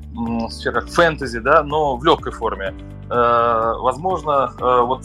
сфера 0.49 0.81
как 0.81 0.89
фэнтези, 0.89 1.39
да, 1.39 1.63
но 1.63 1.97
в 1.97 2.03
легкой 2.03 2.31
форме. 2.31 2.73
Возможно, 3.09 4.53
вот 4.57 5.03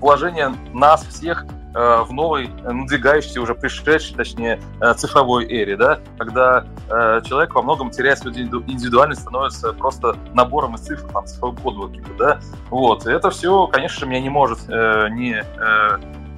вложение 0.00 0.52
нас 0.72 1.04
всех 1.04 1.46
в 1.72 2.08
новой, 2.10 2.48
надвигающейся, 2.64 3.40
уже 3.40 3.54
пришедшей, 3.54 4.16
точнее, 4.16 4.60
цифровой 4.96 5.44
эре, 5.44 5.76
да, 5.76 6.00
когда 6.18 6.66
человек 7.24 7.54
во 7.54 7.62
многом 7.62 7.90
теряет 7.90 8.18
свою 8.18 8.34
индивидуальность, 8.36 9.20
становится 9.20 9.72
просто 9.72 10.16
набором 10.34 10.74
из 10.74 10.80
цифр, 10.80 11.06
там, 11.12 11.24
цифровым 11.24 11.56
кодом 11.58 11.92
да, 12.18 12.40
вот. 12.70 13.06
И 13.06 13.12
это 13.12 13.30
все, 13.30 13.68
конечно, 13.68 14.06
меня 14.06 14.20
не 14.20 14.30
может 14.30 14.66
не 14.66 15.44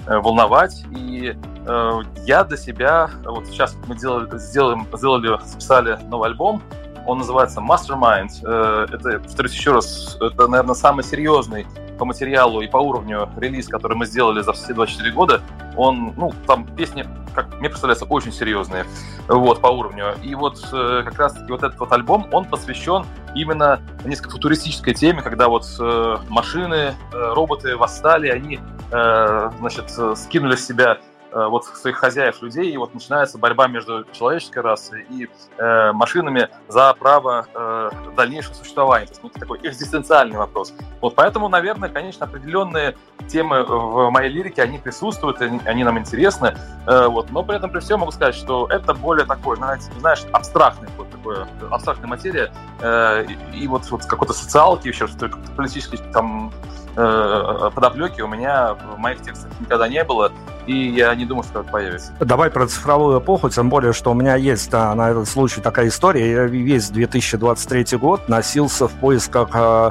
волновать, 0.07 0.85
и 0.97 1.37
Э, 1.67 2.03
я 2.25 2.45
для 2.45 2.57
себя, 2.57 3.11
вот 3.25 3.47
сейчас 3.47 3.77
мы 3.87 3.97
делали, 3.97 4.39
сделаем, 4.39 4.87
сделали, 4.93 5.39
записали 5.45 5.99
новый 6.09 6.31
альбом, 6.31 6.63
он 7.07 7.19
называется 7.19 7.61
Mastermind. 7.61 8.31
Э, 8.45 8.87
это, 8.93 9.21
повторюсь 9.21 9.53
еще 9.53 9.73
раз, 9.73 10.17
это, 10.21 10.49
наверное, 10.49 10.75
самый 10.75 11.05
серьезный 11.05 11.67
по 11.99 12.05
материалу 12.05 12.61
и 12.61 12.67
по 12.67 12.77
уровню 12.77 13.29
релиз, 13.37 13.69
который 13.69 13.97
мы 13.97 14.07
сделали 14.07 14.43
за 14.43 14.53
все 14.53 14.75
24 14.75 15.13
года, 15.13 15.41
он, 15.77 16.13
ну, 16.17 16.33
там 16.47 16.67
песни, 16.77 17.07
как 17.35 17.59
мне 17.59 17.71
представляется, 17.71 18.05
очень 18.05 18.33
серьезные, 18.33 18.85
вот, 19.29 19.61
по 19.61 19.69
уровню. 19.69 20.15
И 20.23 20.35
вот 20.35 20.63
э, 20.73 21.03
как 21.05 21.19
раз-таки 21.19 21.51
вот 21.51 21.63
этот 21.63 21.79
вот 21.79 21.93
альбом, 21.93 22.29
он 22.33 22.45
посвящен 22.45 23.07
именно 23.35 23.81
несколько 24.05 24.31
футуристической 24.31 24.95
теме, 24.95 25.23
когда 25.23 25.49
вот 25.49 25.65
э, 25.81 26.17
машины, 26.29 26.95
роботы 27.13 27.77
восстали, 27.77 28.29
они, 28.29 28.61
значит, 28.89 29.91
скинули 30.17 30.55
с 30.55 30.65
себя 30.65 30.99
вот 31.45 31.65
своих 31.65 31.97
хозяев 31.97 32.41
людей, 32.43 32.71
и 32.71 32.77
вот 32.77 32.95
начинается 32.95 33.39
борьба 33.39 33.69
между 33.69 34.05
человеческой 34.13 34.61
расой 34.61 35.07
и 35.11 35.29
э, 35.59 35.93
машинами 35.93 36.49
за 36.69 36.95
право 36.95 37.47
э, 37.53 37.91
дальнейшего 38.17 38.55
существования. 38.55 39.07
То 39.07 39.13
есть 39.13 39.23
ну, 39.23 39.29
такой 39.29 39.59
экзистенциальный 39.63 40.39
вопрос. 40.39 40.73
Вот 41.01 41.15
поэтому, 41.15 41.49
наверное, 41.49 41.89
конечно, 41.89 42.27
определенные 42.27 42.97
темы 43.29 43.65
в 43.65 44.11
моей 44.11 44.31
лирике, 44.31 44.63
они 44.63 44.79
присутствуют, 44.79 45.41
они, 45.41 45.61
они 45.65 45.85
нам 45.85 45.99
интересны, 45.99 46.57
э, 46.87 47.07
вот, 47.07 47.31
но 47.31 47.43
при 47.43 47.57
этом 47.57 47.71
при 47.71 47.81
всем 47.81 48.01
могу 48.01 48.13
сказать, 48.13 48.35
что 48.35 48.67
это 48.71 48.95
более 48.95 49.27
такой, 49.27 49.57
знаете, 49.57 49.91
знаешь, 49.99 50.25
абстрактный, 50.33 50.89
вот 50.97 51.11
такое, 51.11 51.47
абстрактная 51.71 52.09
материя, 52.09 52.53
э, 52.81 53.27
и, 53.53 53.65
и 53.65 53.69
вот, 53.69 53.91
вот 53.91 54.05
какой-то 54.07 54.33
социалки, 54.33 54.89
еще 54.89 55.07
что-то 55.07 55.37
политический 55.57 55.99
там 56.13 56.53
Э, 56.99 57.71
подоплеки 57.75 58.23
у 58.23 58.27
меня 58.27 58.73
в 58.73 58.97
моих 58.97 59.21
текстах 59.21 59.51
никогда 59.61 59.87
не 59.87 60.03
было, 60.03 60.33
и 60.67 60.91
я 60.91 61.15
не 61.15 61.25
думаю, 61.25 61.45
что 61.45 61.61
это 61.61 61.71
появится. 61.71 62.13
Давай 62.21 62.51
про 62.51 62.67
цифровую 62.67 63.21
эпоху, 63.21 63.49
тем 63.49 63.69
более, 63.69 63.93
что 63.93 64.11
у 64.11 64.15
меня 64.15 64.37
есть 64.37 64.71
да, 64.71 64.95
на 64.95 65.11
этот 65.11 65.29
случай 65.29 65.61
такая 65.61 65.89
история. 65.89 66.31
Я 66.31 66.45
весь 66.45 66.91
2023 66.91 67.99
год 67.99 68.29
носился 68.29 68.89
в 68.89 68.93
поисках 68.93 69.51
э, 69.55 69.91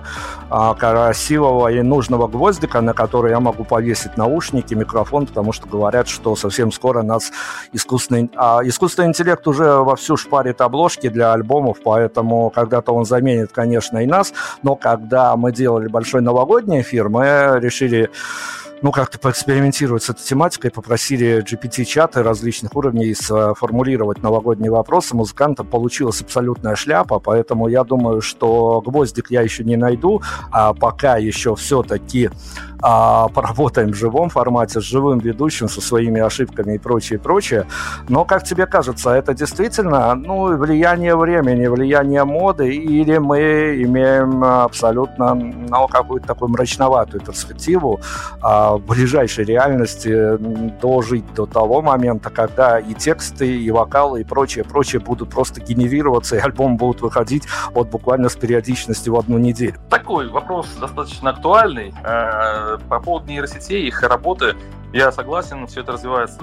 э, 0.52 0.74
красивого 0.78 1.70
и 1.70 1.82
нужного 1.82 2.28
гвоздика, 2.28 2.82
на 2.82 2.94
который 2.94 3.32
я 3.32 3.40
могу 3.40 3.64
повесить 3.64 4.18
наушники, 4.18 4.74
микрофон, 4.74 5.28
потому 5.28 5.54
что 5.54 5.68
говорят, 5.68 6.08
что 6.08 6.36
совсем 6.36 6.72
скоро 6.72 7.02
нас 7.02 7.32
искусственный, 7.72 8.30
а 8.36 8.62
искусственный 8.64 9.10
интеллект 9.10 9.48
уже 9.48 9.78
вовсю 9.78 10.18
шпарит 10.18 10.62
обложки 10.62 11.10
для 11.10 11.34
альбомов, 11.34 11.78
поэтому 11.84 12.50
когда-то 12.50 12.92
он 12.92 13.06
заменит, 13.06 13.52
конечно, 13.52 14.04
и 14.04 14.06
нас, 14.06 14.34
но 14.62 14.76
когда 14.76 15.36
мы 15.38 15.52
делали 15.52 15.88
большой 15.88 16.22
новогодний 16.22 16.82
эфир, 16.82 17.10
мы 17.10 17.60
решили 17.62 18.10
ну, 18.82 18.92
как-то 18.92 19.18
поэкспериментировать 19.20 20.04
с 20.04 20.10
этой 20.10 20.24
тематикой, 20.24 20.72
попросили 20.72 21.44
GPT-чаты 21.44 22.24
различных 22.24 22.76
уровней 22.76 23.14
сформулировать 23.14 24.22
новогодние 24.22 24.72
вопросы. 24.72 25.16
Музыкантам 25.16 25.68
получилась 25.68 26.22
абсолютная 26.22 26.76
шляпа, 26.76 27.20
поэтому 27.20 27.68
я 27.68 27.84
думаю, 27.84 28.22
что 28.22 28.82
гвоздик 28.86 29.32
я 29.32 29.42
еще 29.42 29.64
не 29.64 29.78
найду, 29.78 30.22
а 30.52 30.74
пока 30.74 31.18
еще 31.18 31.56
все-таки 31.56 32.30
а, 32.82 33.28
поработаем 33.30 33.92
в 33.92 33.96
живом 33.96 34.30
формате, 34.30 34.82
с 34.82 34.84
живым 34.84 35.20
ведущим, 35.20 35.70
со 35.70 35.82
своими 35.82 36.22
ошибками 36.22 36.76
и 36.76 36.78
прочее, 36.78 37.20
прочее. 37.20 37.66
Но, 38.10 38.26
как 38.26 38.44
тебе 38.44 38.66
кажется, 38.66 39.12
это 39.12 39.34
действительно 39.34 40.16
ну, 40.16 40.56
влияние 40.58 41.16
времени, 41.16 41.68
влияние 41.68 42.24
моды, 42.24 42.74
или 42.76 43.18
мы 43.18 43.82
имеем 43.84 44.44
абсолютно 44.44 45.36
ну, 45.36 45.88
какую-то 45.88 46.28
такую 46.28 46.50
мрачноватую 46.50 47.22
перспективу 47.22 48.00
а, 48.42 48.78
в 48.78 48.86
ближайшей 48.86 49.46
реальности 49.46 50.38
дожить 50.82 51.34
до 51.34 51.46
того 51.46 51.82
момента, 51.82 52.30
когда 52.30 52.80
и 52.80 52.94
тексты, 52.94 53.58
и 53.58 53.72
вокалы, 53.72 54.22
и 54.22 54.24
прочее, 54.24 54.64
прочее 54.64 55.00
будут 55.00 55.30
просто 55.30 55.62
генерироваться, 55.62 56.36
и 56.36 56.40
альбом 56.40 56.78
будут 56.78 57.02
выходить 57.02 57.44
вот 57.72 57.90
буквально 57.90 58.30
с 58.30 58.36
периодичностью 58.36 59.14
в 59.14 59.20
одну 59.20 59.38
неделю. 59.38 59.76
Такой 59.90 60.30
вопрос 60.30 60.68
достаточно 60.80 61.32
актуальный. 61.32 61.94
Э, 62.04 62.75
по 62.78 63.00
поводу 63.00 63.28
нейросетей, 63.28 63.88
их 63.88 64.02
работы, 64.04 64.56
я 64.94 65.12
согласен, 65.12 65.68
все 65.68 65.82
это 65.82 65.94
развивается 65.94 66.40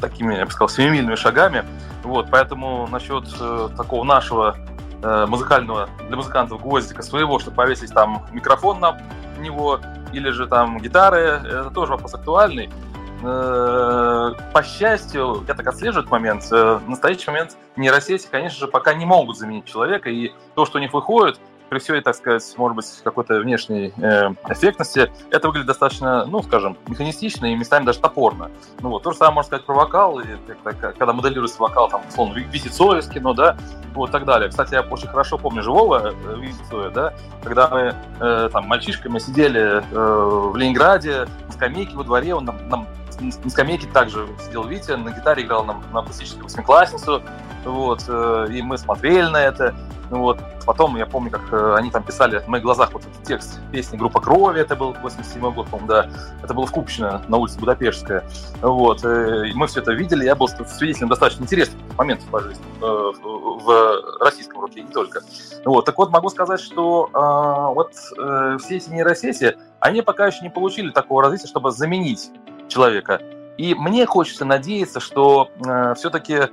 такими, 0.00 0.34
я 0.36 0.44
бы 0.44 0.50
сказал, 0.50 0.68
семимильными 0.68 1.16
шагами. 1.16 1.64
Вот, 2.04 2.28
поэтому 2.30 2.86
насчет 2.90 3.24
э, 3.40 3.68
такого 3.76 4.04
нашего 4.04 4.56
э, 5.02 5.26
музыкального 5.26 5.88
для 6.06 6.16
музыкантов 6.16 6.62
гвоздика 6.62 7.02
своего, 7.02 7.38
чтобы 7.38 7.56
повесить 7.56 7.92
там 7.92 8.24
микрофон 8.32 8.78
на 8.78 9.00
него 9.40 9.80
или 10.12 10.30
же 10.30 10.46
там 10.46 10.78
гитары, 10.78 11.18
это 11.18 11.70
тоже 11.70 11.92
вопрос 11.92 12.14
актуальный. 12.14 12.70
Э, 13.22 14.32
по 14.52 14.62
счастью, 14.62 15.44
я 15.48 15.54
так 15.54 15.66
отслеживаю 15.66 16.02
этот 16.02 16.12
момент. 16.12 16.46
Э, 16.52 16.78
в 16.84 16.88
настоящий 16.88 17.30
момент 17.30 17.56
нейросети, 17.76 18.28
конечно 18.30 18.58
же, 18.58 18.68
пока 18.68 18.94
не 18.94 19.04
могут 19.04 19.38
заменить 19.38 19.64
человека, 19.64 20.10
и 20.10 20.32
то, 20.54 20.66
что 20.66 20.78
у 20.78 20.80
них 20.80 20.92
выходит, 20.92 21.40
при 21.68 21.78
всей, 21.78 22.00
так 22.00 22.14
сказать, 22.14 22.54
может 22.56 22.76
быть, 22.76 22.86
какой-то 23.02 23.40
внешней 23.40 23.92
э, 23.96 24.30
эффектности, 24.48 25.10
это 25.30 25.48
выглядит 25.48 25.66
достаточно, 25.66 26.24
ну, 26.26 26.42
скажем, 26.42 26.76
механистично 26.86 27.46
и 27.46 27.56
местами 27.56 27.84
даже 27.84 27.98
топорно. 28.00 28.50
Ну 28.80 28.90
вот, 28.90 29.02
то 29.02 29.12
же 29.12 29.18
самое 29.18 29.36
можно 29.36 29.48
сказать 29.48 29.66
про 29.66 29.74
вокал, 29.74 30.20
и, 30.20 30.26
когда 30.64 31.12
моделируется 31.12 31.60
вокал, 31.60 31.88
там, 31.88 32.02
условно, 32.08 32.34
Вити 32.34 32.68
Цоя 32.68 33.02
кино, 33.02 33.34
да, 33.34 33.56
вот 33.94 34.10
так 34.10 34.24
далее. 34.24 34.48
Кстати, 34.48 34.74
я 34.74 34.82
очень 34.82 35.08
хорошо 35.08 35.38
помню 35.38 35.62
живого 35.62 36.12
э, 36.12 36.48
Цоя, 36.70 36.90
да, 36.90 37.14
когда 37.42 37.68
мы, 37.68 37.94
э, 38.20 38.48
там, 38.52 38.66
мальчишками 38.66 39.18
сидели 39.18 39.60
э, 39.60 39.80
в 39.90 40.56
Ленинграде, 40.56 41.26
на 41.46 41.52
скамейке 41.52 41.96
во 41.96 42.04
дворе, 42.04 42.34
он 42.34 42.44
нам, 42.44 42.56
нам 42.68 42.86
на 43.20 43.50
скамейке 43.50 43.86
также 43.88 44.26
сидел 44.44 44.64
Витя, 44.64 44.92
на 44.92 45.10
гитаре 45.10 45.42
играл 45.42 45.64
нам 45.64 45.82
на 45.92 46.00
акустическую 46.00 46.44
восьмиклассницу, 46.44 47.22
вот, 47.66 48.04
э, 48.08 48.46
и 48.50 48.62
мы 48.62 48.78
смотрели 48.78 49.26
на 49.26 49.42
это, 49.42 49.74
ну 50.10 50.20
вот, 50.20 50.38
потом 50.64 50.96
я 50.96 51.04
помню, 51.04 51.30
как 51.30 51.52
э, 51.52 51.74
они 51.76 51.90
там 51.90 52.04
писали 52.04 52.38
в 52.38 52.46
моих 52.46 52.62
глазах 52.62 52.92
вот 52.92 53.02
этот 53.02 53.22
текст 53.24 53.58
песни 53.72 53.96
группа 53.96 54.20
Крови, 54.20 54.60
это 54.60 54.76
был 54.76 54.94
87 55.02 55.52
год, 55.52 55.68
по 55.68 55.80
да, 55.80 56.08
это 56.42 56.54
было 56.54 56.66
в 56.66 56.70
Купчино 56.70 57.22
на 57.26 57.36
улице 57.36 57.58
Будапештская, 57.58 58.24
вот, 58.62 59.04
э, 59.04 59.48
и 59.48 59.54
мы 59.54 59.66
все 59.66 59.80
это 59.80 59.92
видели, 59.92 60.24
я 60.24 60.36
был 60.36 60.48
свидетелем 60.48 61.08
достаточно 61.08 61.42
интересных 61.42 61.76
моментов 61.96 62.28
по 62.28 62.40
жизни 62.40 62.64
в 62.80 64.20
российском 64.20 64.60
роке, 64.60 64.82
не 64.82 64.92
только. 64.92 65.22
Вот, 65.64 65.84
так 65.84 65.98
вот, 65.98 66.10
могу 66.10 66.28
сказать, 66.28 66.60
что 66.60 67.10
э, 67.12 67.74
вот 67.74 67.94
все 68.60 68.76
эти 68.76 68.90
нейросети, 68.90 69.56
они 69.80 70.02
пока 70.02 70.28
еще 70.28 70.42
не 70.42 70.50
получили 70.50 70.90
такого 70.90 71.22
развития, 71.22 71.48
чтобы 71.48 71.72
заменить 71.72 72.30
человека. 72.68 73.20
И 73.58 73.74
мне 73.74 74.06
хочется 74.06 74.44
надеяться, 74.44 75.00
что 75.00 75.48
все-таки 75.96 76.50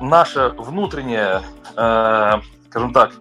наше 0.00 0.50
внутреннее, 0.56 1.42
э, 1.76 2.32
скажем 2.68 2.92
так, 2.92 3.12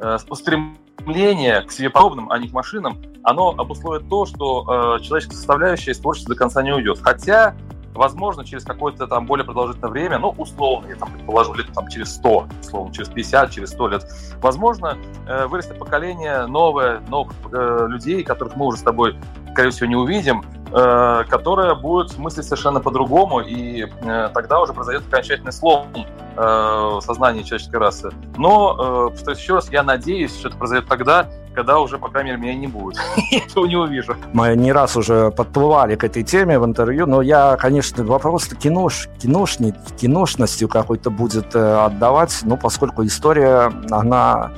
э, 0.00 0.18
устремление 0.28 1.62
к 1.62 1.72
себе 1.72 1.90
подобным, 1.90 2.30
а 2.30 2.38
не 2.38 2.48
к 2.48 2.52
машинам, 2.52 2.98
оно 3.22 3.50
обусловит 3.50 4.08
то, 4.08 4.26
что 4.26 4.96
э, 4.98 5.02
человеческая 5.02 5.36
составляющая 5.36 5.92
из 5.92 5.98
творчества 5.98 6.34
до 6.34 6.38
конца 6.38 6.62
не 6.62 6.72
уйдет. 6.72 6.98
Хотя, 7.02 7.54
возможно, 7.94 8.44
через 8.44 8.64
какое-то 8.64 9.06
там 9.06 9.26
более 9.26 9.44
продолжительное 9.44 9.90
время, 9.90 10.18
ну, 10.18 10.34
условно, 10.36 10.88
я 10.88 10.96
там 10.96 11.12
предположу, 11.12 11.54
лет 11.54 11.66
там 11.74 11.88
через 11.88 12.14
100, 12.14 12.48
условно, 12.62 12.94
через 12.94 13.08
50, 13.08 13.50
через 13.50 13.70
100 13.70 13.88
лет, 13.88 14.06
возможно, 14.40 14.96
э, 15.26 15.46
вырастет 15.46 15.78
поколение 15.78 16.46
новое, 16.46 17.00
новых 17.08 17.32
э, 17.52 17.86
людей, 17.88 18.22
которых 18.22 18.56
мы 18.56 18.66
уже 18.66 18.78
с 18.78 18.82
тобой, 18.82 19.16
скорее 19.52 19.70
всего, 19.70 19.86
не 19.86 19.96
увидим, 19.96 20.42
которая 20.70 21.74
будет 21.74 22.16
мыслить 22.18 22.44
совершенно 22.44 22.80
по-другому, 22.80 23.40
и 23.40 23.86
э, 24.02 24.30
тогда 24.34 24.60
уже 24.60 24.72
произойдет 24.72 25.04
окончательный 25.08 25.52
слом 25.52 25.88
э, 26.36 27.00
сознания 27.02 27.42
человеческой 27.44 27.76
расы. 27.76 28.10
Но, 28.36 29.10
повторюсь 29.10 29.38
еще 29.38 29.54
раз, 29.54 29.70
я 29.70 29.82
надеюсь, 29.82 30.36
что 30.38 30.48
это 30.48 30.56
произойдет 30.56 30.88
тогда, 30.88 31.26
когда 31.54 31.80
уже, 31.80 31.98
по 31.98 32.08
крайней 32.08 32.30
мере, 32.30 32.42
меня 32.42 32.54
не 32.54 32.66
будет. 32.68 32.98
я 33.30 33.38
этого 33.38 33.66
не 33.66 33.76
увижу. 33.76 34.14
Мы 34.32 34.54
не 34.54 34.72
раз 34.72 34.96
уже 34.96 35.30
подплывали 35.32 35.96
к 35.96 36.04
этой 36.04 36.22
теме 36.22 36.58
в 36.58 36.64
интервью, 36.64 37.06
но 37.06 37.20
я, 37.20 37.56
конечно, 37.56 38.04
вопрос 38.04 38.46
кинош, 38.46 39.08
киношни, 39.20 39.74
киношностью 40.00 40.68
какой-то 40.68 41.10
будет 41.10 41.56
отдавать, 41.56 42.38
ну, 42.42 42.56
поскольку 42.56 43.04
история, 43.04 43.72
она 43.90 44.52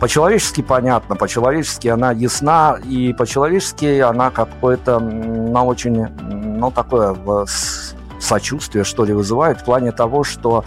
по-человечески 0.00 0.62
понятна, 0.62 1.16
по-человечески 1.16 1.88
она 1.88 2.12
ясна, 2.12 2.78
и 2.84 3.12
по-человечески 3.12 4.00
она 4.00 4.30
какое-то, 4.30 4.98
ну, 4.98 5.66
очень, 5.66 6.06
ну, 6.18 6.70
такое 6.70 7.16
сочувствие, 8.20 8.84
что 8.84 9.04
ли, 9.04 9.12
вызывает 9.12 9.60
в 9.60 9.64
плане 9.64 9.92
того, 9.92 10.24
что 10.24 10.64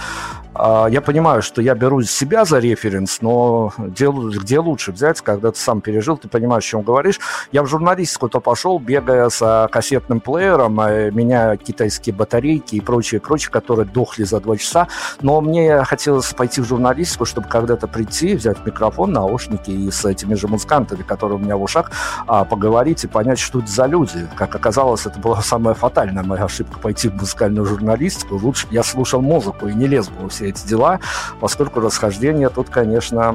я 0.53 1.01
понимаю, 1.01 1.41
что 1.41 1.61
я 1.61 1.75
беру 1.75 2.01
себя 2.01 2.45
за 2.45 2.59
референс, 2.59 3.21
но 3.21 3.73
где, 3.77 4.59
лучше 4.59 4.91
взять, 4.91 5.21
когда 5.21 5.51
ты 5.51 5.59
сам 5.59 5.81
пережил, 5.81 6.17
ты 6.17 6.27
понимаешь, 6.27 6.65
о 6.65 6.67
чем 6.67 6.81
говоришь. 6.81 7.19
Я 7.51 7.63
в 7.63 7.67
журналистику-то 7.67 8.39
пошел, 8.39 8.79
бегая 8.79 9.29
с 9.29 9.69
кассетным 9.71 10.19
плеером, 10.19 10.79
э, 10.81 11.11
меняя 11.11 11.57
китайские 11.57 12.13
батарейки 12.13 12.75
и 12.75 12.81
прочее, 12.81 13.21
прочее, 13.21 13.51
которые 13.51 13.85
дохли 13.85 14.23
за 14.23 14.39
два 14.39 14.57
часа. 14.57 14.87
Но 15.21 15.41
мне 15.41 15.83
хотелось 15.83 16.33
пойти 16.33 16.61
в 16.61 16.65
журналистику, 16.65 17.25
чтобы 17.25 17.47
когда-то 17.47 17.87
прийти, 17.87 18.35
взять 18.35 18.65
микрофон, 18.65 19.13
наушники 19.13 19.71
и 19.71 19.89
с 19.89 20.05
этими 20.05 20.35
же 20.35 20.47
музыкантами, 20.47 21.01
которые 21.03 21.37
у 21.37 21.41
меня 21.41 21.55
в 21.57 21.63
ушах, 21.63 21.91
а, 22.27 22.43
поговорить 22.43 23.03
и 23.03 23.07
понять, 23.07 23.39
что 23.39 23.59
это 23.59 23.71
за 23.71 23.85
люди. 23.85 24.27
Как 24.35 24.53
оказалось, 24.55 25.05
это 25.05 25.19
была 25.19 25.41
самая 25.41 25.73
фатальная 25.73 26.23
моя 26.23 26.45
ошибка 26.45 26.79
пойти 26.79 27.09
в 27.09 27.15
музыкальную 27.15 27.65
журналистику. 27.65 28.35
Лучше 28.35 28.67
я 28.71 28.83
слушал 28.83 29.21
музыку 29.21 29.67
и 29.67 29.73
не 29.73 29.87
лез 29.87 30.09
бы 30.09 30.23
во 30.23 30.29
все 30.29 30.40
все 30.41 30.49
эти 30.49 30.67
дела, 30.67 30.99
поскольку 31.39 31.79
расхождение 31.79 32.49
тут, 32.49 32.69
конечно, 32.69 33.33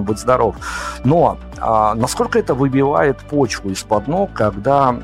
будь 0.00 0.18
здоров. 0.18 0.56
Но 1.04 1.38
а, 1.58 1.94
насколько 1.94 2.38
это 2.38 2.54
выбивает 2.54 3.18
почву 3.18 3.70
из-под 3.70 4.08
ног, 4.08 4.32
когда 4.32 4.94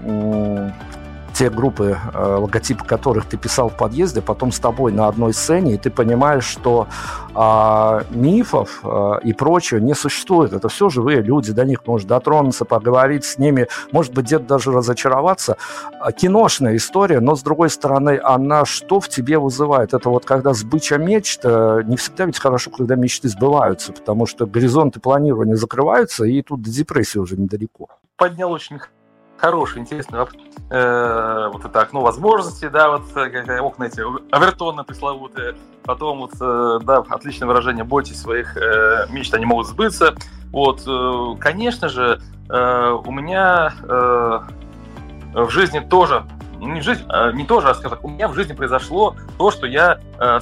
те 1.34 1.50
группы, 1.50 1.98
э, 2.14 2.36
логотипы 2.36 2.84
которых 2.84 3.26
ты 3.26 3.36
писал 3.36 3.68
в 3.68 3.76
подъезде, 3.76 4.22
потом 4.22 4.52
с 4.52 4.60
тобой 4.60 4.92
на 4.92 5.08
одной 5.08 5.34
сцене, 5.34 5.74
и 5.74 5.78
ты 5.78 5.90
понимаешь, 5.90 6.44
что 6.44 6.86
э, 7.34 8.02
мифов 8.10 8.80
э, 8.84 9.14
и 9.24 9.32
прочего 9.32 9.78
не 9.78 9.94
существует. 9.94 10.52
Это 10.52 10.68
все 10.68 10.88
живые 10.88 11.22
люди, 11.22 11.52
до 11.52 11.64
них 11.64 11.86
можно 11.86 12.08
дотронуться, 12.08 12.64
поговорить 12.64 13.24
с 13.24 13.38
ними, 13.38 13.68
может 13.92 14.14
быть, 14.14 14.26
где-то 14.26 14.44
даже 14.44 14.70
разочароваться. 14.70 15.56
А, 16.00 16.12
киношная 16.12 16.76
история, 16.76 17.20
но, 17.20 17.34
с 17.34 17.42
другой 17.42 17.68
стороны, 17.68 18.20
она 18.22 18.64
что 18.64 19.00
в 19.00 19.08
тебе 19.08 19.38
вызывает? 19.38 19.92
Это 19.92 20.08
вот 20.10 20.24
когда 20.24 20.54
сбыча 20.54 20.98
мечт, 20.98 21.40
э, 21.42 21.82
не 21.84 21.96
всегда 21.96 22.26
ведь 22.26 22.38
хорошо, 22.38 22.70
когда 22.70 22.94
мечты 22.94 23.28
сбываются, 23.28 23.92
потому 23.92 24.26
что 24.26 24.46
горизонты 24.46 25.00
планирования 25.00 25.56
закрываются, 25.56 26.24
и 26.24 26.42
тут 26.42 26.62
до 26.62 26.70
депрессии 26.70 27.18
уже 27.18 27.36
недалеко. 27.36 27.88
Поднял 28.16 28.52
очень 28.52 28.78
хороший, 29.44 29.80
интересный 29.80 30.20
вопрос. 30.20 30.42
Э, 30.70 31.50
вот 31.52 31.66
это 31.66 31.82
окно 31.82 32.00
возможностей, 32.00 32.70
да, 32.70 32.88
вот 32.88 33.02
э, 33.14 33.60
окна 33.60 33.84
эти 33.84 34.02
Авертона 34.34 34.84
пресловутые. 34.84 35.54
Потом 35.82 36.20
вот, 36.20 36.32
э, 36.40 36.78
да, 36.82 37.04
отличное 37.10 37.46
выражение, 37.46 37.84
бойтесь 37.84 38.18
своих 38.22 38.56
э, 38.56 39.06
мечт, 39.10 39.34
они 39.34 39.44
могут 39.44 39.66
сбыться. 39.66 40.14
Вот, 40.50 40.82
э, 40.86 41.38
конечно 41.38 41.90
же, 41.90 42.22
э, 42.48 42.98
у 43.04 43.10
меня 43.10 43.74
э, 43.82 44.40
в 45.34 45.50
жизни 45.50 45.80
тоже 45.80 46.24
не 46.58 46.80
в 46.80 46.84
жизни, 46.84 47.04
а 47.10 47.30
не 47.32 47.44
тоже, 47.44 47.68
а 47.68 47.74
скажем 47.74 47.90
так, 47.90 48.04
у 48.04 48.08
меня 48.08 48.28
в 48.28 48.34
жизни 48.34 48.54
произошло 48.54 49.14
то, 49.36 49.50
что 49.50 49.66
я 49.66 50.00
э, 50.20 50.40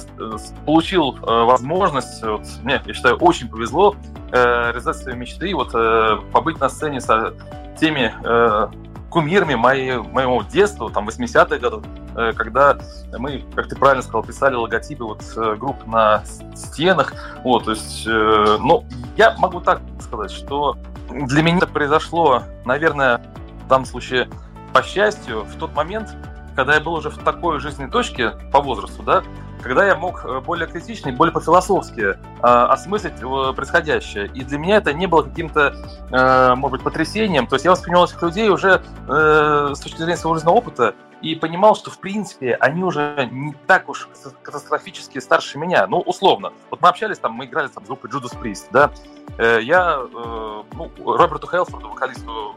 получил 0.65 1.17
э, 1.17 1.19
возможность, 1.25 2.23
вот, 2.23 2.43
мне, 2.61 2.81
я 2.85 2.93
считаю, 2.93 3.17
очень 3.17 3.49
повезло 3.49 3.97
э, 4.31 4.69
реализовать 4.69 4.97
свои 4.97 5.15
мечты, 5.15 5.53
вот 5.53 5.71
э, 5.73 6.19
побыть 6.31 6.61
на 6.61 6.69
сцене 6.69 7.01
со 7.01 7.33
теми 7.77 8.13
э, 8.23 8.67
кумирами 9.13 9.53
моей, 9.53 9.97
моего 9.97 10.41
детства, 10.41 10.89
там, 10.89 11.07
80-х 11.07 11.59
годов, 11.59 11.83
э, 12.15 12.33
когда 12.35 12.79
мы, 13.19 13.43
как 13.53 13.69
ты 13.69 13.75
правильно 13.75 14.01
сказал, 14.01 14.23
писали 14.23 14.55
логотипы 14.55 15.03
вот 15.03 15.21
э, 15.37 15.55
групп 15.55 15.85
на 15.85 16.23
стенах. 16.55 17.13
Вот, 17.43 17.65
то 17.65 17.71
есть, 17.71 18.07
э, 18.07 18.57
ну, 18.59 18.85
я 19.15 19.37
могу 19.37 19.61
так 19.61 19.81
сказать, 19.99 20.31
что 20.31 20.77
для 21.11 21.43
меня 21.43 21.57
это 21.57 21.67
произошло, 21.67 22.41
наверное, 22.65 23.21
в 23.65 23.67
данном 23.67 23.85
случае, 23.85 24.29
по 24.73 24.81
счастью, 24.81 25.43
в 25.43 25.55
тот 25.59 25.75
момент, 25.75 26.09
когда 26.55 26.73
я 26.73 26.79
был 26.79 26.93
уже 26.93 27.11
в 27.11 27.19
такой 27.19 27.59
жизненной 27.59 27.91
точке 27.91 28.31
по 28.51 28.61
возрасту, 28.61 29.03
да, 29.03 29.21
когда 29.63 29.85
я 29.85 29.95
мог 29.95 30.25
э, 30.25 30.39
более 30.41 30.67
критично 30.67 31.09
и 31.09 31.11
более 31.11 31.33
по-философски 31.33 32.01
э, 32.01 32.15
осмыслить 32.41 33.13
э, 33.21 33.53
происходящее. 33.53 34.27
И 34.33 34.43
для 34.43 34.57
меня 34.57 34.77
это 34.77 34.93
не 34.93 35.07
было 35.07 35.23
каким-то, 35.23 35.75
э, 36.11 36.55
может 36.55 36.77
быть, 36.77 36.83
потрясением. 36.83 37.47
То 37.47 37.55
есть 37.55 37.65
я 37.65 37.71
воспринимал 37.71 38.05
этих 38.05 38.21
людей 38.21 38.49
уже 38.49 38.81
э, 39.07 39.73
с 39.73 39.79
точки 39.79 39.97
зрения 39.97 40.17
своего 40.17 40.35
жизненного 40.35 40.57
опыта 40.57 40.93
и 41.23 41.35
понимал, 41.35 41.73
что, 41.73 41.89
в 41.89 41.99
принципе, 41.99 42.55
они 42.55 42.83
уже 42.83 43.29
не 43.31 43.55
так 43.65 43.87
уж 43.87 44.09
катастрофически 44.43 45.19
старше 45.19 45.57
меня. 45.57 45.87
Ну, 45.87 45.99
условно. 45.99 46.51
Вот 46.69 46.81
мы 46.81 46.89
общались, 46.89 47.17
там, 47.17 47.31
мы 47.31 47.45
играли 47.45 47.69
там, 47.69 47.85
с 47.85 47.87
группой 47.87 48.11
Judas 48.11 48.37
Priest, 48.37 48.65
да. 48.71 48.91
Э, 49.37 49.59
я, 49.61 49.99
э, 50.01 50.63
ну, 50.73 50.91
Роберту 51.05 51.47
Хелфорду, 51.47 51.87
вокалисту 51.87 52.55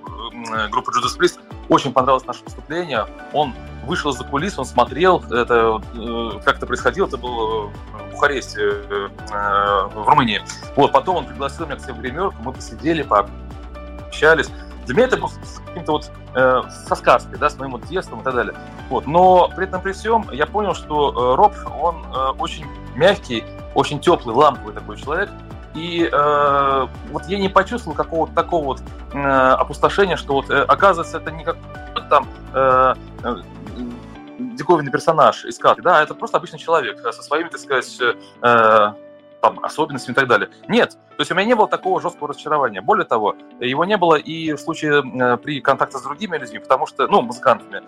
э, 0.53 0.69
группы 0.69 0.91
Judas 0.91 1.17
Priest, 1.17 1.39
очень 1.69 1.93
понравилось 1.93 2.27
наше 2.27 2.43
выступление. 2.43 3.07
Он 3.33 3.55
вышел 3.85 4.11
из-за 4.11 4.25
кулис, 4.25 4.59
он 4.59 4.64
смотрел, 4.64 5.23
это 5.31 5.81
как 6.45 6.57
это 6.57 6.67
происходило, 6.67 7.07
это 7.07 7.19
было 7.19 7.69
в 7.69 8.11
Бухаресте, 8.11 8.69
в 9.29 10.09
Румынии. 10.09 10.43
Вот, 10.75 10.91
потом 10.91 11.17
он 11.19 11.27
пригласил 11.27 11.67
меня 11.67 11.77
к 11.77 11.81
себе 11.81 11.93
в 11.93 12.01
гримерку, 12.01 12.35
мы 12.43 12.53
посидели, 12.53 13.05
пообщались. 13.05 14.51
Для 14.87 14.95
меня 14.97 15.07
это 15.07 15.19
было 15.19 15.31
каким-то 15.77 15.93
вот 15.93 16.11
э, 16.35 16.62
со 16.87 16.95
сказкой, 16.95 17.39
да, 17.39 17.51
с 17.51 17.59
моим 17.59 17.72
вот 17.72 17.87
детством 17.87 18.20
и 18.20 18.24
так 18.24 18.35
далее. 18.35 18.55
Вот. 18.89 19.07
Но 19.07 19.51
при 19.55 19.66
этом 19.66 19.83
при 19.83 19.93
всем 19.93 20.27
я 20.33 20.47
понял, 20.47 20.74
что 20.74 21.11
э, 21.11 21.37
Роб, 21.37 21.53
он 21.81 22.05
э, 22.07 22.31
очень 22.39 22.64
мягкий, 22.95 23.45
очень 23.74 24.01
теплый, 24.01 24.35
ламповый 24.35 24.72
такой 24.72 24.97
человек. 24.97 25.29
И 25.74 26.09
э, 26.11 26.87
вот 27.11 27.27
я 27.27 27.39
не 27.39 27.51
почувствовал 27.51 27.95
какого-то 27.95 28.35
такого 28.35 28.64
вот 28.64 28.83
э, 29.12 29.18
опустошения, 29.18 30.16
что 30.16 30.35
вот 30.35 30.49
э, 30.49 30.62
оказывается 30.62 31.18
это 31.18 31.31
не 31.31 31.45
какой-то 31.45 32.09
там 32.09 32.27
э, 32.55 32.95
э, 33.22 33.37
диковинный 34.39 34.91
персонаж 34.91 35.45
из 35.45 35.57
сказки, 35.57 35.83
да, 35.83 36.03
это 36.03 36.14
просто 36.14 36.39
обычный 36.39 36.59
человек 36.59 37.01
со 37.01 37.22
своими, 37.22 37.49
так 37.49 37.61
сказать, 37.61 37.99
э, 38.01 38.93
там, 39.51 39.64
особенностями 39.64 40.12
и 40.12 40.16
так 40.16 40.28
далее. 40.28 40.51
Нет, 40.68 40.92
то 40.92 41.20
есть 41.20 41.30
у 41.30 41.34
меня 41.34 41.44
не 41.44 41.55
было 41.55 41.68
такого 41.68 42.01
жесткого 42.01 42.28
разочарования. 42.28 42.80
Более 42.80 43.05
того, 43.05 43.36
его 43.61 43.84
не 43.84 43.97
было 43.97 44.16
и 44.16 44.53
в 44.53 44.59
случае 44.59 45.03
э, 45.03 45.36
при 45.36 45.61
контакте 45.61 45.99
с 45.99 46.03
другими 46.03 46.36
людьми, 46.36 46.59
потому 46.59 46.86
что, 46.86 47.07
ну, 47.07 47.22
музыкантами, 47.22 47.82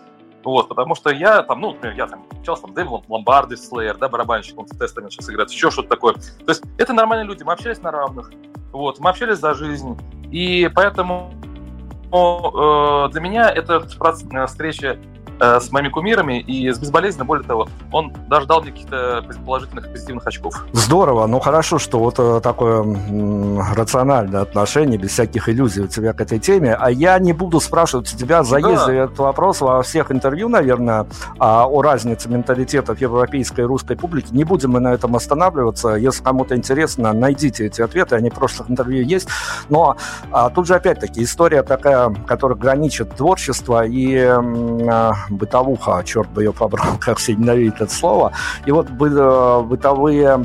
вот, 0.44 0.68
потому 0.68 0.94
что 0.94 1.11
я 1.11 1.42
там, 1.42 1.61
ну, 1.61 1.76
я 1.82 2.06
там 2.06 2.24
общался 2.30 2.62
там 2.62 2.74
Дэйв 2.74 2.88
Ломбарди, 3.09 3.56
Слеер, 3.56 3.98
да, 3.98 4.09
барабанщик, 4.09 4.59
он 4.59 4.66
в 4.66 4.78
тестами 4.78 5.11
сейчас 5.11 5.28
играет, 5.30 5.50
еще 5.50 5.70
что-то 5.70 5.88
такое. 5.88 6.14
То 6.14 6.48
есть 6.48 6.62
это 6.78 6.92
нормальные 6.92 7.26
люди, 7.26 7.42
мы 7.42 7.52
общались 7.52 7.82
на 7.82 7.90
равных, 7.90 8.30
вот, 8.72 9.00
мы 9.00 9.11
общались 9.11 9.38
за 9.38 9.54
жизнь, 9.54 9.98
и 10.30 10.70
поэтому 10.74 11.32
э, 12.12 13.09
для 13.12 13.20
меня 13.20 13.50
эта 13.50 13.80
встреча 14.46 14.98
Э, 15.41 15.61
с 15.61 15.70
моими 15.70 15.89
кумирами 15.89 16.41
и 16.41 16.68
с 16.68 16.78
безболезненно, 16.78 17.24
более 17.24 17.47
того, 17.47 17.68
он 17.93 18.12
даже 18.28 18.47
дал 18.47 18.61
мне 18.61 18.72
каких-то 18.72 19.24
положительных, 19.47 19.91
позитивных 19.93 20.26
очков. 20.26 20.64
Здорово, 20.72 21.26
ну 21.26 21.39
хорошо, 21.39 21.78
что 21.78 22.01
вот 22.01 22.16
э, 22.18 22.41
такое 22.43 22.82
рациональное 23.76 24.41
отношение, 24.41 24.99
без 24.99 25.11
всяких 25.11 25.49
иллюзий 25.49 25.82
у 25.82 25.86
тебя 25.86 26.12
к 26.12 26.20
этой 26.20 26.41
теме, 26.41 26.74
а 26.74 26.91
я 26.91 27.16
не 27.20 27.32
буду 27.32 27.61
спрашивать 27.61 28.12
у 28.12 28.16
тебя, 28.16 28.43
заездив 28.43 28.86
да. 28.86 28.93
этот 29.05 29.18
вопрос 29.18 29.61
во 29.61 29.80
всех 29.82 30.11
интервью, 30.11 30.49
наверное, 30.49 31.07
а, 31.39 31.66
о 31.68 31.82
разнице 31.82 32.28
менталитетов 32.28 33.01
европейской 33.01 33.61
и 33.61 33.64
русской 33.64 33.97
публики, 33.97 34.32
не 34.32 34.43
будем 34.43 34.70
мы 34.70 34.80
на 34.80 34.93
этом 34.93 35.14
останавливаться, 35.14 35.91
если 35.91 36.22
кому-то 36.24 36.57
интересно, 36.57 37.12
найдите 37.12 37.66
эти 37.66 37.80
ответы, 37.80 38.16
они 38.16 38.30
в 38.30 38.34
прошлых 38.34 38.70
интервью 38.70 39.05
есть, 39.05 39.28
но 39.68 39.97
а, 40.32 40.51
тут 40.51 40.66
же 40.66 40.74
опять-таки 40.74 41.22
история 41.22 41.62
такая, 41.62 42.12
которая 42.26 42.59
граничит 42.59 43.14
творчество 43.14 43.86
и 43.86 44.16
а, 44.16 45.14
бытовуха, 45.31 46.03
черт 46.05 46.29
бы 46.31 46.43
ее 46.43 46.53
побрал, 46.53 46.97
как 47.01 47.18
все 47.18 47.35
ненавидят 47.35 47.81
это 47.81 47.93
слово. 47.93 48.33
И 48.66 48.72
вот 48.72 48.89
э, 48.89 49.62
бытовые 49.62 50.45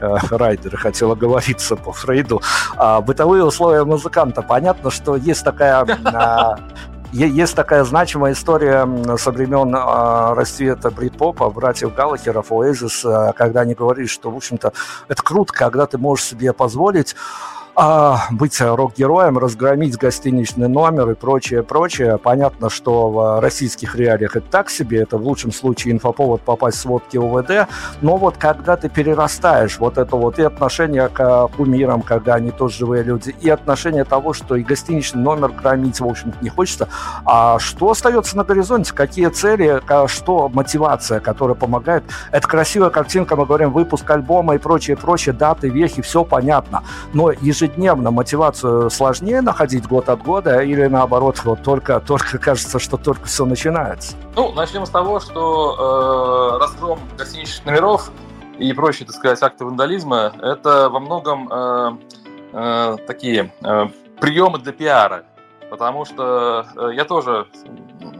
э, 0.00 0.16
райдеры, 0.30 0.76
хотела 0.76 1.14
говориться 1.14 1.76
по 1.76 1.92
Фрейду, 1.92 2.42
а, 2.76 3.00
бытовые 3.00 3.44
условия 3.44 3.84
музыканта. 3.84 4.42
Понятно, 4.42 4.90
что 4.90 5.16
есть 5.16 5.44
такая 5.44 5.86
а, 6.04 6.58
есть 7.14 7.54
такая 7.54 7.84
значимая 7.84 8.32
история 8.32 8.88
со 9.16 9.30
времен 9.30 9.72
э, 9.72 10.34
расцвета 10.34 10.90
брит-попа, 10.90 11.48
братьев 11.48 11.94
Галлахеров, 11.94 12.50
Оэзис, 12.50 13.04
э, 13.04 13.32
когда 13.36 13.60
они 13.60 13.74
говорили, 13.74 14.08
что, 14.08 14.32
в 14.32 14.36
общем-то, 14.36 14.72
это 15.06 15.22
круто, 15.22 15.52
когда 15.52 15.86
ты 15.86 15.96
можешь 15.96 16.24
себе 16.24 16.52
позволить 16.52 17.14
а, 17.76 18.26
быть 18.30 18.60
рок-героем, 18.60 19.36
разгромить 19.36 19.96
гостиничный 19.96 20.68
номер 20.68 21.10
и 21.10 21.14
прочее, 21.14 21.64
прочее. 21.64 22.18
Понятно, 22.18 22.70
что 22.70 23.10
в 23.10 23.40
российских 23.40 23.96
реалиях 23.96 24.36
это 24.36 24.46
так 24.48 24.70
себе, 24.70 25.02
это 25.02 25.18
в 25.18 25.22
лучшем 25.22 25.52
случае 25.52 25.94
инфоповод 25.94 26.42
попасть 26.42 26.78
в 26.78 26.80
сводки 26.80 27.16
УВД, 27.16 27.68
но 28.00 28.16
вот 28.16 28.36
когда 28.36 28.76
ты 28.76 28.88
перерастаешь 28.88 29.78
вот 29.78 29.98
это 29.98 30.14
вот 30.14 30.38
и 30.38 30.42
отношение 30.42 31.08
к 31.08 31.48
кумирам, 31.56 32.02
когда 32.02 32.34
они 32.34 32.52
тоже 32.52 32.78
живые 32.78 33.02
люди, 33.02 33.34
и 33.40 33.50
отношение 33.50 34.04
того, 34.04 34.32
что 34.32 34.54
и 34.54 34.62
гостиничный 34.62 35.22
номер 35.22 35.50
громить, 35.50 35.98
в 35.98 36.06
общем-то, 36.06 36.38
не 36.42 36.50
хочется, 36.50 36.88
а 37.24 37.58
что 37.58 37.90
остается 37.90 38.36
на 38.36 38.44
горизонте, 38.44 38.94
какие 38.94 39.28
цели, 39.30 39.82
что 40.06 40.48
мотивация, 40.48 41.18
которая 41.18 41.56
помогает. 41.56 42.04
Это 42.30 42.46
красивая 42.46 42.90
картинка, 42.90 43.34
мы 43.34 43.46
говорим, 43.46 43.72
выпуск 43.72 44.08
альбома 44.08 44.54
и 44.54 44.58
прочее, 44.58 44.96
прочее, 44.96 45.32
даты, 45.32 45.68
вехи, 45.68 46.02
все 46.02 46.22
понятно, 46.24 46.84
но 47.12 47.32
ежедневно 47.32 47.63
ежедневно 47.64 48.10
мотивацию 48.10 48.90
сложнее 48.90 49.40
находить 49.40 49.86
год 49.86 50.08
от 50.08 50.22
года 50.22 50.60
или 50.60 50.86
наоборот, 50.86 51.40
вот 51.44 51.62
только, 51.62 52.00
только 52.00 52.38
кажется, 52.38 52.78
что 52.78 52.96
только 52.96 53.26
все 53.26 53.44
начинается? 53.44 54.16
Ну, 54.36 54.52
начнем 54.52 54.86
с 54.86 54.90
того, 54.90 55.20
что 55.20 56.58
э, 56.58 56.60
разгром 56.60 57.00
гостиничных 57.16 57.64
номеров 57.64 58.10
и 58.58 58.72
прочие, 58.72 59.06
так 59.06 59.16
сказать, 59.16 59.42
акты 59.42 59.64
вандализма– 59.64 60.32
это 60.42 60.88
во 60.90 61.00
многом 61.00 61.48
э, 61.50 61.96
э, 62.52 62.96
такие 63.06 63.52
э, 63.62 63.86
приемы 64.20 64.58
для 64.58 64.72
пиара, 64.72 65.24
потому 65.70 66.04
что 66.04 66.66
э, 66.76 66.90
я 66.94 67.04
тоже 67.04 67.46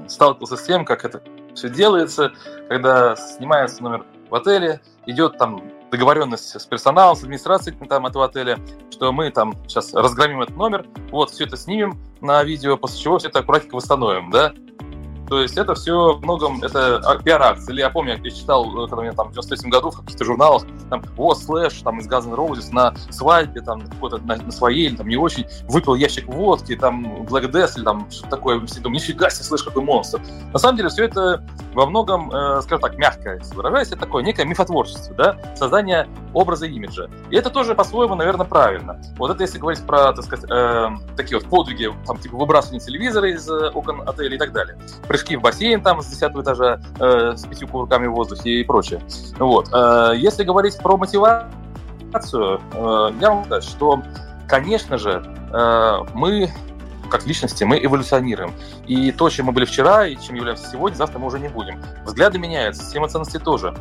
сталкивался 0.08 0.56
с 0.56 0.62
тем, 0.62 0.84
как 0.84 1.04
это 1.04 1.22
все 1.54 1.68
делается, 1.68 2.32
когда 2.68 3.14
снимается 3.14 3.82
номер 3.82 4.04
в 4.30 4.34
отеле, 4.34 4.80
идет 5.06 5.38
там 5.38 5.62
договоренность 5.94 6.60
с 6.60 6.66
персоналом, 6.66 7.14
с 7.14 7.22
администрацией 7.22 7.76
там, 7.88 8.06
этого 8.06 8.24
отеля, 8.24 8.58
что 8.90 9.12
мы 9.12 9.30
там 9.30 9.54
сейчас 9.68 9.94
разгромим 9.94 10.42
этот 10.42 10.56
номер, 10.56 10.86
вот, 11.10 11.30
все 11.30 11.44
это 11.44 11.56
снимем 11.56 11.98
на 12.20 12.42
видео, 12.42 12.76
после 12.76 13.00
чего 13.00 13.18
все 13.18 13.28
это 13.28 13.38
аккуратненько 13.40 13.76
восстановим, 13.76 14.30
да. 14.30 14.52
То 15.28 15.40
есть 15.40 15.56
это 15.56 15.74
все 15.74 16.18
многом, 16.22 16.62
это 16.62 16.98
а, 16.98 17.16
пиар-акция. 17.16 17.72
Или 17.72 17.80
я 17.80 17.90
помню, 17.90 18.18
я 18.22 18.30
читал, 18.30 18.84
э, 18.84 18.88
когда 18.88 19.02
меня 19.02 19.12
там 19.12 19.28
в 19.28 19.32
93 19.32 19.70
году 19.70 19.90
в 19.90 20.00
каких-то 20.00 20.24
журналах, 20.24 20.64
там, 20.90 21.02
вот, 21.16 21.38
Слэш, 21.38 21.80
там, 21.82 21.98
из 22.00 22.08
Guns 22.08 22.28
N' 22.28 22.74
на 22.74 22.94
свадьбе, 23.10 23.60
там, 23.62 23.82
какой-то 23.82 24.18
на, 24.18 24.36
на 24.36 24.52
своей, 24.52 24.86
или 24.88 24.96
там, 24.96 25.08
не 25.08 25.16
очень, 25.16 25.46
выпил 25.68 25.94
ящик 25.94 26.26
водки, 26.26 26.76
там, 26.76 27.22
Black 27.24 27.50
Death, 27.50 27.76
или 27.76 27.84
там, 27.84 28.10
что-то 28.10 28.30
такое, 28.30 28.60
все 28.66 28.80
думаю, 28.80 29.00
нифига 29.00 29.30
себе, 29.30 29.44
Слэш, 29.44 29.62
какой 29.62 29.82
монстр. 29.82 30.20
На 30.52 30.58
самом 30.58 30.76
деле 30.76 30.88
все 30.88 31.04
это 31.04 31.44
во 31.72 31.86
многом, 31.86 32.30
э, 32.30 32.60
скажем 32.62 32.80
так, 32.80 32.98
мягко 32.98 33.40
выражаясь, 33.54 33.88
это 33.88 34.00
такое 34.00 34.22
некое 34.22 34.44
мифотворчество, 34.44 35.14
да, 35.14 35.36
создание 35.56 36.08
образа 36.32 36.66
имиджа. 36.66 37.08
И 37.30 37.36
это 37.36 37.50
тоже 37.50 37.74
по-своему, 37.74 38.14
наверное, 38.14 38.46
правильно. 38.46 39.00
Вот 39.16 39.30
это 39.30 39.42
если 39.42 39.58
говорить 39.58 39.84
про, 39.86 40.12
так 40.12 40.24
сказать, 40.24 40.50
э, 40.50 40.88
такие 41.16 41.38
вот 41.38 41.48
подвиги, 41.48 41.90
там, 42.06 42.18
типа, 42.18 42.36
выбрасывание 42.36 42.80
телевизора 42.80 43.30
из 43.30 43.48
э, 43.48 43.70
окон 43.70 44.06
отеля 44.06 44.34
и 44.34 44.38
так 44.38 44.52
далее. 44.52 44.76
Прыжки 45.14 45.36
в 45.36 45.42
бассейн 45.42 45.80
там 45.80 46.02
с 46.02 46.06
10 46.08 46.32
этажа 46.42 46.80
э, 46.98 47.36
с 47.36 47.46
пятью 47.46 47.68
кувырками 47.68 48.08
в 48.08 48.14
воздухе 48.14 48.50
и 48.50 48.64
прочее. 48.64 49.00
Вот. 49.38 49.68
Э, 49.72 50.12
если 50.16 50.42
говорить 50.42 50.76
про 50.78 50.96
мотивацию, 50.96 52.60
э, 52.72 53.12
я 53.20 53.30
вам 53.30 53.44
сказать, 53.44 53.62
что, 53.62 54.02
конечно 54.48 54.98
же, 54.98 55.22
э, 55.52 55.98
мы 56.14 56.50
как 57.10 57.26
личности, 57.26 57.62
мы 57.62 57.78
эволюционируем. 57.78 58.54
И 58.88 59.12
то, 59.12 59.30
чем 59.30 59.46
мы 59.46 59.52
были 59.52 59.66
вчера 59.66 60.04
и 60.04 60.16
чем 60.16 60.34
являемся 60.34 60.68
сегодня, 60.68 60.96
завтра 60.96 61.20
мы 61.20 61.28
уже 61.28 61.38
не 61.38 61.46
будем. 61.46 61.80
Взгляды 62.04 62.40
меняются, 62.40 62.82
система 62.82 63.08
ценностей 63.08 63.38
тоже. 63.38 63.72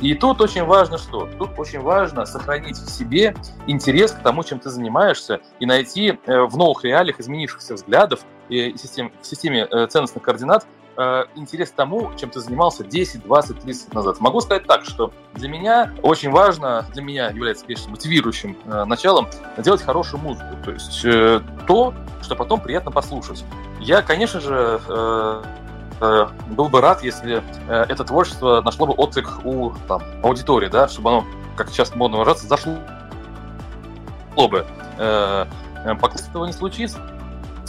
И 0.00 0.14
тут 0.14 0.40
очень 0.40 0.64
важно 0.64 0.98
что? 0.98 1.28
Тут 1.38 1.56
очень 1.56 1.80
важно 1.80 2.26
сохранить 2.26 2.78
в 2.78 2.90
себе 2.90 3.36
интерес 3.68 4.10
к 4.10 4.22
тому, 4.22 4.42
чем 4.42 4.58
ты 4.58 4.70
занимаешься, 4.70 5.40
и 5.60 5.66
найти 5.66 6.18
э, 6.26 6.42
в 6.42 6.56
новых 6.56 6.82
реалиях 6.82 7.20
изменившихся 7.20 7.74
взглядов 7.74 8.20
и 8.48 8.74
систем, 8.76 9.12
в 9.20 9.26
системе 9.26 9.68
э, 9.70 9.86
ценностных 9.86 10.24
координат 10.24 10.66
э, 11.00 11.24
интерес 11.36 11.70
к 11.70 11.74
тому, 11.74 12.10
чем 12.18 12.30
ты 12.30 12.40
занимался 12.40 12.84
10, 12.84 13.24
20, 13.24 13.60
30 13.60 13.84
лет 13.84 13.94
назад. 13.94 14.20
Могу 14.20 14.40
сказать 14.40 14.66
так, 14.66 14.84
что 14.84 15.12
для 15.34 15.48
меня 15.48 15.92
очень 16.02 16.30
важно, 16.30 16.86
для 16.92 17.02
меня 17.02 17.30
является, 17.30 17.64
конечно, 17.64 17.90
мотивирующим 17.90 18.56
началом 18.86 19.28
делать 19.58 19.82
хорошую 19.82 20.20
музыку. 20.20 20.56
То 20.64 20.72
есть 20.72 21.02
то, 21.66 21.94
что 22.22 22.36
потом 22.36 22.60
приятно 22.60 22.90
послушать. 22.90 23.44
Я, 23.80 24.02
конечно 24.02 24.40
же, 24.40 24.80
Э, 26.00 26.28
был 26.48 26.68
бы 26.68 26.80
рад, 26.80 27.02
если 27.02 27.42
э, 27.68 27.84
это 27.88 28.04
творчество 28.04 28.62
нашло 28.62 28.86
бы 28.86 28.94
отклик 28.94 29.44
у 29.44 29.72
там, 29.86 30.02
аудитории, 30.22 30.68
да, 30.68 30.88
чтобы 30.88 31.10
оно, 31.10 31.26
как 31.56 31.68
сейчас 31.68 31.94
модно 31.94 32.18
выражаться, 32.18 32.46
зашло 32.46 32.78
бы. 34.34 34.66
Э, 34.98 35.44
пока 36.00 36.18
этого 36.18 36.46
не 36.46 36.52
случится, 36.52 36.98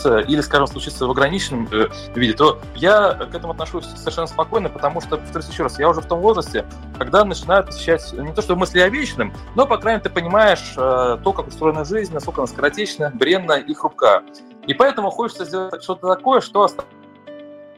или, 0.05 0.41
скажем, 0.41 0.67
случится 0.67 1.07
в 1.07 1.11
ограниченном 1.11 1.67
виде, 2.15 2.33
то 2.33 2.59
я 2.75 3.13
к 3.13 3.35
этому 3.35 3.53
отношусь 3.53 3.85
совершенно 3.95 4.27
спокойно, 4.27 4.69
потому 4.69 5.01
что, 5.01 5.17
повторюсь 5.17 5.49
еще 5.49 5.63
раз, 5.63 5.79
я 5.79 5.89
уже 5.89 6.01
в 6.01 6.05
том 6.05 6.19
возрасте, 6.19 6.65
когда 6.97 7.23
начинают 7.23 7.67
посещать 7.67 8.11
не 8.13 8.33
то 8.33 8.41
что 8.41 8.55
мысли 8.55 8.79
о 8.79 8.89
вечном, 8.89 9.33
но, 9.55 9.65
по 9.65 9.77
крайней 9.77 9.99
мере, 9.99 10.09
ты 10.09 10.13
понимаешь 10.13 10.73
то, 10.75 11.33
как 11.35 11.47
устроена 11.47 11.85
жизнь, 11.85 12.13
насколько 12.13 12.41
она 12.41 12.47
скоротечна, 12.47 13.11
бренна 13.13 13.53
и 13.53 13.73
хрупка. 13.73 14.23
И 14.67 14.73
поэтому 14.73 15.09
хочется 15.09 15.45
сделать 15.45 15.83
что-то 15.83 16.15
такое, 16.15 16.41
что 16.41 16.69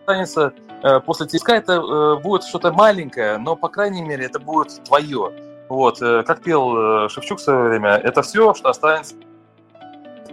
останется 0.05 0.53
э, 0.83 0.99
после 0.99 1.27
тиска, 1.27 1.53
это 1.53 1.73
э, 1.73 2.21
будет 2.21 2.43
что-то 2.43 2.73
маленькое, 2.73 3.37
но, 3.37 3.55
по 3.55 3.69
крайней 3.69 4.01
мере, 4.01 4.25
это 4.25 4.39
будет 4.39 4.83
твое. 4.83 5.31
Вот, 5.69 6.01
э, 6.01 6.23
как 6.23 6.41
пел 6.41 7.07
Шевчук 7.09 7.39
в 7.39 7.41
свое 7.41 7.69
время, 7.69 7.91
это 7.91 8.21
все, 8.21 8.53
что 8.53 8.69
останется 8.69 9.15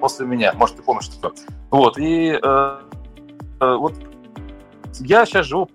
после 0.01 0.27
меня. 0.27 0.53
Может, 0.55 0.77
ты 0.77 0.83
помнишь 0.83 1.05
что 1.05 1.33
Вот, 1.71 1.99
и 1.99 2.39
э, 2.43 2.79
э, 3.61 3.75
вот 3.75 3.95
я 5.01 5.27
сейчас 5.27 5.47
живу 5.47 5.71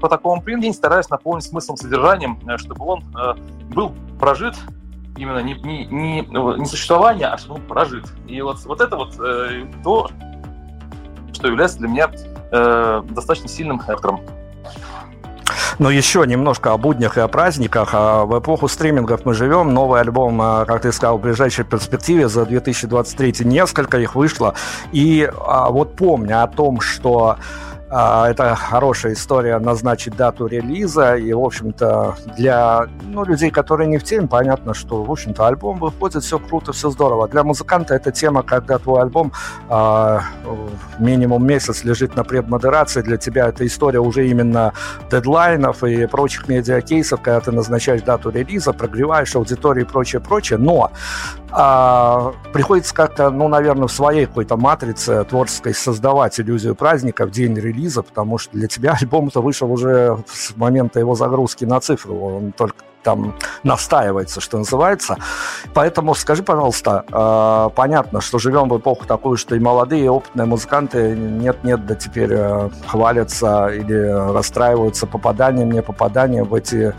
по 0.00 0.08
такому 0.08 0.42
принципу, 0.42 0.72
стараюсь 0.74 1.10
наполнить 1.10 1.44
смыслом, 1.44 1.76
содержанием, 1.76 2.40
чтобы 2.56 2.84
он 2.86 3.04
э, 3.16 3.34
был 3.74 3.92
прожит 4.18 4.56
именно 5.16 5.38
не, 5.40 5.54
не, 5.54 5.86
не, 5.86 6.20
не 6.22 6.64
существование, 6.64 7.28
а 7.28 7.38
чтобы 7.38 7.56
он 7.56 7.62
прожит. 7.62 8.06
И 8.26 8.40
вот, 8.40 8.64
вот 8.64 8.80
это 8.80 8.96
вот 8.96 9.14
э, 9.20 9.66
то, 9.84 10.10
что 11.32 11.48
является 11.48 11.78
для 11.78 11.88
меня 11.88 12.10
э, 12.52 13.02
достаточно 13.10 13.48
сильным 13.48 13.78
фактором. 13.78 14.20
Но 15.80 15.90
еще 15.90 16.26
немножко 16.26 16.74
о 16.74 16.76
буднях 16.76 17.16
и 17.16 17.20
о 17.20 17.28
праздниках. 17.28 17.90
А 17.94 18.26
в 18.26 18.38
эпоху 18.38 18.68
стримингов 18.68 19.24
мы 19.24 19.32
живем. 19.32 19.72
Новый 19.72 20.02
альбом, 20.02 20.38
а, 20.42 20.66
как 20.66 20.82
ты 20.82 20.92
сказал, 20.92 21.16
в 21.16 21.22
ближайшей 21.22 21.64
перспективе 21.64 22.28
за 22.28 22.44
2023 22.44 23.46
несколько 23.46 23.98
их 23.98 24.14
вышло. 24.14 24.54
И 24.92 25.26
а, 25.38 25.70
вот 25.70 25.96
помня 25.96 26.42
о 26.42 26.48
том, 26.48 26.82
что 26.82 27.38
это 27.90 28.54
хорошая 28.54 29.14
история 29.14 29.58
назначить 29.58 30.16
дату 30.16 30.46
релиза, 30.46 31.16
и, 31.16 31.32
в 31.32 31.40
общем-то, 31.40 32.16
для 32.36 32.86
ну, 33.02 33.24
людей, 33.24 33.50
которые 33.50 33.88
не 33.88 33.98
в 33.98 34.04
теме, 34.04 34.28
понятно, 34.28 34.74
что, 34.74 35.02
в 35.02 35.10
общем-то, 35.10 35.46
альбом 35.46 35.78
выходит, 35.78 36.22
все 36.22 36.38
круто, 36.38 36.72
все 36.72 36.90
здорово. 36.90 37.26
Для 37.28 37.42
музыканта 37.42 37.94
это 37.94 38.12
тема, 38.12 38.42
когда 38.42 38.78
твой 38.78 39.02
альбом 39.02 39.32
э, 39.68 40.18
минимум 40.98 41.44
месяц 41.44 41.82
лежит 41.82 42.14
на 42.14 42.22
предмодерации, 42.22 43.02
для 43.02 43.16
тебя 43.16 43.48
это 43.48 43.66
история 43.66 43.98
уже 43.98 44.28
именно 44.28 44.72
дедлайнов 45.10 45.82
и 45.82 46.06
прочих 46.06 46.48
медиакейсов, 46.48 47.20
когда 47.20 47.40
ты 47.40 47.50
назначаешь 47.50 48.02
дату 48.02 48.30
релиза, 48.30 48.72
прогреваешь 48.72 49.34
аудиторию 49.34 49.84
и 49.84 49.88
прочее, 49.88 50.20
прочее, 50.20 50.58
но 50.58 50.92
а, 51.52 52.32
приходится 52.52 52.94
как-то, 52.94 53.30
ну, 53.30 53.48
наверное, 53.48 53.88
в 53.88 53.92
своей 53.92 54.26
какой-то 54.26 54.56
матрице 54.56 55.24
творческой 55.24 55.74
создавать 55.74 56.38
иллюзию 56.40 56.74
праздника 56.74 57.26
в 57.26 57.30
день 57.30 57.54
релиза, 57.54 58.02
потому 58.02 58.38
что 58.38 58.52
для 58.52 58.68
тебя 58.68 58.92
альбом-то 59.00 59.42
вышел 59.42 59.70
уже 59.70 60.18
с 60.32 60.56
момента 60.56 60.98
его 61.00 61.14
загрузки 61.14 61.64
на 61.64 61.80
цифру, 61.80 62.18
он 62.18 62.52
только 62.52 62.76
там 63.02 63.34
настаивается, 63.62 64.40
что 64.40 64.58
называется. 64.58 65.16
Поэтому 65.74 66.14
скажи, 66.14 66.42
пожалуйста, 66.42 67.04
э, 67.10 67.70
понятно, 67.74 68.20
что 68.20 68.38
живем 68.38 68.68
в 68.68 68.78
эпоху 68.78 69.06
такую, 69.06 69.36
что 69.36 69.54
и 69.54 69.58
молодые, 69.58 70.04
и 70.04 70.08
опытные 70.08 70.46
музыканты 70.46 71.16
нет-нет, 71.16 71.86
да 71.86 71.94
теперь 71.94 72.32
э, 72.32 72.68
хвалятся 72.86 73.68
или 73.68 74.32
расстраиваются 74.34 75.06
попаданием, 75.06 75.70
не 75.70 75.82
попаданием 75.82 76.44
в 76.44 76.54
эти 76.54 76.94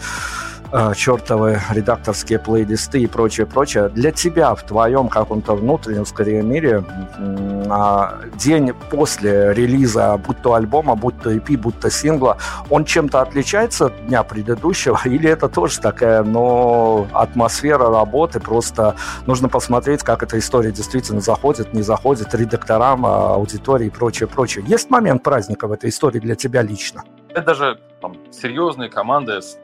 э, 0.72 0.94
чертовы 0.96 1.60
редакторские 1.72 2.40
плейлисты 2.40 3.02
и 3.02 3.08
прочее, 3.08 3.46
прочее. 3.46 3.90
Для 3.90 4.12
тебя 4.12 4.54
в 4.56 4.64
твоем 4.64 5.08
каком-то 5.08 5.56
внутреннем, 5.56 6.06
скорее, 6.06 6.42
мире 6.42 6.84
э, 7.18 8.30
день 8.36 8.74
после 8.90 9.54
релиза, 9.54 10.18
будь 10.18 10.42
то 10.42 10.54
альбома, 10.54 10.96
будь 10.96 11.20
то 11.22 11.32
EP, 11.32 11.58
будь 11.58 11.80
то 11.80 11.90
сингла, 11.90 12.38
он 12.70 12.86
чем-то 12.86 13.22
отличается 13.22 13.88
от 13.88 14.08
дня 14.08 14.24
предыдущего? 14.24 15.00
Или 15.06 15.30
это 15.30 15.50
тоже 15.50 15.80
такая, 15.80 16.24
но 16.24 17.08
атмосфера 17.14 17.90
работы, 17.90 18.40
просто 18.40 18.96
нужно 19.26 19.50
посмотреть, 19.50 20.04
как 20.04 20.24
эта 20.24 20.38
история 20.38 20.72
действительно 20.72 21.22
заходит, 21.22 21.74
не 21.74 21.82
заходит 21.82 22.34
редакторам, 22.34 23.06
аудитории 23.06 23.88
и 23.88 23.90
прочее, 23.90 24.28
прочее. 24.28 24.64
Есть 24.68 24.90
момент 24.90 25.24
праздника 25.24 25.68
в 25.68 25.72
этой 25.72 25.90
истории 25.90 26.20
для 26.20 26.36
тебя 26.36 26.62
лично? 26.62 27.04
Это 27.30 27.44
даже 27.44 27.80
там, 28.02 28.18
серьезные 28.32 28.90
команды 28.90 29.42
с 29.42 29.58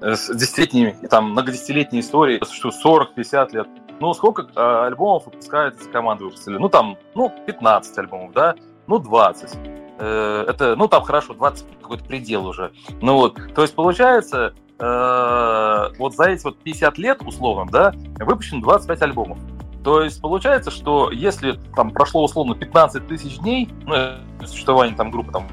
с 0.00 0.34
десятилетними, 0.34 0.96
там, 1.08 1.30
многодесятилетней 1.30 2.00
историей, 2.00 2.42
что 2.44 2.70
40-50 2.70 3.52
лет. 3.52 3.68
Ну, 4.00 4.12
сколько 4.12 4.42
э, 4.42 4.86
альбомов 4.86 5.26
выпускает 5.26 5.76
команды 5.92 6.24
выпустили? 6.24 6.56
Ну, 6.56 6.68
там, 6.68 6.98
ну, 7.14 7.32
15 7.46 7.96
альбомов, 7.98 8.32
да? 8.32 8.54
Ну, 8.86 8.98
20. 8.98 9.58
Э, 9.98 10.44
это, 10.48 10.76
ну, 10.76 10.88
там 10.88 11.02
хорошо, 11.04 11.34
20 11.34 11.80
какой-то 11.80 12.04
предел 12.04 12.46
уже. 12.46 12.72
Ну, 13.00 13.14
вот, 13.16 13.38
то 13.54 13.62
есть, 13.62 13.74
получается, 13.74 14.54
э, 14.78 15.98
вот 15.98 16.14
за 16.14 16.24
эти 16.24 16.44
вот 16.44 16.58
50 16.58 16.98
лет, 16.98 17.22
условно, 17.22 17.70
да, 17.70 17.92
выпущено 18.18 18.60
25 18.62 19.02
альбомов. 19.02 19.38
То 19.84 20.00
есть 20.02 20.20
получается, 20.22 20.70
что 20.70 21.10
если 21.12 21.60
там 21.76 21.90
прошло 21.90 22.24
условно 22.24 22.54
15 22.54 23.06
тысяч 23.06 23.38
дней, 23.38 23.68
ну, 23.86 24.46
существование 24.46 24.96
там 24.96 25.10
группы 25.10 25.30
там 25.30 25.46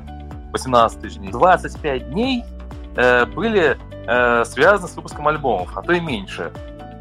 18 0.54 1.02
тысяч 1.02 1.18
дней, 1.18 1.32
25 1.32 2.12
дней 2.12 2.44
э, 2.96 3.26
были 3.26 3.78
э, 4.08 4.46
связаны 4.46 4.88
с 4.88 4.96
выпуском 4.96 5.28
альбомов, 5.28 5.78
а 5.78 5.82
то 5.82 5.94
и 5.94 6.00
меньше. 6.00 6.52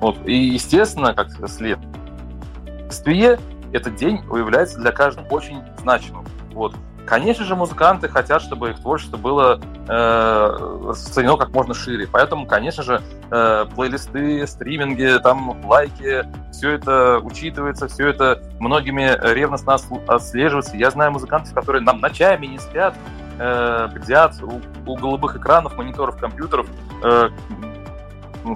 Вот. 0.01 0.16
И, 0.26 0.34
естественно, 0.34 1.14
как 1.14 1.28
следствие, 1.49 3.38
этот 3.72 3.97
день 3.97 4.16
является 4.32 4.78
для 4.78 4.93
каждого 4.93 5.26
очень 5.26 5.62
значимым. 5.78 6.24
Вот. 6.53 6.74
Конечно 7.07 7.45
же, 7.45 7.57
музыканты 7.57 8.09
хотят, 8.09 8.41
чтобы 8.41 8.70
их 8.70 8.80
творчество 8.80 9.16
было 9.16 9.61
э, 9.88 10.57
распространено 10.86 11.36
как 11.36 11.51
можно 11.51 11.74
шире. 11.74 12.07
Поэтому, 12.11 12.47
конечно 12.47 12.82
же, 12.82 13.03
э, 13.30 13.66
плейлисты, 13.74 14.47
стриминги, 14.47 15.18
там 15.20 15.66
лайки, 15.66 16.24
все 16.53 16.72
это 16.72 17.18
учитывается, 17.18 17.88
все 17.88 18.09
это 18.09 18.43
многими 18.61 19.18
ревностно 19.34 19.76
отслеживается. 20.07 20.76
Я 20.76 20.91
знаю 20.91 21.11
музыкантов, 21.12 21.53
которые 21.53 21.82
нам 21.82 22.01
ночами 22.01 22.47
не 22.47 22.59
спят, 22.59 22.95
э, 23.41 23.88
бдят 23.95 24.36
у, 24.43 24.61
у 24.86 24.97
голубых 24.97 25.36
экранов, 25.36 25.76
мониторов, 25.76 26.18
компьютеров, 26.18 26.66
э, 27.03 27.30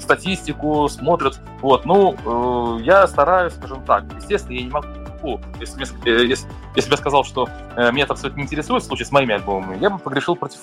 статистику 0.01 0.89
смотрят. 0.89 1.41
Вот, 1.61 1.85
ну, 1.87 2.15
э, 2.15 2.83
я 2.83 3.07
стараюсь, 3.07 3.55
скажем 3.55 3.85
так, 3.85 4.05
естественно, 4.17 4.57
я 4.57 4.63
не 4.65 4.71
могу 4.71 4.87
группу, 5.23 5.41
если, 5.59 5.81
если, 6.29 6.49
если 6.77 6.91
бы 6.91 6.95
я 6.95 6.97
сказал, 6.97 7.25
что 7.25 7.49
меня 7.77 8.05
это 8.05 8.13
абсолютно 8.13 8.41
не 8.41 8.45
интересует 8.45 8.83
в 8.83 8.87
случае 8.87 9.07
с 9.07 9.13
моими 9.13 9.35
альбомами, 9.35 9.79
я 9.79 9.91
бы 9.91 9.99
погрешил 9.99 10.37
против 10.37 10.61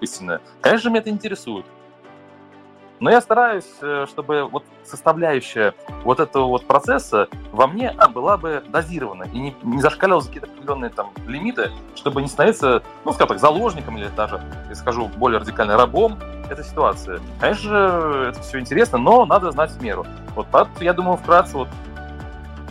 истины. 0.00 0.38
Конечно 0.60 0.84
же, 0.84 0.90
меня 0.90 1.00
это 1.00 1.10
интересует. 1.10 1.66
Но 3.00 3.10
я 3.10 3.20
стараюсь, 3.20 3.68
э, 3.80 4.06
чтобы 4.08 4.48
вот 4.50 4.64
составляющая 4.84 5.74
вот 6.04 6.18
этого 6.20 6.46
вот 6.46 6.66
процесса 6.66 7.28
во 7.52 7.66
мне 7.66 7.94
была 8.12 8.36
бы 8.36 8.62
дозирована 8.68 9.24
и 9.24 9.38
не, 9.38 9.56
не 9.62 9.80
зашкаливала 9.80 10.20
за 10.20 10.28
какие-то 10.28 10.50
определенные 10.50 10.90
там 10.90 11.10
лимиты, 11.26 11.70
чтобы 11.94 12.22
не 12.22 12.28
становиться, 12.28 12.82
ну, 13.04 13.12
скажем 13.12 13.28
так, 13.28 13.38
заложником 13.38 13.98
или 13.98 14.08
даже, 14.16 14.40
я 14.68 14.74
скажу 14.74 15.08
более 15.16 15.38
радикально, 15.38 15.76
рабом 15.76 16.18
этой 16.50 16.64
ситуации. 16.64 17.20
Конечно 17.40 17.70
же, 17.70 18.28
это 18.30 18.40
все 18.40 18.58
интересно, 18.58 18.98
но 18.98 19.24
надо 19.26 19.50
знать 19.52 19.80
меру. 19.80 20.04
Вот 20.34 20.46
я 20.80 20.92
думаю, 20.92 21.18
вкратце 21.18 21.56
вот 21.56 21.68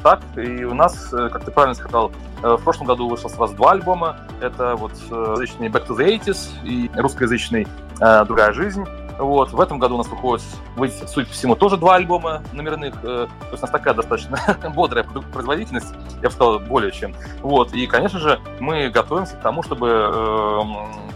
так. 0.04 0.20
И 0.36 0.66
у 0.66 0.74
нас, 0.74 1.14
э, 1.14 1.30
как 1.30 1.46
ты 1.46 1.52
правильно 1.52 1.76
сказал, 1.76 2.12
э, 2.44 2.56
в 2.56 2.64
прошлом 2.64 2.88
году 2.88 3.08
вышло 3.08 3.30
сразу 3.30 3.56
два 3.56 3.72
альбома. 3.72 4.18
Это 4.42 4.76
вот 4.76 4.92
язычный 5.10 5.70
Back 5.70 5.88
to 5.88 5.96
the 5.96 6.04
80 6.04 6.50
и 6.64 6.92
русскоязычный 6.96 7.68
«Другая 8.00 8.54
жизнь». 8.54 8.86
Вот. 9.18 9.52
В 9.52 9.60
этом 9.60 9.80
году 9.80 9.96
у 9.96 9.98
нас 9.98 10.08
выходит, 10.08 10.46
выйдет, 10.76 11.10
судя 11.10 11.28
по 11.28 11.34
всему, 11.34 11.56
тоже 11.56 11.78
два 11.78 11.96
альбома 11.96 12.44
номерных. 12.54 12.96
Э, 13.04 13.28
то 13.28 13.52
есть 13.52 13.64
у 13.64 13.66
нас 13.66 13.72
такая 13.72 13.94
достаточно 13.94 14.38
бодрая 14.76 15.04
производительность, 15.04 15.94
я 16.22 16.30
бы 16.30 16.32
сказал, 16.32 16.60
более 16.60 16.92
чем. 16.92 17.14
Вот. 17.42 17.74
И, 17.74 17.88
конечно 17.88 18.20
же, 18.20 18.40
мы 18.60 18.90
готовимся 18.90 19.36
к 19.36 19.42
тому, 19.42 19.64
чтобы 19.64 19.88
э, 19.90 20.62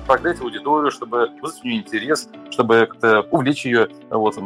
прогреть 0.08 0.42
аудиторию, 0.42 0.92
чтобы 0.92 1.30
вызвать 1.42 1.64
у 1.64 1.68
нее 1.68 1.78
интерес, 1.78 2.30
чтобы 2.50 2.88
как-то 2.90 3.22
увлечь 3.32 3.66
ее. 3.66 3.88
Вот. 4.10 4.38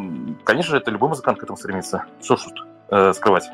Конечно 0.43 0.71
же, 0.71 0.77
это 0.77 0.91
любой 0.91 1.09
музыкант 1.09 1.39
к 1.39 1.43
этому 1.43 1.57
стремится. 1.57 2.05
Что 2.21 2.35
ж 2.35 2.43
тут 2.43 2.67
э, 2.89 3.13
скрывать. 3.13 3.49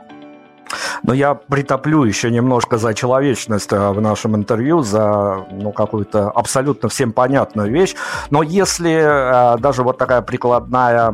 Но 1.04 1.14
я 1.14 1.34
притоплю 1.34 2.04
еще 2.04 2.32
немножко 2.32 2.78
за 2.78 2.94
человечность 2.94 3.74
э, 3.74 3.90
в 3.90 4.02
нашем 4.02 4.36
интервью, 4.36 4.82
за 4.82 5.46
ну, 5.52 5.72
какую-то 5.72 6.30
абсолютно 6.30 6.90
всем 6.90 7.12
понятную 7.12 7.72
вещь. 7.72 7.96
Но 8.30 8.44
если 8.44 8.92
э, 8.92 9.58
даже 9.60 9.84
вот 9.84 9.98
такая 9.98 10.22
прикладная 10.22 11.14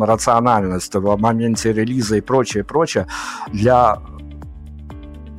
рациональность 0.00 0.94
в 0.94 1.16
моменте 1.16 1.72
релиза 1.72 2.16
и 2.16 2.20
прочее, 2.20 2.64
прочее, 2.64 3.06
для 3.52 3.98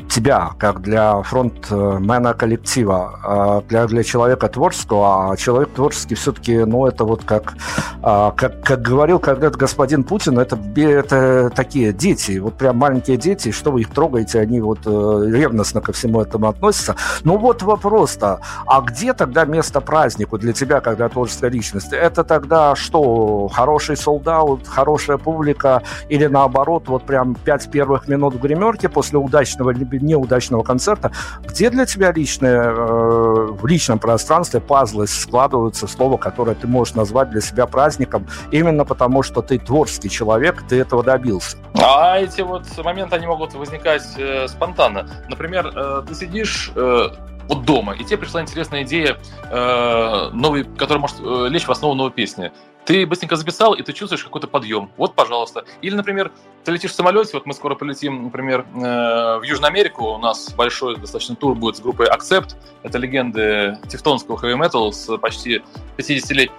тебя, 0.09 0.51
как 0.57 0.81
для 0.81 1.21
фронтмена 1.23 2.33
коллектива, 2.33 3.19
а 3.23 3.61
для, 3.61 3.85
для 3.87 4.03
человека 4.03 4.47
творческого, 4.47 5.31
а 5.31 5.37
человек 5.37 5.69
творческий 5.69 6.15
все-таки, 6.15 6.57
ну, 6.59 6.85
это 6.85 7.03
вот 7.03 7.23
как, 7.23 7.55
а, 8.01 8.31
как, 8.31 8.61
как 8.61 8.81
говорил 8.81 9.19
когда-то 9.19 9.57
господин 9.57 10.03
Путин, 10.03 10.39
это, 10.39 10.57
это 10.75 11.51
такие 11.55 11.93
дети, 11.93 12.37
вот 12.39 12.55
прям 12.55 12.77
маленькие 12.77 13.17
дети, 13.17 13.51
что 13.51 13.71
вы 13.71 13.81
их 13.81 13.89
трогаете, 13.89 14.39
они 14.39 14.61
вот 14.61 14.79
э, 14.85 15.23
ревностно 15.31 15.81
ко 15.81 15.91
всему 15.93 16.21
этому 16.21 16.47
относятся. 16.47 16.95
Ну 17.23 17.37
вот 17.37 17.63
вопрос-то, 17.63 18.39
а 18.67 18.81
где 18.81 19.13
тогда 19.13 19.45
место 19.45 19.81
празднику 19.81 20.37
для 20.37 20.53
тебя, 20.53 20.81
когда 20.81 21.09
творческая 21.09 21.49
личность? 21.49 21.91
Это 21.91 22.23
тогда 22.23 22.75
что, 22.75 23.47
хороший 23.47 23.97
солдат, 23.97 24.67
хорошая 24.67 25.17
публика 25.17 25.81
или 26.09 26.25
наоборот, 26.27 26.87
вот 26.87 27.03
прям 27.03 27.35
пять 27.35 27.69
первых 27.69 28.07
минут 28.07 28.35
в 28.35 28.41
гримерке 28.41 28.89
после 28.89 29.17
удачного 29.17 29.71
неудачного 29.99 30.63
концерта, 30.63 31.11
где 31.43 31.69
для 31.69 31.85
тебя 31.85 32.11
личное, 32.11 32.71
э, 32.71 33.47
в 33.51 33.65
личном 33.65 33.99
пространстве 33.99 34.59
пазлы 34.59 35.07
складываются, 35.07 35.87
слово, 35.87 36.17
которое 36.17 36.55
ты 36.55 36.67
можешь 36.67 36.95
назвать 36.95 37.29
для 37.29 37.41
себя 37.41 37.65
праздником, 37.65 38.27
именно 38.51 38.85
потому, 38.85 39.23
что 39.23 39.41
ты 39.41 39.59
творческий 39.59 40.09
человек, 40.09 40.63
ты 40.67 40.79
этого 40.79 41.03
добился. 41.03 41.57
А 41.75 42.19
эти 42.19 42.41
вот 42.41 42.65
моменты, 42.83 43.15
они 43.15 43.27
могут 43.27 43.53
возникать 43.53 44.03
э, 44.17 44.47
спонтанно. 44.47 45.07
Например, 45.29 45.71
э, 45.75 46.03
ты 46.07 46.15
сидишь 46.15 46.71
э, 46.75 47.09
вот 47.47 47.65
дома, 47.65 47.93
и 47.93 48.03
тебе 48.03 48.17
пришла 48.17 48.41
интересная 48.41 48.83
идея, 48.83 49.17
э, 49.49 50.29
новый, 50.33 50.63
которая 50.63 51.01
может 51.01 51.17
э, 51.19 51.47
лечь 51.49 51.67
в 51.67 51.71
основу 51.71 51.93
новой 51.95 52.11
песни. 52.11 52.51
Ты 52.85 53.05
быстренько 53.07 53.35
записал, 53.35 53.73
и 53.73 53.81
ты 53.81 53.93
чувствуешь 53.93 54.23
какой-то 54.23 54.47
подъем. 54.47 54.91
Вот, 54.97 55.15
пожалуйста. 55.15 55.65
Или, 55.81 55.95
например, 55.95 56.31
ты 56.63 56.71
летишь 56.71 56.91
в 56.91 56.93
самолете, 56.95 57.31
вот 57.33 57.45
мы 57.45 57.53
скоро 57.53 57.75
полетим, 57.75 58.23
например, 58.23 58.65
э, 58.75 59.39
в 59.39 59.41
Южную 59.43 59.69
Америку, 59.69 60.05
у 60.05 60.17
нас 60.17 60.53
большой 60.53 60.95
достаточно 60.95 61.35
тур 61.35 61.55
будет 61.55 61.77
с 61.77 61.79
группой 61.79 62.07
Accept, 62.07 62.55
это 62.83 62.97
легенды 62.99 63.79
тевтонского 63.87 64.37
хэви 64.37 64.55
метал 64.55 64.93
с 64.93 65.17
почти 65.17 65.63
50-летней 65.97 66.51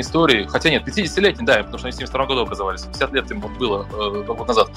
истории, 0.00 0.46
хотя 0.48 0.70
нет, 0.70 0.86
50-летний, 0.86 1.46
да, 1.46 1.58
потому 1.58 1.78
что 1.78 1.86
они 1.88 1.92
в 1.92 1.96
72 1.96 2.26
году 2.26 2.40
образовались, 2.40 2.82
50 2.82 3.12
лет 3.12 3.30
им 3.30 3.40
было 3.40 3.86
э, 3.90 4.22
год 4.24 4.46
назад. 4.48 4.70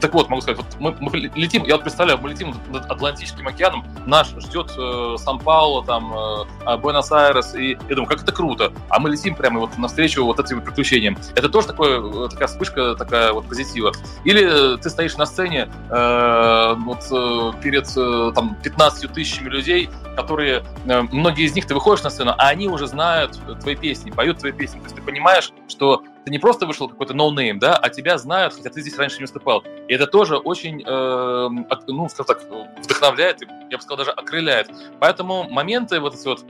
Так 0.00 0.14
вот, 0.14 0.28
могу 0.28 0.42
сказать, 0.42 0.58
вот 0.58 0.80
мы, 0.80 0.96
мы 1.00 1.18
летим, 1.34 1.64
я 1.64 1.74
вот 1.74 1.82
представляю, 1.82 2.18
мы 2.20 2.30
летим 2.30 2.54
над 2.70 2.90
Атлантическим 2.90 3.46
океаном, 3.46 3.84
наш 4.06 4.28
ждет 4.38 4.72
э, 4.76 5.16
Сан-Пауло, 5.18 5.84
там, 5.84 6.12
э, 6.12 6.76
Буэнос-Айрес, 6.76 7.54
и 7.54 7.78
я 7.88 7.94
думаю, 7.94 8.06
как 8.06 8.22
это 8.22 8.32
круто, 8.32 8.72
а 8.88 8.98
мы 8.98 9.10
летим 9.10 9.34
прямо 9.34 9.60
вот 9.60 9.76
навстречу 9.78 10.24
вот 10.24 10.40
этим 10.40 10.60
приключениям. 10.60 11.16
Это 11.34 11.48
тоже 11.48 11.68
такое, 11.68 12.00
э, 12.00 12.28
такая 12.28 12.48
вспышка, 12.48 12.94
такая 12.96 13.32
вот 13.32 13.46
позитива. 13.48 13.92
Или 14.24 14.76
ты 14.78 14.90
стоишь 14.90 15.16
на 15.16 15.26
сцене 15.26 15.68
э, 15.90 16.74
вот 16.78 17.06
э, 17.10 17.52
перед 17.62 17.86
э, 17.96 18.32
там 18.34 18.56
15 18.62 19.12
тысячами 19.12 19.48
людей, 19.48 19.90
которые, 20.16 20.64
э, 20.86 21.02
многие 21.12 21.44
из 21.44 21.54
них, 21.54 21.66
ты 21.66 21.74
выходишь 21.74 22.02
на 22.02 22.10
сцену, 22.10 22.34
а 22.36 22.48
они 22.48 22.68
уже 22.68 22.86
знают 22.86 23.38
твои 23.60 23.76
песни, 23.76 24.10
поют 24.10 24.38
твои 24.38 24.52
песни. 24.52 24.61
То 24.70 24.78
есть 24.78 24.94
ты 24.94 25.02
понимаешь, 25.02 25.52
что 25.68 26.02
ты 26.24 26.30
не 26.30 26.38
просто 26.38 26.66
вышел 26.66 26.88
какой-то 26.88 27.14
no-name, 27.14 27.58
да, 27.58 27.76
а 27.76 27.88
тебя 27.90 28.18
знают, 28.18 28.54
хотя 28.54 28.70
ты 28.70 28.80
здесь 28.80 28.96
раньше 28.96 29.16
не 29.18 29.22
выступал. 29.22 29.64
И 29.88 29.94
это 29.94 30.06
тоже 30.06 30.36
очень, 30.36 30.82
э, 30.86 31.48
ну, 31.88 32.08
скажем 32.08 32.26
так, 32.26 32.42
вдохновляет, 32.84 33.42
я 33.70 33.76
бы 33.76 33.82
сказал, 33.82 33.98
даже 33.98 34.10
окрыляет. 34.10 34.70
Поэтому 35.00 35.48
моменты 35.50 36.00
вот 36.00 36.14
эти 36.14 36.26
вот 36.26 36.44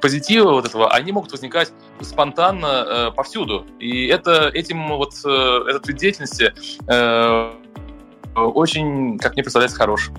позитива 0.00 0.52
вот 0.52 0.66
этого, 0.66 0.92
они 0.92 1.12
могут 1.12 1.32
возникать 1.32 1.72
спонтанно 2.00 2.66
э, 2.66 3.10
повсюду. 3.12 3.66
И 3.78 4.06
это 4.06 4.48
этим 4.48 4.88
вот 4.88 5.14
э, 5.24 5.64
этот 5.68 5.88
вид 5.88 5.96
деятельности 5.96 6.54
э, 6.86 7.52
очень, 8.34 9.18
как 9.18 9.34
мне 9.34 9.42
представляется, 9.42 9.76
хорош. 9.76 10.10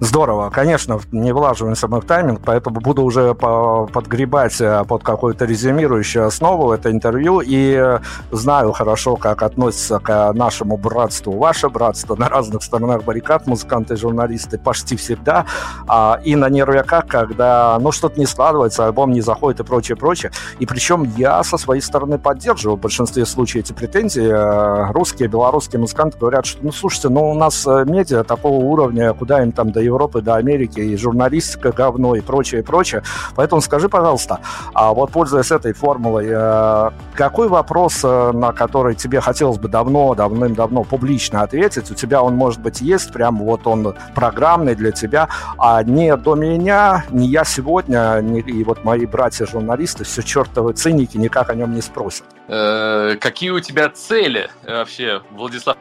Здорово. 0.00 0.50
Конечно, 0.50 1.00
не 1.10 1.32
влаживаемся 1.32 1.88
мы 1.88 2.00
в 2.00 2.04
тайминг, 2.04 2.40
поэтому 2.44 2.80
буду 2.80 3.02
уже 3.02 3.34
подгребать 3.34 4.60
э, 4.60 4.84
под 4.86 5.02
какую-то 5.02 5.44
резюмирующую 5.44 6.26
основу 6.26 6.72
это 6.72 6.90
интервью 6.90 7.42
и 7.44 7.98
знаю 8.30 8.72
хорошо, 8.72 9.16
как 9.16 9.42
относится 9.42 9.98
к 9.98 10.32
нашему 10.34 10.76
братству. 10.76 11.32
Ваше 11.32 11.68
братство 11.68 12.14
на 12.14 12.28
разных 12.28 12.62
сторонах 12.62 13.02
баррикад, 13.02 13.46
музыканты 13.46 13.94
и 13.94 13.96
журналисты 13.96 14.58
почти 14.58 14.96
всегда. 14.96 15.46
А, 15.88 16.20
и 16.24 16.36
на 16.36 16.48
нервяках, 16.48 17.06
когда 17.06 17.78
ну, 17.80 17.90
что-то 17.90 18.20
не 18.20 18.26
складывается, 18.26 18.86
альбом 18.86 19.10
не 19.10 19.20
заходит 19.20 19.60
и 19.60 19.64
прочее, 19.64 19.96
прочее. 19.96 20.30
И 20.60 20.66
причем 20.66 21.12
я 21.16 21.42
со 21.42 21.56
своей 21.58 21.82
стороны 21.82 22.18
поддерживаю 22.18 22.76
в 22.76 22.80
большинстве 22.80 23.26
случаев 23.26 23.64
эти 23.64 23.72
претензии. 23.72 24.28
Э, 24.30 24.92
русские, 24.92 25.28
белорусские 25.28 25.80
музыканты 25.80 26.18
говорят, 26.18 26.46
что 26.46 26.60
ну 26.62 26.70
слушайте, 26.70 27.08
ну 27.08 27.30
у 27.30 27.34
нас 27.34 27.66
э, 27.66 27.84
медиа 27.84 28.22
такого 28.22 28.62
уровня, 28.62 29.12
куда 29.12 29.37
им 29.42 29.52
там 29.52 29.72
до 29.72 29.80
Европы, 29.80 30.20
до 30.20 30.36
Америки, 30.36 30.80
и 30.80 30.96
журналистика 30.96 31.72
говно, 31.72 32.14
и 32.14 32.20
прочее, 32.20 32.60
и 32.60 32.64
прочее. 32.64 33.02
Поэтому 33.36 33.60
скажи, 33.60 33.88
пожалуйста, 33.88 34.40
а 34.74 34.92
вот 34.92 35.10
пользуясь 35.10 35.50
этой 35.50 35.72
формулой, 35.72 36.26
э, 36.30 36.90
какой 37.14 37.48
вопрос, 37.48 38.00
э, 38.04 38.32
на 38.32 38.52
который 38.52 38.94
тебе 38.94 39.20
хотелось 39.20 39.58
бы 39.58 39.68
давно, 39.68 40.14
давным-давно 40.14 40.84
публично 40.84 41.42
ответить, 41.42 41.90
у 41.90 41.94
тебя 41.94 42.22
он, 42.22 42.34
может 42.34 42.60
быть, 42.60 42.80
есть, 42.80 43.12
прям 43.12 43.38
вот 43.38 43.66
он 43.66 43.94
программный 44.14 44.74
для 44.74 44.92
тебя, 44.92 45.28
а 45.58 45.82
не 45.82 46.16
до 46.16 46.34
меня, 46.34 47.04
не 47.10 47.28
я 47.28 47.44
сегодня, 47.44 48.20
не, 48.22 48.40
и 48.40 48.64
вот 48.64 48.84
мои 48.84 49.06
братья-журналисты, 49.06 50.04
все 50.04 50.22
чертовы 50.22 50.72
циники, 50.72 51.16
никак 51.16 51.50
о 51.50 51.54
нем 51.54 51.74
не 51.74 51.82
спросят. 51.82 52.24
Э, 52.48 53.16
какие 53.20 53.50
у 53.50 53.60
тебя 53.60 53.88
цели 53.90 54.50
вообще, 54.66 55.22
Владислав 55.32 55.76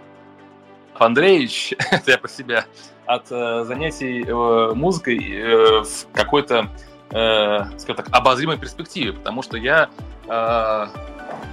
Андреевич, 0.95 1.73
это 1.91 2.11
я 2.11 2.17
про 2.17 2.29
себя, 2.29 2.65
от 3.07 3.31
э, 3.31 3.63
занятий 3.63 4.23
э, 4.27 4.73
музыкой 4.75 5.17
э, 5.17 5.81
в 5.83 6.07
какой-то, 6.13 6.69
э, 7.11 7.59
скажем 7.77 7.95
так, 7.95 8.07
обозримой 8.11 8.57
перспективе, 8.57 9.13
потому 9.13 9.41
что 9.41 9.57
я, 9.57 9.89
э, 10.27 10.87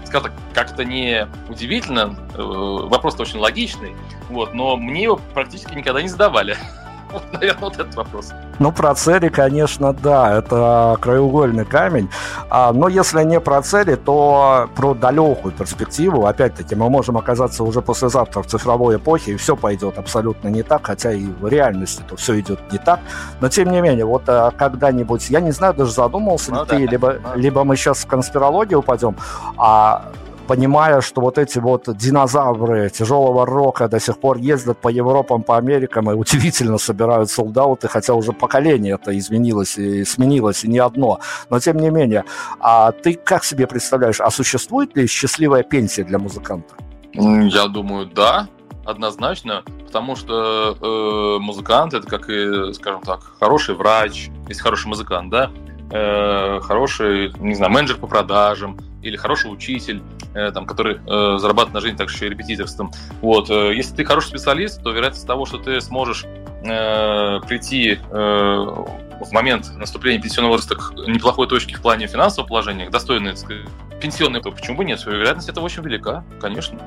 скажем 0.05 0.31
так, 0.31 0.33
как-то 0.53 0.85
не 0.85 1.29
удивительно, 1.49 2.17
э, 2.35 2.43
вопрос 2.43 3.19
очень 3.21 3.39
логичный, 3.39 3.95
вот, 4.29 4.53
но 4.53 4.77
мне 4.77 5.05
его 5.05 5.21
практически 5.33 5.75
никогда 5.75 6.03
не 6.03 6.09
задавали. 6.09 6.57
Вот, 7.25 7.33
наверное, 7.33 7.61
вот 7.61 7.75
этот 7.75 7.95
вопрос. 7.95 8.33
Ну, 8.59 8.73
про 8.73 8.95
цели, 8.95 9.29
конечно, 9.29 9.93
да, 9.93 10.39
это 10.39 10.97
краеугольный 11.01 11.65
камень. 11.65 12.09
А, 12.51 12.73
но 12.73 12.89
если 12.89 13.23
не 13.23 13.41
про 13.41 13.63
цели, 13.63 13.95
то 13.95 14.69
про 14.75 14.95
далекую 14.95 15.53
перспективу. 15.53 16.27
Опять-таки, 16.27 16.75
мы 16.75 16.91
можем 16.91 17.17
оказаться 17.17 17.63
уже 17.65 17.83
послезавтра 17.83 18.43
в 18.43 18.47
цифровой 18.47 18.97
эпохе, 18.97 19.33
и 19.33 19.37
все 19.37 19.57
пойдет 19.57 19.99
абсолютно 19.99 20.49
не 20.49 20.63
так, 20.63 20.87
хотя 20.87 21.13
и 21.13 21.25
в 21.25 21.47
реальности 21.49 22.03
то 22.09 22.17
все 22.17 22.41
идет 22.41 22.61
не 22.73 22.79
так. 22.79 23.01
Но, 23.41 23.49
тем 23.49 23.71
не 23.71 23.81
менее, 23.81 24.05
вот 24.05 24.29
а, 24.29 24.51
когда-нибудь, 24.51 25.31
я 25.31 25.41
не 25.41 25.53
знаю, 25.53 25.75
даже 25.75 25.93
задумался 25.93 26.53
ну, 26.53 26.61
ли 26.61 26.67
да, 26.67 26.77
ты, 26.77 26.87
либо, 26.87 27.17
ну. 27.23 27.41
либо 27.41 27.65
мы 27.65 27.77
сейчас 27.77 28.05
в 28.05 28.07
конспирологию 28.07 28.81
упадем, 28.81 29.17
а 29.57 30.11
понимая, 30.47 31.01
что 31.01 31.21
вот 31.21 31.39
эти 31.39 31.59
вот 31.59 31.97
динозавры 31.97 32.91
тяжелого 32.91 33.47
рока 33.47 33.89
до 33.89 34.01
сих 34.01 34.19
пор 34.19 34.39
ездят 34.39 34.79
по 34.79 34.89
Европам, 34.89 35.43
по 35.43 35.57
Америкам 35.57 36.11
и 36.11 36.15
удивительно 36.15 36.79
собирают 36.79 37.31
солдаты, 37.31 37.89
хотя 37.89 38.15
уже 38.15 38.33
поколение 38.33 38.95
это 38.95 39.17
изменилось 39.17 39.79
и 39.79 40.05
сменилось, 40.05 40.65
и 40.65 40.69
не 40.69 40.79
одно. 40.79 41.21
Но 41.51 41.61
тем 41.61 41.77
не 41.79 41.91
менее, 41.91 42.25
а 42.61 42.93
ты 42.93 43.15
как 43.15 43.45
себе 43.45 43.67
представляешь, 43.67 44.21
а 44.21 44.31
существует 44.31 44.97
ли 44.97 45.07
счастливая 45.07 45.63
пенсия 45.63 46.05
для 46.05 46.19
музыканта? 46.19 46.75
Я 47.13 47.69
думаю, 47.69 48.07
да, 48.07 48.49
однозначно, 48.85 49.63
потому 49.87 50.17
что 50.17 50.77
э, 50.81 51.43
музыкант 51.43 51.95
это 51.95 52.07
как 52.07 52.29
и, 52.29 52.73
скажем 52.75 53.03
так, 53.03 53.21
хороший 53.41 53.75
врач, 53.75 54.31
если 54.49 54.63
хороший 54.63 54.89
музыкант, 54.89 55.31
да, 55.31 55.51
э, 55.91 56.61
хороший, 56.61 57.33
не 57.39 57.55
знаю, 57.55 57.73
менеджер 57.73 57.97
по 57.97 58.07
продажам 58.07 58.79
или 59.03 59.17
хороший 59.17 59.53
учитель, 59.53 60.03
там, 60.35 60.67
который 60.67 60.97
э, 60.97 61.39
зарабатывает 61.39 61.75
на 61.75 61.81
жизнь 61.81 61.97
так 61.97 62.11
еще 62.11 62.27
и 62.27 62.31
репетиторством. 62.31 62.93
Вот, 63.21 63.51
э, 63.51 63.75
если 63.75 63.95
ты 63.95 64.05
хороший 64.05 64.29
специалист, 64.29 64.83
то 64.83 64.91
вероятность 64.91 65.27
того, 65.27 65.47
что 65.47 65.59
ты 65.59 65.81
сможешь 65.81 66.25
э, 66.25 67.41
прийти 67.47 67.99
э, 68.11 68.85
в 69.21 69.33
момент 69.33 69.71
наступления 69.77 70.21
пенсионного 70.21 70.53
возраста 70.53 70.77
к 70.77 70.93
неплохой 71.07 71.47
точке 71.47 71.77
в 71.77 71.81
плане 71.81 72.07
финансового 72.07 72.49
положения, 72.49 72.87
к 72.87 72.91
достойной, 72.91 73.35
пенсионной, 74.01 74.41
то 74.41 74.51
почему 74.51 74.79
бы 74.79 74.85
нет? 74.85 75.05
Вероятность 75.07 75.49
этого 75.49 75.65
очень 75.65 75.83
велика, 75.83 76.25
конечно. 76.41 76.79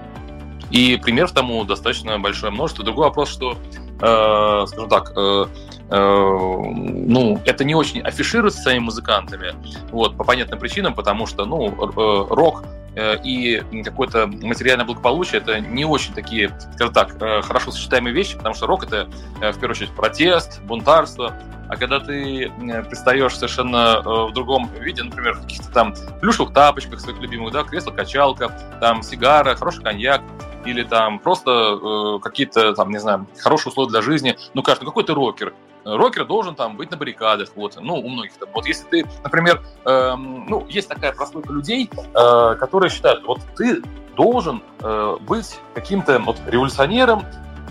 И 0.70 0.98
примеров 0.98 1.32
тому 1.32 1.64
достаточно 1.64 2.20
большое 2.20 2.52
множество. 2.52 2.84
Другой 2.84 3.06
вопрос, 3.06 3.30
что, 3.30 3.58
э, 4.02 4.66
скажем 4.68 4.89
так, 4.89 5.14
э, 5.16 5.45
э, 5.89 5.95
ну, 5.98 7.39
это 7.45 7.64
не 7.64 7.74
очень 7.74 8.02
афишируется 8.02 8.62
своими 8.62 8.80
музыкантами, 8.80 9.54
вот, 9.91 10.18
по 10.18 10.26
понятным 10.26 10.60
причинам, 10.60 10.93
потому 10.93 11.26
что, 11.26 11.45
ну, 11.45 11.70
э, 11.70 12.28
рок 12.30 12.64
э, 12.64 12.86
и 13.24 13.64
какое-то 13.84 14.28
материальное 14.28 14.86
благополучие 14.86 15.41
это 15.41 15.60
не 15.60 15.86
очень 15.86 16.14
такие, 16.14 16.52
скажем 16.74 16.93
так, 16.93 17.22
э, 17.22 17.41
хорошо 17.41 17.72
сочетаемые 17.72 18.14
вещи, 18.14 18.38
потому 18.38 18.56
что 18.56 18.68
рок 18.68 18.86
это 18.86 19.08
в 19.36 19.54
первую 19.54 19.72
очередь 19.72 19.91
протест, 19.91 20.62
бунтарство, 20.64 21.34
а 21.70 21.76
когда 21.76 22.00
ты 22.00 22.52
предстаешь 22.88 23.36
совершенно 23.36 24.02
в 24.02 24.34
другом 24.34 24.70
виде, 24.80 25.04
например, 25.04 25.34
в 25.34 25.41
каких-то 25.41 25.70
там 25.72 25.93
плюшевых 26.22 26.54
тапочках 26.54 27.00
своих 27.02 27.20
любимых, 27.20 27.52
да, 27.52 27.64
кресло-качалка, 27.64 28.50
там 28.80 29.04
сигара, 29.04 29.56
хороший 29.56 29.84
коньяк, 29.84 30.22
или 30.66 30.84
там 30.84 31.20
просто 31.20 31.52
э, 31.52 32.20
какие-то, 32.22 32.74
там, 32.74 32.89
не 32.89 33.00
знаю, 33.00 33.28
хорошие 33.39 33.72
условия 33.72 33.89
для 33.89 34.02
жизни. 34.02 34.38
Ну, 34.54 34.64
кажется, 34.64 34.86
ну 34.86 34.91
какой 34.91 35.04
ты 35.04 35.14
рокер? 35.14 35.54
Рокер 35.95 36.25
должен 36.25 36.55
там 36.55 36.75
быть 36.75 36.91
на 36.91 36.97
баррикадах, 36.97 37.49
вот, 37.55 37.77
ну, 37.79 37.95
у 37.95 38.09
многих 38.09 38.33
там. 38.33 38.49
Вот 38.53 38.65
если 38.65 38.85
ты, 38.85 39.05
например, 39.23 39.63
э, 39.85 40.15
ну, 40.15 40.65
есть 40.67 40.89
такая 40.89 41.13
прослойка 41.13 41.53
людей, 41.53 41.89
э, 41.93 42.55
которые 42.59 42.89
считают, 42.89 43.25
вот 43.25 43.39
ты 43.55 43.81
должен 44.15 44.61
э, 44.81 45.17
быть 45.21 45.59
каким-то 45.73 46.19
вот 46.19 46.38
революционером, 46.47 47.23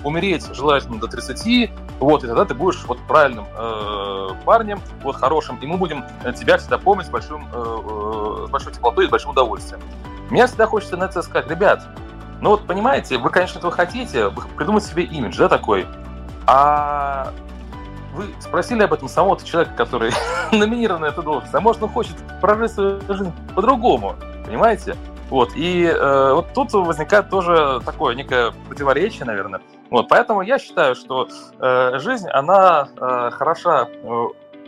умереть 0.05 0.47
желательно 0.55 0.99
до 0.99 1.09
30, 1.09 1.71
вот, 1.99 2.25
и 2.25 2.27
тогда 2.27 2.45
ты 2.45 2.55
будешь 2.55 2.85
вот 2.85 2.99
правильным 3.09 3.47
э, 3.57 4.29
парнем, 4.45 4.81
вот 5.03 5.17
хорошим, 5.17 5.59
и 5.61 5.67
мы 5.67 5.77
будем 5.77 6.05
тебя 6.39 6.59
всегда 6.59 6.79
помнить 6.79 7.07
с, 7.07 7.11
большим, 7.11 7.47
э, 7.53 7.55
э, 7.55 8.47
с 8.47 8.51
большой 8.51 8.73
теплотой 8.73 9.05
и 9.05 9.09
с 9.09 9.11
большим 9.11 9.31
удовольствием. 9.31 9.81
Мне 10.31 10.47
всегда 10.47 10.67
хочется 10.67 10.97
на 10.97 11.05
это 11.05 11.23
сказать, 11.23 11.51
ребят, 11.51 11.83
ну 12.41 12.51
вот, 12.51 12.67
понимаете, 12.67 13.19
вы, 13.19 13.31
конечно, 13.31 13.59
этого 13.59 13.73
хотите, 13.73 14.29
вы 14.29 14.43
придумать 14.57 14.85
себе 14.85 15.05
имидж, 15.05 15.37
да, 15.39 15.49
такой, 15.49 15.87
а 16.47 17.33
вы 18.17 18.25
спросили 18.41 18.83
об 18.83 18.93
этом 18.93 19.09
самого 19.09 19.39
человека, 19.39 19.75
который 19.77 20.11
номинирован 20.53 21.03
на 21.03 21.07
эту 21.07 21.23
должность, 21.23 21.55
а 21.55 21.61
может 21.61 21.83
он 21.83 21.91
хочет 21.91 22.17
прожить 22.41 22.73
свою 22.73 23.01
жизнь 23.09 23.33
по-другому, 23.55 24.15
понимаете? 24.45 24.97
Вот, 25.29 25.51
и 25.57 25.85
э, 25.85 26.33
вот 26.35 26.53
тут 26.55 26.73
возникает 26.73 27.31
тоже 27.31 27.81
такое 27.85 28.15
некое 28.15 28.53
противоречие, 28.69 29.25
наверное. 29.25 29.61
Вот, 29.91 30.09
поэтому 30.09 30.43
я 30.43 30.59
считаю, 30.59 30.95
что 30.95 31.29
э, 31.59 31.99
жизнь, 31.99 32.29
она 32.29 32.89
э, 32.97 33.31
хороша 33.33 33.89
э, 33.89 34.09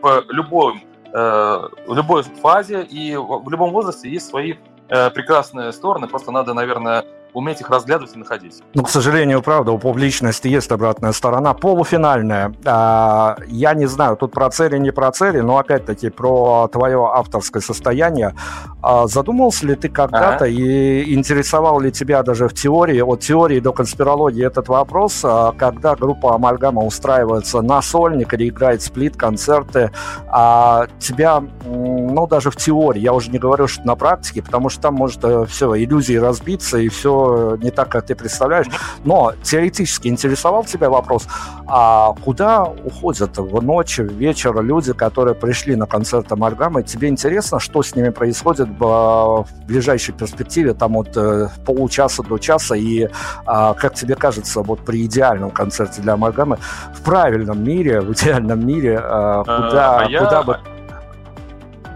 в 0.02 0.24
любой, 0.30 0.84
э, 1.12 1.68
в 1.86 1.94
любой 1.94 2.24
фазе 2.24 2.82
и 2.82 3.16
в 3.16 3.48
любом 3.48 3.70
возрасте 3.70 4.10
есть 4.10 4.28
свои 4.28 4.54
э, 4.88 5.10
прекрасные 5.10 5.72
стороны, 5.72 6.08
просто 6.08 6.32
надо, 6.32 6.54
наверное, 6.54 7.04
уметь 7.34 7.60
их 7.60 7.70
разглядывать 7.70 8.14
и 8.14 8.18
находить. 8.18 8.62
Ну, 8.74 8.82
к 8.82 8.90
сожалению, 8.90 9.42
правда, 9.42 9.72
у 9.72 9.78
публичности 9.78 10.48
есть 10.48 10.70
обратная 10.70 11.12
сторона. 11.12 11.54
Полуфинальная. 11.54 12.52
А, 12.64 13.36
я 13.46 13.74
не 13.74 13.86
знаю, 13.86 14.16
тут 14.16 14.32
про 14.32 14.50
цели, 14.50 14.78
не 14.78 14.90
про 14.90 15.12
цели, 15.12 15.40
но 15.40 15.58
опять-таки 15.58 16.10
про 16.10 16.68
твое 16.68 17.10
авторское 17.12 17.62
состояние. 17.62 18.34
А, 18.82 19.06
задумался 19.06 19.66
ли 19.66 19.74
ты 19.74 19.88
когда-то 19.88 20.44
ага. 20.44 20.46
и 20.46 21.14
интересовал 21.14 21.80
ли 21.80 21.92
тебя 21.92 22.22
даже 22.22 22.48
в 22.48 22.54
теории, 22.54 23.00
от 23.00 23.20
теории 23.20 23.60
до 23.60 23.72
конспирологии 23.72 24.44
этот 24.44 24.68
вопрос, 24.68 25.20
а, 25.24 25.52
когда 25.52 25.94
группа 25.94 26.34
Амальгама 26.34 26.82
устраивается 26.82 27.62
на 27.62 27.82
сольник 27.82 28.34
или 28.34 28.48
играет 28.48 28.82
сплит, 28.82 29.16
концерты, 29.16 29.90
а 30.28 30.86
тебя, 30.98 31.42
ну, 31.64 32.26
даже 32.26 32.50
в 32.50 32.56
теории, 32.56 33.00
я 33.00 33.12
уже 33.12 33.30
не 33.30 33.38
говорю, 33.38 33.66
что 33.66 33.86
на 33.86 33.94
практике, 33.94 34.42
потому 34.42 34.68
что 34.68 34.82
там 34.82 34.94
может 34.94 35.22
э, 35.24 35.46
все, 35.46 35.74
иллюзии 35.76 36.14
разбиться 36.14 36.78
и 36.78 36.88
все 36.88 37.17
не 37.60 37.70
так, 37.70 37.88
как 37.88 38.06
ты 38.06 38.14
представляешь. 38.14 38.66
Но 39.04 39.32
теоретически 39.42 40.08
интересовал 40.08 40.64
тебя 40.64 40.90
вопрос, 40.90 41.26
а 41.66 42.14
куда 42.24 42.64
уходят 42.64 43.36
в 43.36 43.62
ночь, 43.62 43.98
в 43.98 44.12
вечер 44.12 44.60
люди, 44.62 44.92
которые 44.92 45.34
пришли 45.34 45.76
на 45.76 45.86
концерт 45.86 46.30
Амальгамы? 46.32 46.82
Тебе 46.82 47.08
интересно, 47.08 47.60
что 47.60 47.82
с 47.82 47.94
ними 47.94 48.10
происходит 48.10 48.68
в 48.78 49.46
ближайшей 49.66 50.14
перспективе, 50.14 50.74
там 50.74 50.96
от 50.96 51.16
э, 51.16 51.48
получаса 51.66 52.22
до 52.22 52.38
часа, 52.38 52.74
и 52.74 53.08
а, 53.46 53.74
как 53.74 53.94
тебе 53.94 54.14
кажется, 54.14 54.62
вот 54.62 54.80
при 54.80 55.04
идеальном 55.06 55.50
концерте 55.50 56.00
для 56.02 56.14
Амальгамы, 56.14 56.58
в 56.94 57.02
правильном 57.02 57.62
мире, 57.62 58.00
в 58.00 58.12
идеальном 58.12 58.66
мире, 58.66 58.98
а, 59.02 59.42
куда, 59.42 59.98
а 59.98 60.04
куда 60.04 60.38
я... 60.38 60.42
бы 60.42 60.58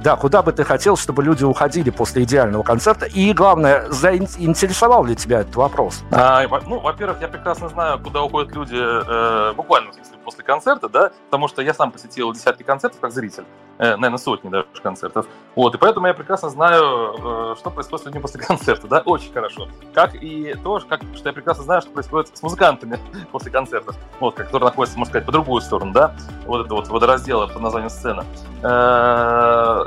да, 0.03 0.17
куда 0.17 0.43
бы 0.43 0.53
ты 0.53 0.65
хотел, 0.65 0.97
чтобы 0.97 1.23
люди 1.23 1.45
уходили 1.45 1.91
после 1.91 2.25
идеального 2.25 2.63
концерта? 2.63 3.07
И 3.07 3.33
главное, 3.33 3.89
заинтересовал 3.91 5.05
ли 5.05 5.17
тебя 5.17 5.41
этот 5.41 5.57
вопрос? 5.57 6.03
А, 6.11 6.43
ну, 6.67 6.81
во-первых, 6.81 7.21
я 7.21 7.29
прекрасно 7.29 7.69
знаю, 7.69 7.99
куда 7.99 8.23
уходят 8.23 8.55
люди 8.55 8.77
э, 8.77 9.53
буквально 9.55 9.91
в 9.91 9.95
смысле 9.95 10.12
после 10.23 10.45
концерта, 10.45 10.89
да, 10.89 11.13
потому 11.27 11.49
что 11.49 11.63
я 11.63 11.75
сам 11.75 11.93
посетил 11.93 12.33
десятки 12.33 12.63
концертов 12.63 13.01
как 13.01 13.13
зритель, 13.13 13.45
э, 13.79 13.97
наверное, 13.97 14.19
сотни 14.19 14.49
даже 14.49 14.67
концертов. 14.83 15.27
Вот, 15.55 15.75
и 15.75 15.79
поэтому 15.79 16.07
я 16.07 16.15
прекрасно 16.15 16.49
знаю, 16.51 17.53
э, 17.53 17.55
что 17.59 17.71
происходит 17.71 18.03
с 18.03 18.07
людьми 18.07 18.21
после 18.21 18.41
концерта, 18.47 18.87
да, 18.87 19.03
очень 19.05 19.33
хорошо. 19.33 19.69
Как 19.93 20.15
и 20.15 20.55
то, 20.63 20.81
как, 20.89 21.03
что 21.15 21.29
я 21.29 21.33
прекрасно 21.33 21.65
знаю, 21.65 21.83
что 21.83 21.91
происходит 21.91 22.37
с 22.37 22.43
музыкантами 22.43 22.99
после 23.33 23.51
концертов, 23.51 23.97
вот, 24.21 24.35
которые 24.35 24.71
находятся, 24.71 24.99
можно 24.99 25.11
сказать, 25.11 25.27
по 25.27 25.33
другую 25.33 25.61
сторону, 25.61 25.93
да, 25.93 26.15
вот 26.47 26.67
это 26.67 26.75
вот 26.75 26.89
водораздела 26.89 27.47
под 27.47 27.61
названием 27.61 27.91
сцена. 27.91 28.25
Э, 28.63 29.87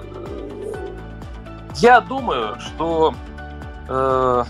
я 1.76 2.00
думаю, 2.00 2.58
что 2.60 3.14
э, 3.90 4.44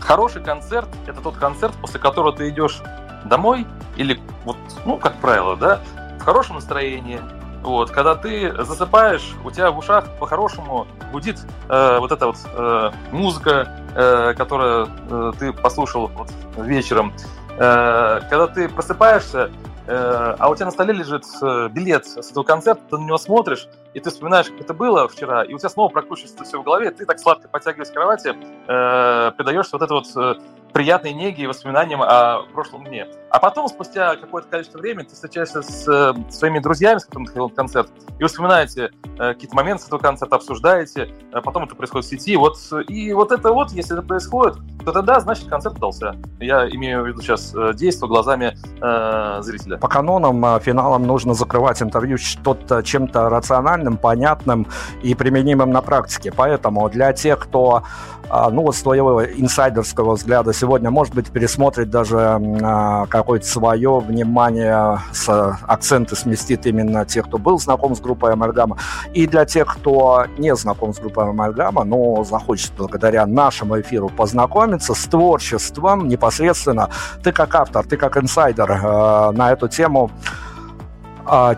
хороший 0.00 0.42
концерт– 0.42 0.88
это 1.06 1.20
тот 1.20 1.36
концерт, 1.36 1.74
после 1.80 2.00
которого 2.00 2.32
ты 2.32 2.48
идешь 2.48 2.82
домой 3.28 3.66
или 3.96 4.20
вот, 4.44 4.56
ну, 4.84 4.98
как 4.98 5.16
правило, 5.16 5.56
да, 5.56 5.80
в 6.18 6.24
хорошем 6.24 6.56
настроении, 6.56 7.20
вот, 7.62 7.90
когда 7.90 8.14
ты 8.14 8.52
засыпаешь, 8.64 9.34
у 9.44 9.50
тебя 9.50 9.70
в 9.70 9.78
ушах 9.78 10.06
по-хорошему 10.18 10.86
гудит 11.12 11.40
э, 11.68 11.98
вот 11.98 12.12
эта 12.12 12.26
вот 12.26 12.36
э, 12.44 12.90
музыка, 13.10 13.68
э, 13.94 14.34
которую 14.34 14.88
э, 15.10 15.32
ты 15.38 15.52
послушал 15.52 16.08
вот, 16.08 16.30
вечером. 16.56 17.12
Э, 17.58 18.20
когда 18.28 18.46
ты 18.46 18.68
просыпаешься, 18.68 19.50
Э, 19.86 20.34
а 20.38 20.50
у 20.50 20.56
тебя 20.56 20.66
на 20.66 20.72
столе 20.72 20.92
лежит 20.92 21.24
э, 21.40 21.68
билет 21.70 22.06
с 22.06 22.30
этого 22.30 22.42
концерта, 22.42 22.82
ты 22.90 22.98
на 22.98 23.04
него 23.04 23.18
смотришь, 23.18 23.68
и 23.96 24.00
ты 24.00 24.10
вспоминаешь, 24.10 24.48
как 24.48 24.60
это 24.60 24.74
было 24.74 25.08
вчера, 25.08 25.42
и 25.42 25.54
у 25.54 25.58
тебя 25.58 25.70
снова 25.70 25.88
прокручивается 25.88 26.44
все 26.44 26.60
в 26.60 26.64
голове, 26.64 26.90
ты 26.90 27.06
так 27.06 27.18
сладко 27.18 27.48
подтягиваясь 27.48 27.88
к 27.88 27.94
кровати, 27.94 28.28
э, 28.28 29.32
предаешься 29.38 29.70
вот 29.72 29.82
это 29.82 29.94
вот 29.94 30.06
э, 30.14 30.34
приятной 30.74 31.14
неги 31.14 31.40
и 31.40 31.46
воспоминаниям 31.46 32.02
о 32.02 32.42
прошлом 32.52 32.84
дне. 32.84 33.06
А 33.30 33.38
потом, 33.38 33.66
спустя 33.68 34.16
какое-то 34.16 34.48
количество 34.48 34.78
времени, 34.78 35.06
ты 35.06 35.14
встречаешься 35.14 35.62
с 35.62 35.88
э, 35.88 36.30
своими 36.30 36.58
друзьями, 36.58 36.98
с 36.98 37.06
которыми 37.06 37.28
ты 37.28 37.38
на 37.38 37.48
концерт, 37.48 37.90
и 38.18 38.24
вспоминаете 38.24 38.90
э, 39.18 39.32
какие-то 39.32 39.56
моменты 39.56 39.84
с 39.84 39.86
этого 39.86 39.98
концерта, 39.98 40.36
обсуждаете, 40.36 41.14
а 41.32 41.40
потом 41.40 41.64
это 41.64 41.74
происходит 41.74 42.04
в 42.04 42.10
сети. 42.10 42.36
Вот, 42.36 42.58
и 42.88 43.14
вот 43.14 43.32
это 43.32 43.52
вот, 43.52 43.72
если 43.72 43.96
это 43.96 44.06
происходит, 44.06 44.58
то 44.84 44.92
тогда, 44.92 45.18
значит, 45.20 45.48
концерт 45.48 45.76
удался. 45.76 46.14
Я 46.40 46.68
имею 46.68 47.02
в 47.02 47.06
виду 47.06 47.20
сейчас 47.20 47.54
э, 47.54 47.72
действие 47.74 48.08
глазами 48.08 48.56
э, 48.80 49.42
зрителя. 49.42 49.78
По 49.78 49.88
канонам, 49.88 50.44
э, 50.44 50.60
финалам 50.60 51.06
нужно 51.06 51.34
закрывать 51.34 51.80
интервью 51.82 52.18
что-то 52.18 52.82
чем-то 52.82 53.28
рациональным, 53.28 53.85
актуальным, 53.86 53.96
понятным 53.96 54.66
и 55.02 55.14
применимым 55.14 55.70
на 55.70 55.80
практике. 55.80 56.32
Поэтому 56.32 56.88
для 56.88 57.12
тех, 57.12 57.38
кто 57.38 57.82
а, 58.28 58.50
ну, 58.50 58.72
с 58.72 58.82
твоего 58.82 59.24
инсайдерского 59.24 60.14
взгляда 60.14 60.52
сегодня, 60.52 60.90
может 60.90 61.14
быть, 61.14 61.30
пересмотрит 61.30 61.90
даже 61.90 62.18
а, 62.18 63.06
какое-то 63.06 63.46
свое 63.46 63.98
внимание, 64.00 64.98
с, 65.12 65.28
акценты 65.66 66.16
сместит 66.16 66.66
именно 66.66 67.04
тех, 67.04 67.26
кто 67.26 67.38
был 67.38 67.58
знаком 67.58 67.94
с 67.94 68.00
группой 68.00 68.32
Амальгама. 68.32 68.78
И 69.14 69.26
для 69.26 69.44
тех, 69.44 69.66
кто 69.66 70.26
не 70.38 70.54
знаком 70.56 70.92
с 70.92 70.98
группой 70.98 71.28
Амальгама, 71.28 71.84
но 71.84 72.24
захочет 72.24 72.72
благодаря 72.76 73.26
нашему 73.26 73.80
эфиру 73.80 74.08
познакомиться 74.08 74.94
с 74.94 75.04
творчеством 75.04 76.08
непосредственно, 76.08 76.88
ты 77.22 77.32
как 77.32 77.54
автор, 77.54 77.86
ты 77.86 77.96
как 77.96 78.16
инсайдер 78.16 78.70
э, 78.70 79.30
на 79.32 79.52
эту 79.52 79.68
тему 79.68 80.10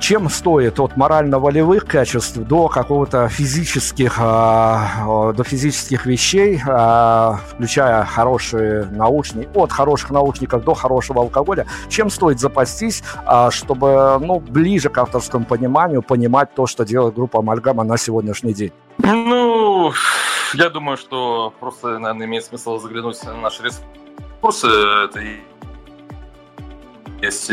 чем 0.00 0.28
стоит 0.28 0.80
от 0.80 0.96
морально-волевых 0.96 1.86
качеств 1.86 2.36
до 2.36 2.68
какого-то 2.68 3.28
физических, 3.28 4.16
а, 4.18 5.32
до 5.32 5.44
физических 5.44 6.06
вещей, 6.06 6.60
а, 6.66 7.38
включая 7.50 8.04
хорошие 8.04 8.86
наушники, 8.86 9.48
от 9.54 9.72
хороших 9.72 10.10
наушников 10.10 10.64
до 10.64 10.74
хорошего 10.74 11.22
алкоголя, 11.22 11.66
чем 11.88 12.10
стоит 12.10 12.40
запастись, 12.40 13.02
чтобы 13.50 14.18
ну, 14.20 14.40
ближе 14.40 14.88
к 14.88 14.98
авторскому 14.98 15.44
пониманию 15.44 16.02
понимать 16.02 16.54
то, 16.54 16.66
что 16.66 16.84
делает 16.84 17.14
группа 17.14 17.40
Амальгама 17.40 17.84
на 17.84 17.96
сегодняшний 17.98 18.54
день? 18.54 18.72
Ну, 18.98 19.92
я 20.54 20.70
думаю, 20.70 20.96
что 20.96 21.52
просто, 21.60 21.98
наверное, 21.98 22.26
имеет 22.26 22.44
смысл 22.44 22.78
заглянуть 22.78 23.22
на 23.24 23.36
наши 23.36 23.62
ресурсы. 23.62 24.66
Это 24.66 25.20
и 25.20 25.40
есть 27.20 27.50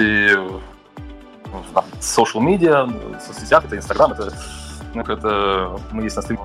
там, 1.73 1.85
social 1.99 2.41
media, 2.41 2.85
в 2.85 3.21
соцсетях, 3.21 3.65
это 3.65 3.77
Инстаграм, 3.77 4.11
это, 4.11 4.33
ну, 4.93 5.01
это 5.01 5.79
мы 5.91 6.03
есть 6.03 6.15
на 6.15 6.21
стриме 6.21 6.39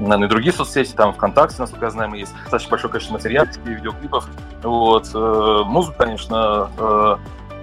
наверное, 0.00 0.26
и 0.26 0.30
другие 0.30 0.52
соцсети, 0.52 0.92
там 0.92 1.12
ВКонтакте, 1.12 1.56
насколько 1.58 1.86
я 1.86 1.90
знаю, 1.90 2.10
мы 2.10 2.18
есть 2.18 2.32
достаточно 2.42 2.70
большое 2.70 2.92
количество 2.92 3.14
материалов, 3.14 3.56
видеоклипов. 3.64 4.28
Вот. 4.62 5.10
Э, 5.14 5.62
музыку, 5.64 5.96
конечно, 5.98 6.70
э, 6.78 7.16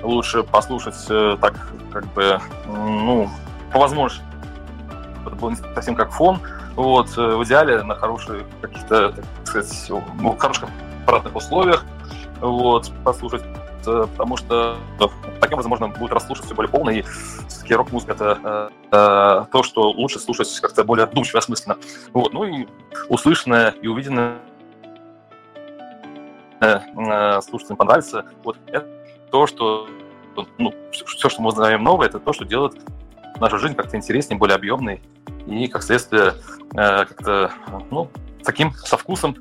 лучше 0.03 0.43
послушать 0.43 0.95
э, 1.09 1.37
так, 1.41 1.55
как 1.91 2.05
бы, 2.13 2.39
ну, 2.67 3.29
по 3.71 3.79
возможности. 3.79 4.25
Это 5.25 5.35
было 5.35 5.49
не 5.51 5.55
совсем 5.55 5.95
как 5.95 6.11
фон. 6.11 6.39
Вот. 6.75 7.09
В 7.15 7.43
идеале 7.43 7.83
на 7.83 7.95
хороших 7.95 8.43
каких-то, 8.61 9.11
так 9.11 9.25
сказать, 9.43 9.89
в 9.89 10.37
хороших 10.37 10.69
аппаратных 11.03 11.35
условиях. 11.35 11.85
Вот. 12.39 12.91
Послушать 13.03 13.43
потому 13.85 14.37
что 14.37 14.77
таким 15.39 15.53
образом 15.53 15.69
можно 15.69 15.87
будет 15.87 16.11
расслушать 16.11 16.45
все 16.45 16.55
более 16.55 16.71
полно, 16.71 16.91
и 16.91 17.03
все-таки 17.47 17.75
рок-музыка— 17.75 18.11
это 18.13 18.71
э, 18.91 19.51
то, 19.51 19.63
что 19.63 19.91
лучше 19.91 20.19
слушать 20.19 20.59
как-то 20.59 20.83
более 20.83 21.05
вдумчиво, 21.05 21.39
осмысленно. 21.39 21.77
Вот. 22.13 22.33
Ну 22.33 22.43
и 22.45 22.67
услышанное 23.09 23.71
и 23.81 23.87
увиденное 23.87 24.37
э, 26.59 27.41
слушателям 27.41 27.77
понравится. 27.77 28.25
Вот 28.43 28.57
это 28.67 28.87
то, 29.31 29.47
что 29.47 29.87
ну, 30.57 30.73
все, 30.91 31.29
что 31.29 31.41
мы 31.41 31.49
узнаем 31.49 31.83
новое, 31.83 32.07
это 32.07 32.19
то, 32.19 32.33
что 32.33 32.45
делает 32.45 32.73
нашу 33.39 33.57
жизнь 33.57 33.75
как-то 33.75 33.97
интереснее, 33.97 34.37
более 34.37 34.55
объемной, 34.55 35.01
и, 35.47 35.67
как 35.67 35.83
следствие, 35.83 36.33
э, 36.73 37.05
как-то, 37.05 37.51
ну, 37.89 38.09
таким 38.43 38.73
со 38.73 38.97
вкусом. 38.97 39.35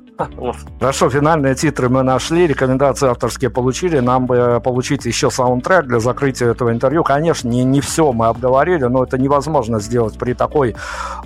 Хорошо, 0.79 1.09
финальные 1.09 1.55
титры 1.55 1.89
мы 1.89 2.03
нашли, 2.03 2.47
рекомендации 2.47 3.09
авторские 3.09 3.49
получили. 3.49 3.99
Нам 3.99 4.25
бы 4.25 4.61
получить 4.63 5.05
еще 5.05 5.31
саундтрек 5.31 5.85
для 5.85 5.99
закрытия 5.99 6.51
этого 6.51 6.71
интервью. 6.71 7.03
Конечно, 7.03 7.47
не, 7.47 7.63
не 7.63 7.81
все 7.81 8.11
мы 8.11 8.27
обговорили, 8.27 8.85
но 8.85 9.03
это 9.03 9.17
невозможно 9.17 9.79
сделать 9.79 10.17
при 10.17 10.33
такой 10.33 10.75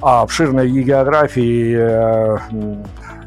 а, 0.02 0.22
обширной 0.22 0.70
географии 0.70 1.76
э, 1.78 2.38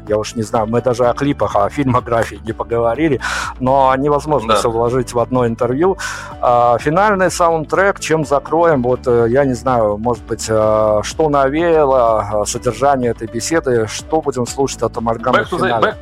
я 0.09 0.17
уж 0.17 0.35
не 0.35 0.43
знаю, 0.43 0.67
мы 0.67 0.81
даже 0.81 1.05
о 1.07 1.13
клипах, 1.13 1.55
о 1.55 1.69
фильмографии 1.69 2.39
не 2.43 2.51
поговорили, 2.51 3.21
но 3.59 3.95
невозможно 3.95 4.53
да. 4.53 4.59
все 4.59 4.69
вложить 4.69 5.13
в 5.13 5.19
одно 5.19 5.47
интервью. 5.47 5.97
А, 6.41 6.77
финальный 6.79 7.31
саундтрек, 7.31 7.99
чем 7.99 8.25
закроем, 8.25 8.81
вот 8.83 9.07
э, 9.07 9.27
я 9.29 9.45
не 9.45 9.53
знаю, 9.53 9.97
может 9.97 10.23
быть, 10.25 10.47
э, 10.49 10.99
что 11.03 11.29
навеяло 11.29 12.43
содержание 12.45 13.11
этой 13.11 13.27
беседы, 13.27 13.87
что 13.87 14.21
будем 14.21 14.47
слушать 14.47 14.81
от 14.81 14.97
Амальгама 14.97 15.43
в 15.43 15.47
финале? 15.47 15.89
Back, 15.89 15.95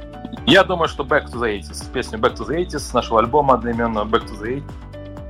я 0.45 0.63
думаю, 0.63 0.87
что 0.87 1.03
Back 1.03 1.25
to 1.25 1.39
the 1.39 1.59
80s, 1.59 1.91
песню 1.91 2.19
Back 2.19 2.35
to 2.37 2.47
the 2.47 2.65
80s, 2.65 2.93
нашего 2.93 3.19
альбома 3.19 3.55
одноименного 3.55 4.05
Back 4.05 4.25
to 4.27 4.41
the 4.41 4.63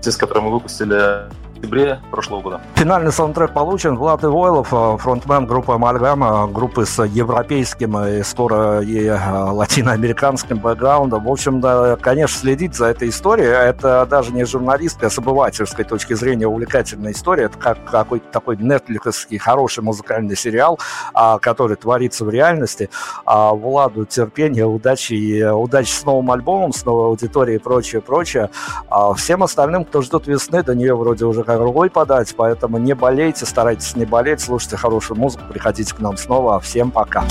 80s, 0.01 0.17
который 0.19 0.43
мы 0.43 0.51
выпустили 0.51 1.29
октябре 1.57 1.99
прошлого 2.11 2.41
года. 2.41 2.61
Финальный 2.75 3.11
саундтрек 3.11 3.53
получен. 3.53 3.97
Влад 3.97 4.23
Ивойлов, 4.23 4.69
э, 4.71 4.97
фронтмен 4.97 5.45
группы 5.45 5.73
Амальгама, 5.73 6.47
группы 6.47 6.85
с 6.85 7.03
европейским 7.03 7.97
и 7.97 8.23
скоро 8.23 8.81
и 8.81 9.05
э, 9.05 9.17
латиноамериканским 9.17 10.59
бэкграундом. 10.59 11.25
В 11.25 11.31
общем, 11.31 11.59
да, 11.59 11.97
конечно, 11.97 12.39
следить 12.39 12.75
за 12.75 12.87
этой 12.87 13.09
историей. 13.09 13.47
Это 13.47 14.05
даже 14.09 14.31
не 14.31 14.45
журналистская, 14.45 15.07
а 15.07 15.11
с 15.11 15.17
обывательской 15.17 15.85
точки 15.85 16.13
зрения 16.13 16.47
увлекательная 16.47 17.11
история. 17.11 17.45
Это 17.45 17.57
как 17.57 17.83
какой-то 17.85 18.25
такой 18.31 18.57
нетфликсский 18.57 19.37
хороший 19.37 19.83
музыкальный 19.83 20.35
сериал, 20.35 20.79
а, 21.13 21.39
который 21.39 21.75
творится 21.75 22.25
в 22.25 22.29
реальности. 22.29 22.89
А 23.25 23.53
Владу 23.53 24.05
терпения, 24.05 24.65
удачи 24.65 25.13
и 25.13 25.39
э, 25.39 25.51
удачи 25.51 25.91
с 25.91 26.05
новым 26.05 26.31
альбомом, 26.31 26.73
с 26.73 26.85
новой 26.85 27.07
аудиторией 27.07 27.57
и 27.57 27.61
прочее, 27.61 28.01
прочее. 28.01 28.49
А 28.89 29.13
всем 29.13 29.43
остальным, 29.43 29.85
кто 29.85 30.01
ждет 30.01 30.27
весны, 30.27 30.63
до 30.63 30.75
нее 30.75 30.95
вроде 30.95 31.25
уже 31.25 31.43
как 31.47 31.61
рукой 31.61 31.89
подать, 31.89 32.35
поэтому 32.35 32.77
не 32.77 32.93
болейте, 32.93 33.45
старайтесь 33.45 33.95
не 33.95 34.05
болеть, 34.05 34.41
слушайте 34.41 34.75
хорошую 34.75 35.17
музыку, 35.17 35.45
приходите 35.49 35.95
к 35.95 35.99
нам 35.99 36.17
снова. 36.17 36.59
Всем 36.59 36.91
пока. 36.91 37.23